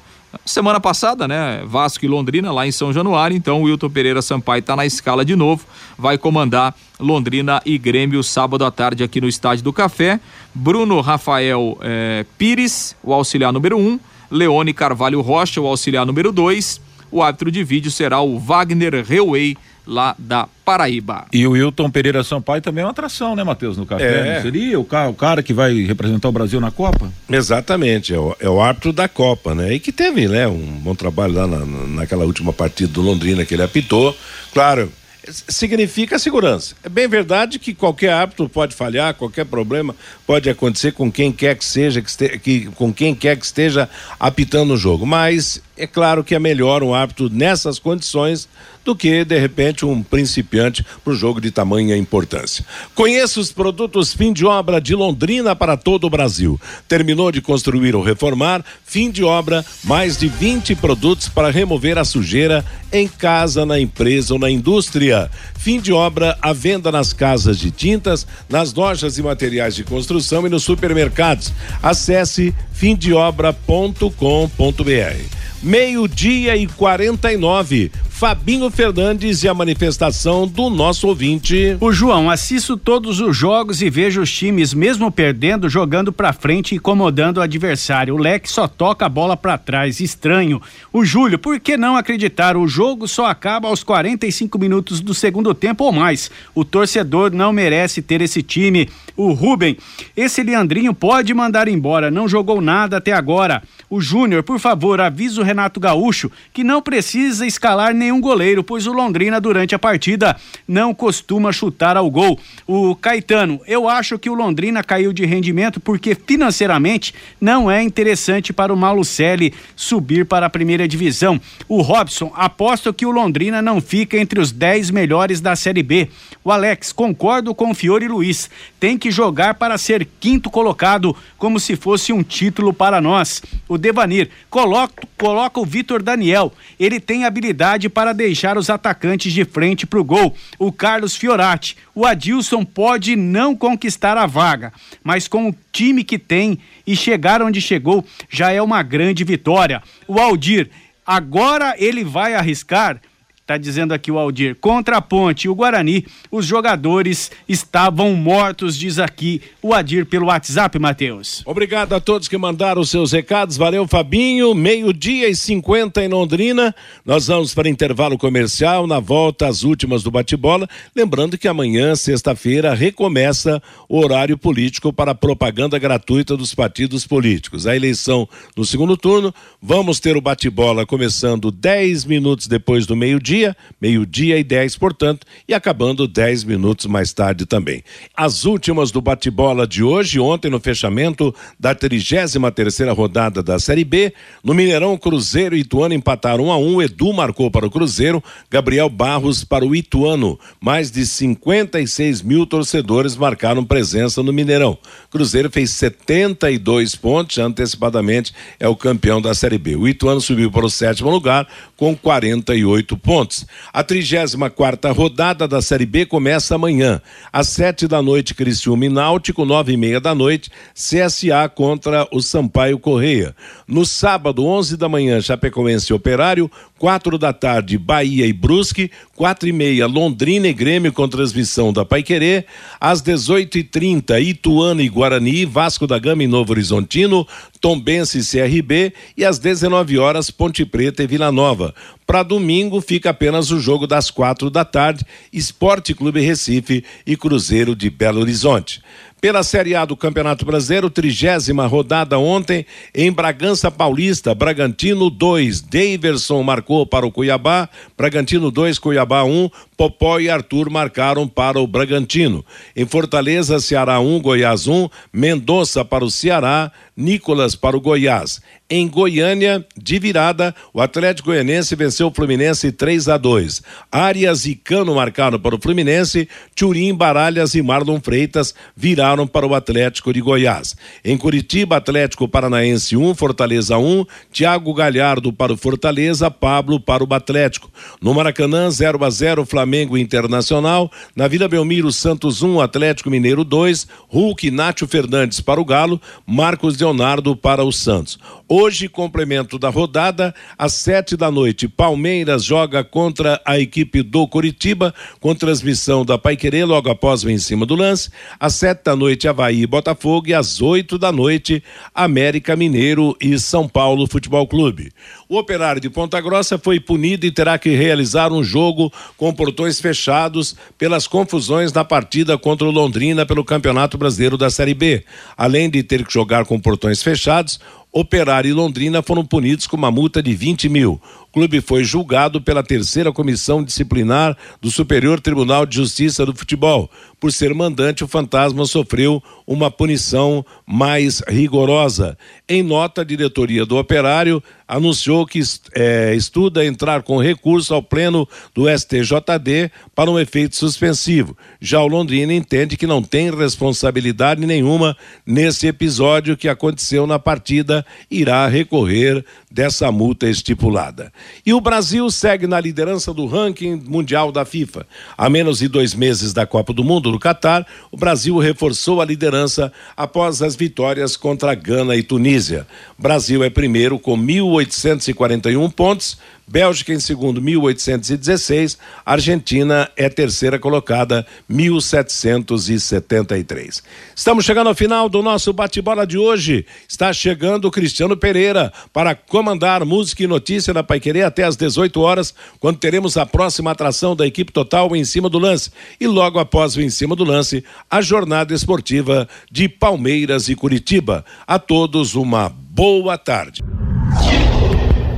semana 0.45 0.79
passada, 0.79 1.27
né? 1.27 1.63
Vasco 1.65 2.03
e 2.03 2.07
Londrina 2.07 2.51
lá 2.51 2.67
em 2.67 2.71
São 2.71 2.91
Januário. 2.91 3.35
Então 3.35 3.61
o 3.61 3.65
Wilton 3.65 3.89
Pereira 3.89 4.21
Sampaio 4.21 4.59
está 4.59 4.75
na 4.75 4.85
escala 4.85 5.23
de 5.23 5.35
novo, 5.35 5.65
vai 5.97 6.17
comandar 6.17 6.75
Londrina 6.99 7.61
e 7.65 7.77
Grêmio 7.77 8.23
sábado 8.23 8.65
à 8.65 8.71
tarde 8.71 9.03
aqui 9.03 9.21
no 9.21 9.27
Estádio 9.27 9.63
do 9.63 9.73
Café. 9.73 10.19
Bruno 10.53 10.99
Rafael 11.01 11.77
eh, 11.81 12.25
Pires, 12.37 12.95
o 13.03 13.13
auxiliar 13.13 13.53
número 13.53 13.77
um. 13.77 13.99
Leone 14.29 14.73
Carvalho 14.73 15.21
Rocha, 15.21 15.61
o 15.61 15.67
auxiliar 15.67 16.05
número 16.05 16.31
2. 16.31 16.81
O 17.11 17.21
árbitro 17.21 17.49
de 17.49 17.63
vídeo 17.63 17.89
será 17.89 18.19
o 18.19 18.37
Wagner 18.37 19.03
Reuei, 19.05 19.55
lá 19.87 20.13
da 20.19 20.47
Paraíba. 20.65 21.25
E 21.31 21.47
o 21.47 21.51
Wilton 21.51 21.89
Pereira 21.89 22.23
Sampaio 22.23 22.61
também 22.61 22.81
é 22.81 22.85
uma 22.85 22.91
atração, 22.91 23.35
né, 23.35 23.43
Matheus, 23.43 23.77
no 23.77 23.85
café? 23.85 24.37
É. 24.37 24.41
Seria 24.41 24.77
o 24.77 24.83
cara, 24.83 25.09
o 25.09 25.13
cara 25.13 25.41
que 25.41 25.53
vai 25.53 25.73
representar 25.83 26.27
o 26.27 26.31
Brasil 26.31 26.59
na 26.59 26.69
Copa? 26.69 27.09
Exatamente, 27.29 28.13
é 28.13 28.19
o, 28.19 28.35
é 28.39 28.49
o 28.49 28.59
árbitro 28.59 28.91
da 28.91 29.07
Copa, 29.07 29.55
né? 29.55 29.73
E 29.73 29.79
que 29.79 29.93
teve, 29.93 30.27
né, 30.27 30.45
um 30.47 30.79
bom 30.83 30.93
trabalho 30.93 31.33
lá 31.33 31.47
na, 31.47 31.65
naquela 31.65 32.25
última 32.25 32.51
partida 32.51 32.91
do 32.91 33.01
Londrina 33.01 33.45
que 33.45 33.53
ele 33.53 33.63
apitou. 33.63 34.15
Claro, 34.53 34.91
significa 35.31 36.19
segurança. 36.19 36.75
É 36.83 36.89
bem 36.89 37.07
verdade 37.07 37.59
que 37.59 37.73
qualquer 37.73 38.11
árbitro 38.13 38.47
pode 38.49 38.75
falhar, 38.75 39.13
qualquer 39.13 39.45
problema 39.45 39.95
pode 40.25 40.49
acontecer 40.49 40.93
com 40.93 41.11
quem 41.11 41.31
quer 41.31 41.55
que 41.55 41.65
seja, 41.65 42.01
que, 42.01 42.09
este, 42.09 42.39
que 42.39 42.65
com 42.75 42.93
quem 42.93 43.13
quer 43.13 43.37
que 43.37 43.45
esteja 43.45 43.89
apitando 44.19 44.73
o 44.73 44.77
jogo. 44.77 45.05
Mas 45.05 45.61
é 45.77 45.85
claro 45.85 46.23
que 46.23 46.33
é 46.33 46.39
melhor 46.39 46.81
um 46.81 46.93
árbitro 46.93 47.29
nessas 47.29 47.77
condições 47.77 48.47
do 48.83 48.95
que, 48.95 49.25
de 49.25 49.37
repente, 49.37 49.85
um 49.85 50.01
principiante 50.01 50.83
para 51.03 51.11
o 51.11 51.15
jogo 51.15 51.41
de 51.41 51.51
tamanha 51.51 51.97
importância. 51.97 52.65
Conheça 52.95 53.39
os 53.39 53.51
produtos 53.51 54.13
fim 54.13 54.31
de 54.31 54.45
obra 54.45 54.79
de 54.79 54.95
Londrina 54.95 55.53
para 55.53 55.75
todo 55.75 56.07
o 56.07 56.09
Brasil. 56.09 56.59
Terminou 56.87 57.31
de 57.31 57.41
construir 57.41 57.95
ou 57.95 58.01
reformar, 58.01 58.63
fim 58.85 59.11
de 59.11 59.25
obra, 59.25 59.65
mais 59.83 60.17
de 60.17 60.29
20 60.29 60.73
produtos 60.75 61.27
para 61.27 61.51
remover 61.51 61.97
a 61.97 62.05
sujeira 62.05 62.63
em 62.91 63.09
casa, 63.09 63.65
na 63.65 63.77
empresa 63.77 64.33
ou 64.33 64.39
na 64.39 64.49
indústria. 64.49 65.29
Fim 65.59 65.81
de 65.81 65.91
obra 65.91 66.37
à 66.41 66.53
venda 66.53 66.89
nas 66.89 67.11
casas 67.11 67.59
de 67.59 67.71
tintas, 67.71 68.25
nas 68.49 68.73
lojas 68.73 69.17
e 69.17 69.21
materiais 69.21 69.75
de 69.75 69.83
construção 69.83 70.47
e 70.47 70.49
nos 70.49 70.63
supermercados. 70.63 71.51
Acesse 71.83 72.55
fimdeobra.com.br 72.71 75.46
meio-dia 75.67 76.55
e 76.55 76.65
49. 76.65 77.91
Fabinho 78.17 78.71
Fernandes 78.71 79.43
e 79.43 79.47
a 79.47 79.53
manifestação 79.53 80.47
do 80.47 80.71
nosso 80.71 81.07
ouvinte. 81.07 81.77
O 81.79 81.91
João, 81.91 82.31
assisto 82.31 82.75
todos 82.75 83.19
os 83.19 83.37
jogos 83.37 83.79
e 83.83 83.91
vejo 83.91 84.23
os 84.23 84.31
times, 84.31 84.73
mesmo 84.73 85.11
perdendo, 85.11 85.69
jogando 85.69 86.11
pra 86.11 86.33
frente 86.33 86.71
e 86.71 86.77
incomodando 86.77 87.37
o 87.37 87.41
adversário. 87.41 88.15
O 88.15 88.17
Leque 88.17 88.49
só 88.49 88.67
toca 88.67 89.05
a 89.05 89.09
bola 89.09 89.37
para 89.37 89.55
trás, 89.55 89.99
estranho. 89.99 90.59
O 90.91 91.05
Júlio, 91.05 91.37
por 91.37 91.59
que 91.59 91.77
não 91.77 91.95
acreditar? 91.95 92.57
O 92.57 92.67
jogo 92.67 93.07
só 93.07 93.27
acaba 93.27 93.67
aos 93.67 93.83
45 93.83 94.57
minutos 94.57 94.99
do 94.99 95.13
segundo 95.13 95.53
tempo 95.53 95.83
ou 95.83 95.91
mais. 95.91 96.31
O 96.55 96.65
torcedor 96.65 97.31
não 97.31 97.53
merece 97.53 98.01
ter 98.01 98.19
esse 98.23 98.41
time. 98.41 98.89
O 99.15 99.31
Rubem, 99.31 99.77
esse 100.15 100.41
Leandrinho 100.41 100.91
pode 100.91 101.35
mandar 101.35 101.67
embora, 101.67 102.09
não 102.09 102.27
jogou 102.27 102.61
nada 102.61 102.97
até 102.97 103.13
agora. 103.13 103.61
O 103.89 104.01
Júnior, 104.01 104.43
por 104.43 104.59
favor, 104.59 104.99
avisa 104.99 105.39
o 105.39 105.43
Renato 105.43 105.79
Gaúcho 105.79 106.31
que 106.51 106.63
não 106.63 106.81
precisa 106.81 107.45
escalar 107.45 107.93
nenhum 108.07 108.21
goleiro, 108.21 108.63
pois 108.63 108.87
o 108.87 108.93
Londrina 108.93 109.39
durante 109.39 109.75
a 109.75 109.79
partida 109.79 110.35
não 110.67 110.93
costuma 110.93 111.51
chutar 111.51 111.97
ao 111.97 112.09
gol. 112.09 112.39
O 112.65 112.95
Caetano, 112.95 113.59
eu 113.67 113.89
acho 113.89 114.17
que 114.17 114.29
o 114.29 114.33
Londrina 114.33 114.83
caiu 114.83 115.11
de 115.11 115.25
rendimento 115.25 115.79
porque 115.79 116.15
financeiramente 116.15 117.13
não 117.39 117.69
é 117.69 117.83
interessante 117.83 118.53
para 118.53 118.73
o 118.73 118.77
Malucelli 118.77 119.53
subir 119.75 120.25
para 120.25 120.45
a 120.45 120.49
primeira 120.49 120.87
divisão. 120.87 121.39
O 121.67 121.81
Robson, 121.81 122.31
aposto 122.35 122.93
que 122.93 123.05
o 123.05 123.11
Londrina 123.11 123.61
não 123.61 123.81
fica 123.81 124.17
entre 124.17 124.39
os 124.39 124.51
10 124.51 124.89
melhores 124.89 125.41
da 125.41 125.55
Série 125.55 125.83
B. 125.83 126.09
O 126.43 126.51
Alex, 126.51 126.93
concordo 126.93 127.53
com 127.53 127.71
o 127.71 127.75
Fiore 127.75 128.07
Luiz, 128.07 128.49
tem 128.79 128.97
que 128.97 129.11
jogar 129.11 129.55
para 129.55 129.77
ser 129.77 130.07
quinto 130.19 130.49
colocado, 130.49 131.15
como 131.37 131.59
se 131.59 131.75
fosse 131.75 132.13
um 132.13 132.23
título 132.23 132.71
para 132.71 133.01
nós. 133.01 133.41
O 133.67 133.77
Devanir, 133.77 134.29
coloca, 134.49 135.05
coloca 135.17 135.59
o 135.59 135.65
Vitor 135.65 136.01
Daniel, 136.01 136.53
ele 136.79 137.01
tem 137.01 137.25
habilidade 137.25 137.89
para 137.97 138.13
deixar 138.13 138.59
os 138.59 138.69
atacantes 138.69 139.33
de 139.33 139.43
frente 139.43 139.87
para 139.87 139.97
o 139.97 140.03
gol. 140.03 140.35
O 140.59 140.71
Carlos 140.71 141.15
Fiorati, 141.15 141.75
o 141.95 142.05
Adilson 142.05 142.63
pode 142.63 143.15
não 143.15 143.55
conquistar 143.55 144.19
a 144.19 144.27
vaga, 144.27 144.71
mas 145.03 145.27
com 145.27 145.49
o 145.49 145.55
time 145.71 146.03
que 146.03 146.19
tem 146.19 146.59
e 146.85 146.95
chegar 146.95 147.41
onde 147.41 147.59
chegou, 147.59 148.05
já 148.29 148.51
é 148.51 148.61
uma 148.61 148.83
grande 148.83 149.23
vitória. 149.23 149.81
O 150.07 150.19
Aldir, 150.19 150.69
agora 151.03 151.73
ele 151.79 152.03
vai 152.03 152.35
arriscar 152.35 153.01
Tá 153.47 153.57
dizendo 153.57 153.93
aqui 153.93 154.11
o 154.11 154.19
Aldir. 154.19 154.57
Contra 154.59 154.97
a 154.97 155.01
Ponte 155.01 155.45
e 155.45 155.49
o 155.49 155.55
Guarani, 155.55 156.05
os 156.29 156.45
jogadores 156.45 157.31
estavam 157.47 158.13
mortos, 158.13 158.77
diz 158.77 158.99
aqui 158.99 159.41
o 159.61 159.73
Adir 159.73 160.05
pelo 160.05 160.25
WhatsApp, 160.25 160.77
Matheus. 160.77 161.43
Obrigado 161.45 161.93
a 161.93 162.01
todos 162.01 162.27
que 162.27 162.37
mandaram 162.37 162.81
os 162.81 162.89
seus 162.89 163.13
recados. 163.13 163.55
Valeu, 163.55 163.87
Fabinho. 163.87 164.53
Meio-dia 164.53 165.29
e 165.29 165.35
50 165.35 166.03
em 166.03 166.09
Londrina. 166.09 166.75
Nós 167.05 167.27
vamos 167.27 167.53
para 167.53 167.69
intervalo 167.69 168.17
comercial. 168.17 168.85
Na 168.85 168.99
volta, 168.99 169.47
as 169.47 169.63
últimas 169.63 170.03
do 170.03 170.11
bate-bola. 170.11 170.67
Lembrando 170.93 171.37
que 171.37 171.47
amanhã, 171.47 171.95
sexta-feira, 171.95 172.73
recomeça 172.73 173.63
o 173.87 173.97
horário 173.99 174.37
político 174.37 174.91
para 174.91 175.15
propaganda 175.15 175.79
gratuita 175.79 176.35
dos 176.35 176.53
partidos 176.53 177.07
políticos. 177.07 177.65
A 177.65 177.73
eleição 177.73 178.27
no 178.57 178.65
segundo 178.65 178.97
turno. 178.97 179.33
Vamos 179.61 180.01
ter 180.01 180.17
o 180.17 180.21
bate-bola 180.21 180.85
começando 180.85 181.49
10 181.49 182.03
minutos 182.03 182.47
depois 182.47 182.85
do 182.85 182.95
meio-dia, 182.95 183.36
meio-dia 183.79 184.37
e 184.37 184.43
10, 184.43 184.77
portanto, 184.77 185.25
e 185.47 185.53
acabando 185.53 186.07
10 186.07 186.43
minutos 186.43 186.85
mais 186.85 187.13
tarde 187.13 187.45
também. 187.45 187.83
As 188.15 188.45
últimas 188.45 188.91
do 188.91 189.01
bate-bola 189.01 189.67
de 189.67 189.83
hoje, 189.83 190.19
ontem 190.19 190.49
no 190.49 190.59
fechamento 190.59 191.33
da 191.59 191.75
33 191.75 192.35
terceira 192.55 192.93
rodada 192.93 193.43
da 193.43 193.59
Série 193.59 193.83
B, 193.83 194.13
no 194.43 194.53
Mineirão, 194.53 194.97
Cruzeiro 194.97 195.55
e 195.55 195.59
Ituano 195.67 195.93
empataram 195.93 196.45
1 196.45 196.51
a 196.51 196.57
1. 196.57 196.81
Edu 196.83 197.13
marcou 197.13 197.51
para 197.51 197.67
o 197.67 197.69
Cruzeiro, 197.69 198.23
Gabriel 198.49 198.89
Barros 198.89 199.43
para 199.43 199.65
o 199.65 199.75
Ituano. 199.75 200.39
Mais 200.61 200.89
de 200.89 201.05
56 201.05 202.21
mil 202.21 202.45
torcedores 202.45 203.15
marcaram 203.17 203.65
presença 203.65 204.23
no 204.23 204.31
Mineirão. 204.31 204.77
Cruzeiro 205.11 205.51
fez 205.51 205.71
72 205.71 206.95
pontos, 206.95 207.37
antecipadamente 207.37 208.33
é 208.59 208.67
o 208.67 208.75
campeão 208.75 209.21
da 209.21 209.33
Série 209.33 209.57
B. 209.57 209.75
O 209.75 209.87
Ituano 209.87 210.21
subiu 210.21 210.49
para 210.49 210.65
o 210.65 210.69
sétimo 210.69 211.09
lugar 211.09 211.47
com 211.75 211.95
48 211.95 212.97
pontos. 212.97 213.26
A 213.73 213.83
34 213.83 214.49
quarta 214.55 214.91
rodada 214.91 215.47
da 215.47 215.61
Série 215.61 215.85
B 215.85 216.05
começa 216.05 216.55
amanhã. 216.55 217.01
Às 217.31 217.49
sete 217.49 217.87
da 217.87 218.01
noite, 218.01 218.33
Criciúma 218.33 218.85
e 218.85 218.89
Náutico, 218.89 219.45
nove 219.45 219.73
e 219.73 219.77
meia 219.77 219.99
da 219.99 220.13
noite, 220.13 220.49
CSA 220.73 221.47
contra 221.53 222.07
o 222.11 222.21
Sampaio 222.21 222.79
Correia. 222.79 223.35
No 223.67 223.85
sábado, 223.85 224.45
onze 224.45 224.75
da 224.75 224.89
manhã, 224.89 225.21
Chapecoense 225.21 225.91
e 225.91 225.95
Operário, 225.95 226.49
quatro 226.77 227.17
da 227.17 227.33
tarde, 227.33 227.77
Bahia 227.77 228.25
e 228.25 228.33
Brusque, 228.33 228.91
quatro 229.15 229.47
e 229.47 229.51
meia, 229.51 229.87
Londrina 229.87 230.47
e 230.47 230.53
Grêmio 230.53 230.93
com 230.93 231.07
transmissão 231.07 231.73
da 231.73 231.83
Paiquerê, 231.83 232.45
às 232.79 233.01
dezoito 233.01 233.57
e 233.57 233.63
trinta, 233.63 234.19
Ituano 234.19 234.81
e 234.81 234.89
Guarani, 234.89 235.45
Vasco 235.45 235.87
da 235.87 235.97
Gama 235.97 236.23
e 236.23 236.27
Novo 236.27 236.51
Horizontino, 236.51 237.27
Tombense 237.59 238.19
e 238.19 238.23
CRB 238.23 238.93
e 239.15 239.25
às 239.25 239.39
19 239.39 239.97
horas 239.97 240.29
Ponte 240.29 240.65
Preta 240.65 241.03
e 241.03 241.07
Vila 241.07 241.31
Nova. 241.31 241.73
Para 242.05 242.23
domingo 242.23 242.79
fica 242.79 243.09
apenas 243.09 243.51
o 243.51 243.59
jogo 243.59 243.85
das 243.85 244.09
quatro 244.09 244.49
da 244.49 244.63
tarde, 244.63 245.05
Esporte 245.31 245.93
Clube 245.93 246.21
Recife 246.21 246.83
e 247.05 247.17
Cruzeiro 247.17 247.75
de 247.75 247.89
Belo 247.89 248.21
Horizonte. 248.21 248.81
Pela 249.19 249.41
Série 249.41 249.75
A 249.75 249.83
do 249.83 249.97
Campeonato 249.97 250.45
Brasileiro, 250.45 250.91
trigésima 250.91 251.65
rodada 251.65 252.19
ontem 252.19 252.65
em 252.93 253.11
Bragança 253.11 253.71
Paulista, 253.71 254.35
Bragantino 254.35 255.09
2, 255.09 255.61
Daverson 255.61 256.43
marcou 256.43 256.85
para 256.85 257.05
o 257.05 257.11
Cuiabá, 257.11 257.67
Bragantino 257.97 258.51
2, 258.51 258.77
Cuiabá 258.77 259.23
1, 259.23 259.45
um, 259.45 259.49
Popó 259.77 260.19
e 260.19 260.27
Arthur 260.27 260.71
marcaram 260.71 261.27
para 261.27 261.61
o 261.61 261.67
Bragantino. 261.67 262.43
Em 262.75 262.83
Fortaleza, 262.83 263.59
Ceará 263.59 263.99
1, 263.99 264.15
um, 264.15 264.19
Goiás 264.19 264.65
1, 264.65 264.73
um, 264.73 264.89
Mendonça 265.13 265.85
para 265.85 266.03
o 266.03 266.09
Ceará, 266.09 266.71
Nicolas 266.97 267.55
para 267.55 267.77
o 267.77 267.79
Goiás. 267.79 268.41
Em 268.69 268.87
Goiânia, 268.87 269.65
de 269.77 269.99
virada, 269.99 270.53
o 270.73 270.81
Atlético 270.81 271.29
Goianense 271.29 271.73
venceu 271.75 272.07
o 272.07 272.13
Fluminense 272.13 272.71
3 272.71 273.07
a 273.07 273.17
2. 273.17 273.61
Arias 273.89 274.45
e 274.45 274.55
Cano 274.55 274.95
marcaram 274.95 275.39
para 275.39 275.55
o 275.55 275.61
Fluminense, 275.61 276.27
Turim, 276.55 276.93
Baralhas 276.93 277.53
e 277.53 277.61
Marlon 277.61 278.01
Freitas 278.01 278.53
viraram 278.75 279.27
para 279.27 279.47
o 279.47 279.55
Atlético 279.55 280.11
de 280.11 280.19
Goiás. 280.19 280.75
Em 281.05 281.17
Curitiba, 281.17 281.77
Atlético 281.77 282.27
Paranaense 282.27 282.97
1, 282.97 283.15
Fortaleza 283.15 283.77
1, 283.77 284.03
Thiago 284.33 284.73
Galhardo 284.73 285.31
para 285.31 285.53
o 285.53 285.57
Fortaleza, 285.57 286.29
Pablo 286.31 286.79
para 286.79 287.03
o 287.03 287.13
Atlético. 287.13 287.71
No 288.01 288.13
Maracanã, 288.13 288.69
0 288.69 289.05
a 289.05 289.09
0 289.09 289.45
Flamengo 289.45 289.66
Internacional. 289.97 290.91
Na 291.15 291.27
Vila 291.27 291.47
Belmiro, 291.47 291.91
Santos 291.91 292.41
1, 292.41 292.61
Atlético 292.61 293.09
Mineiro 293.09 293.43
2, 293.43 293.87
Hulk 294.07 294.49
Nátio 294.51 294.87
Fernandes 294.87 295.41
para 295.41 295.59
o 295.59 295.65
Galo, 295.65 296.01
Marcos 296.25 296.77
Leonardo 296.77 297.35
para 297.35 297.63
o 297.63 297.71
Santos. 297.71 298.17
Hoje, 298.49 298.87
complemento 298.87 299.59
da 299.59 299.67
rodada, 299.67 300.33
às 300.57 300.71
sete 300.71 301.17
da 301.17 301.29
noite, 301.29 301.67
Palmeiras 301.67 302.45
joga 302.45 302.81
contra 302.81 303.41
a 303.45 303.59
equipe 303.59 304.01
do 304.01 304.25
Curitiba, 304.25 304.93
com 305.19 305.35
transmissão 305.35 306.05
da 306.05 306.17
Paiquerê, 306.17 306.63
logo 306.63 306.89
após 306.89 307.25
o 307.25 307.29
em 307.29 307.37
cima 307.37 307.65
do 307.65 307.75
lance. 307.75 308.09
Às 308.39 308.55
sete 308.55 308.85
da 308.85 308.95
noite, 308.95 309.27
Havaí 309.27 309.63
e 309.63 309.67
Botafogo, 309.67 310.29
e 310.29 310.33
às 310.33 310.61
oito 310.61 310.97
da 310.97 311.11
noite, 311.11 311.61
América 311.93 312.55
Mineiro 312.55 313.17
e 313.19 313.37
São 313.37 313.67
Paulo 313.67 314.07
Futebol 314.07 314.47
Clube. 314.47 314.91
O 315.27 315.37
operário 315.37 315.81
de 315.81 315.89
Ponta 315.89 316.21
Grossa 316.21 316.57
foi 316.57 316.79
punido 316.79 317.25
e 317.25 317.31
terá 317.31 317.57
que 317.57 317.69
realizar 317.69 318.31
um 318.31 318.41
jogo 318.41 318.91
com 319.17 319.33
portões 319.57 319.81
fechados 319.81 320.55
pelas 320.77 321.07
confusões 321.07 321.73
na 321.73 321.83
partida 321.83 322.37
contra 322.37 322.67
o 322.67 322.71
Londrina 322.71 323.25
pelo 323.25 323.43
Campeonato 323.43 323.97
Brasileiro 323.97 324.37
da 324.37 324.51
Série 324.51 324.75
B. 324.75 325.03
Além 325.35 325.67
de 325.67 325.81
ter 325.81 326.05
que 326.05 326.13
jogar 326.13 326.45
com 326.45 326.59
portões 326.59 327.01
fechados, 327.01 327.59
Operário 327.91 328.49
e 328.49 328.53
Londrina 328.53 329.01
foram 329.01 329.25
punidos 329.25 329.65
com 329.65 329.77
uma 329.77 329.89
multa 329.89 330.21
de 330.21 330.35
20 330.35 330.69
mil. 330.69 331.01
O 331.29 331.33
clube 331.33 331.61
foi 331.61 331.83
julgado 331.83 332.41
pela 332.41 332.63
terceira 332.63 333.11
comissão 333.11 333.63
disciplinar 333.63 334.37
do 334.61 334.69
Superior 334.69 335.19
Tribunal 335.19 335.65
de 335.65 335.77
Justiça 335.77 336.25
do 336.25 336.35
Futebol. 336.35 336.89
Por 337.19 337.31
ser 337.31 337.53
mandante, 337.53 338.03
o 338.03 338.07
fantasma 338.07 338.65
sofreu 338.65 339.23
uma 339.45 339.71
punição 339.71 340.45
mais 340.65 341.21
rigorosa. 341.27 342.17
Em 342.47 342.61
nota, 342.61 343.01
a 343.01 343.03
diretoria 343.03 343.65
do 343.65 343.77
Operário 343.77 344.43
anunciou 344.67 345.25
que 345.25 345.41
é, 345.73 346.13
estuda 346.13 346.65
entrar 346.65 347.01
com 347.01 347.17
recurso 347.17 347.73
ao 347.73 347.81
pleno 347.81 348.27
do 348.53 348.65
STJD 348.69 349.71
para 349.95 350.11
um 350.11 350.19
efeito 350.19 350.55
suspensivo. 350.55 351.35
Já 351.59 351.81
o 351.81 351.87
Londrina 351.87 352.33
entende 352.33 352.77
que 352.77 352.85
não 352.85 353.01
tem 353.01 353.33
responsabilidade 353.33 354.45
nenhuma 354.45 354.95
nesse 355.25 355.67
episódio 355.67 356.37
que 356.37 356.49
aconteceu 356.49 357.07
na 357.07 357.17
partida, 357.17 357.76
irá 358.09 358.47
recorrer 358.47 359.23
dessa 359.57 359.91
multa 359.91 360.29
estipulada. 360.29 361.11
E 361.43 361.51
o 361.51 361.59
Brasil 361.59 362.07
segue 362.11 362.45
na 362.45 362.59
liderança 362.59 363.11
do 363.11 363.25
ranking 363.25 363.81
mundial 363.87 364.31
da 364.31 364.45
FIFA. 364.45 364.85
A 365.17 365.31
menos 365.31 365.57
de 365.57 365.67
dois 365.67 365.95
meses 365.95 366.31
da 366.31 366.45
Copa 366.45 366.71
do 366.71 366.83
Mundo 366.83 367.11
no 367.11 367.17
Catar, 367.17 367.65
o 367.91 367.97
Brasil 367.97 368.37
reforçou 368.37 369.01
a 369.01 369.05
liderança 369.05 369.73
após 369.95 370.43
as 370.43 370.55
vitórias 370.55 371.17
contra 371.17 371.55
Gana 371.55 371.95
e 371.95 372.03
Tunísia. 372.03 372.67
Brasil 372.99 373.43
é 373.43 373.49
primeiro 373.49 373.97
com 373.97 374.15
1.841 374.15 375.71
pontos, 375.71 376.19
Bélgica 376.49 376.93
em 376.93 376.99
segundo, 376.99 377.41
1816. 377.41 378.77
Argentina 379.05 379.91
é 379.97 380.07
terceira 380.07 380.57
colocada, 380.57 381.27
1773. 381.49 383.83
Estamos 384.15 384.45
chegando 384.45 384.67
ao 384.67 384.75
final 384.75 385.09
do 385.09 385.21
nosso 385.21 385.51
bate-bola 385.51 386.07
de 386.07 386.17
hoje. 386.17 386.65
Está 386.87 387.11
chegando 387.11 387.65
o 387.65 387.71
Cristiano 387.71 388.15
Pereira 388.15 388.71
para 388.93 389.13
comandar 389.13 389.46
música 389.85 390.23
e 390.23 390.27
notícia 390.27 390.73
da 390.73 390.83
Paiquerê 390.83 391.23
até 391.23 391.43
às 391.43 391.55
18 391.55 391.99
horas, 392.01 392.33
quando 392.59 392.77
teremos 392.77 393.17
a 393.17 393.25
próxima 393.25 393.71
atração 393.71 394.15
da 394.15 394.25
equipe 394.25 394.51
total 394.51 394.95
em 394.95 395.05
cima 395.05 395.29
do 395.29 395.39
lance. 395.39 395.71
E 395.99 396.07
logo 396.07 396.39
após 396.39 396.75
o 396.75 396.81
em 396.81 396.89
cima 396.89 397.15
do 397.15 397.23
lance, 397.23 397.63
a 397.89 398.01
jornada 398.01 398.53
esportiva 398.53 399.27
de 399.51 399.69
Palmeiras 399.69 400.49
e 400.49 400.55
Curitiba. 400.55 401.23
A 401.45 401.59
todos 401.59 402.15
uma 402.15 402.49
boa 402.49 403.17
tarde 403.17 403.63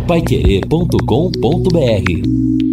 paiquerê.com.br 0.10 2.69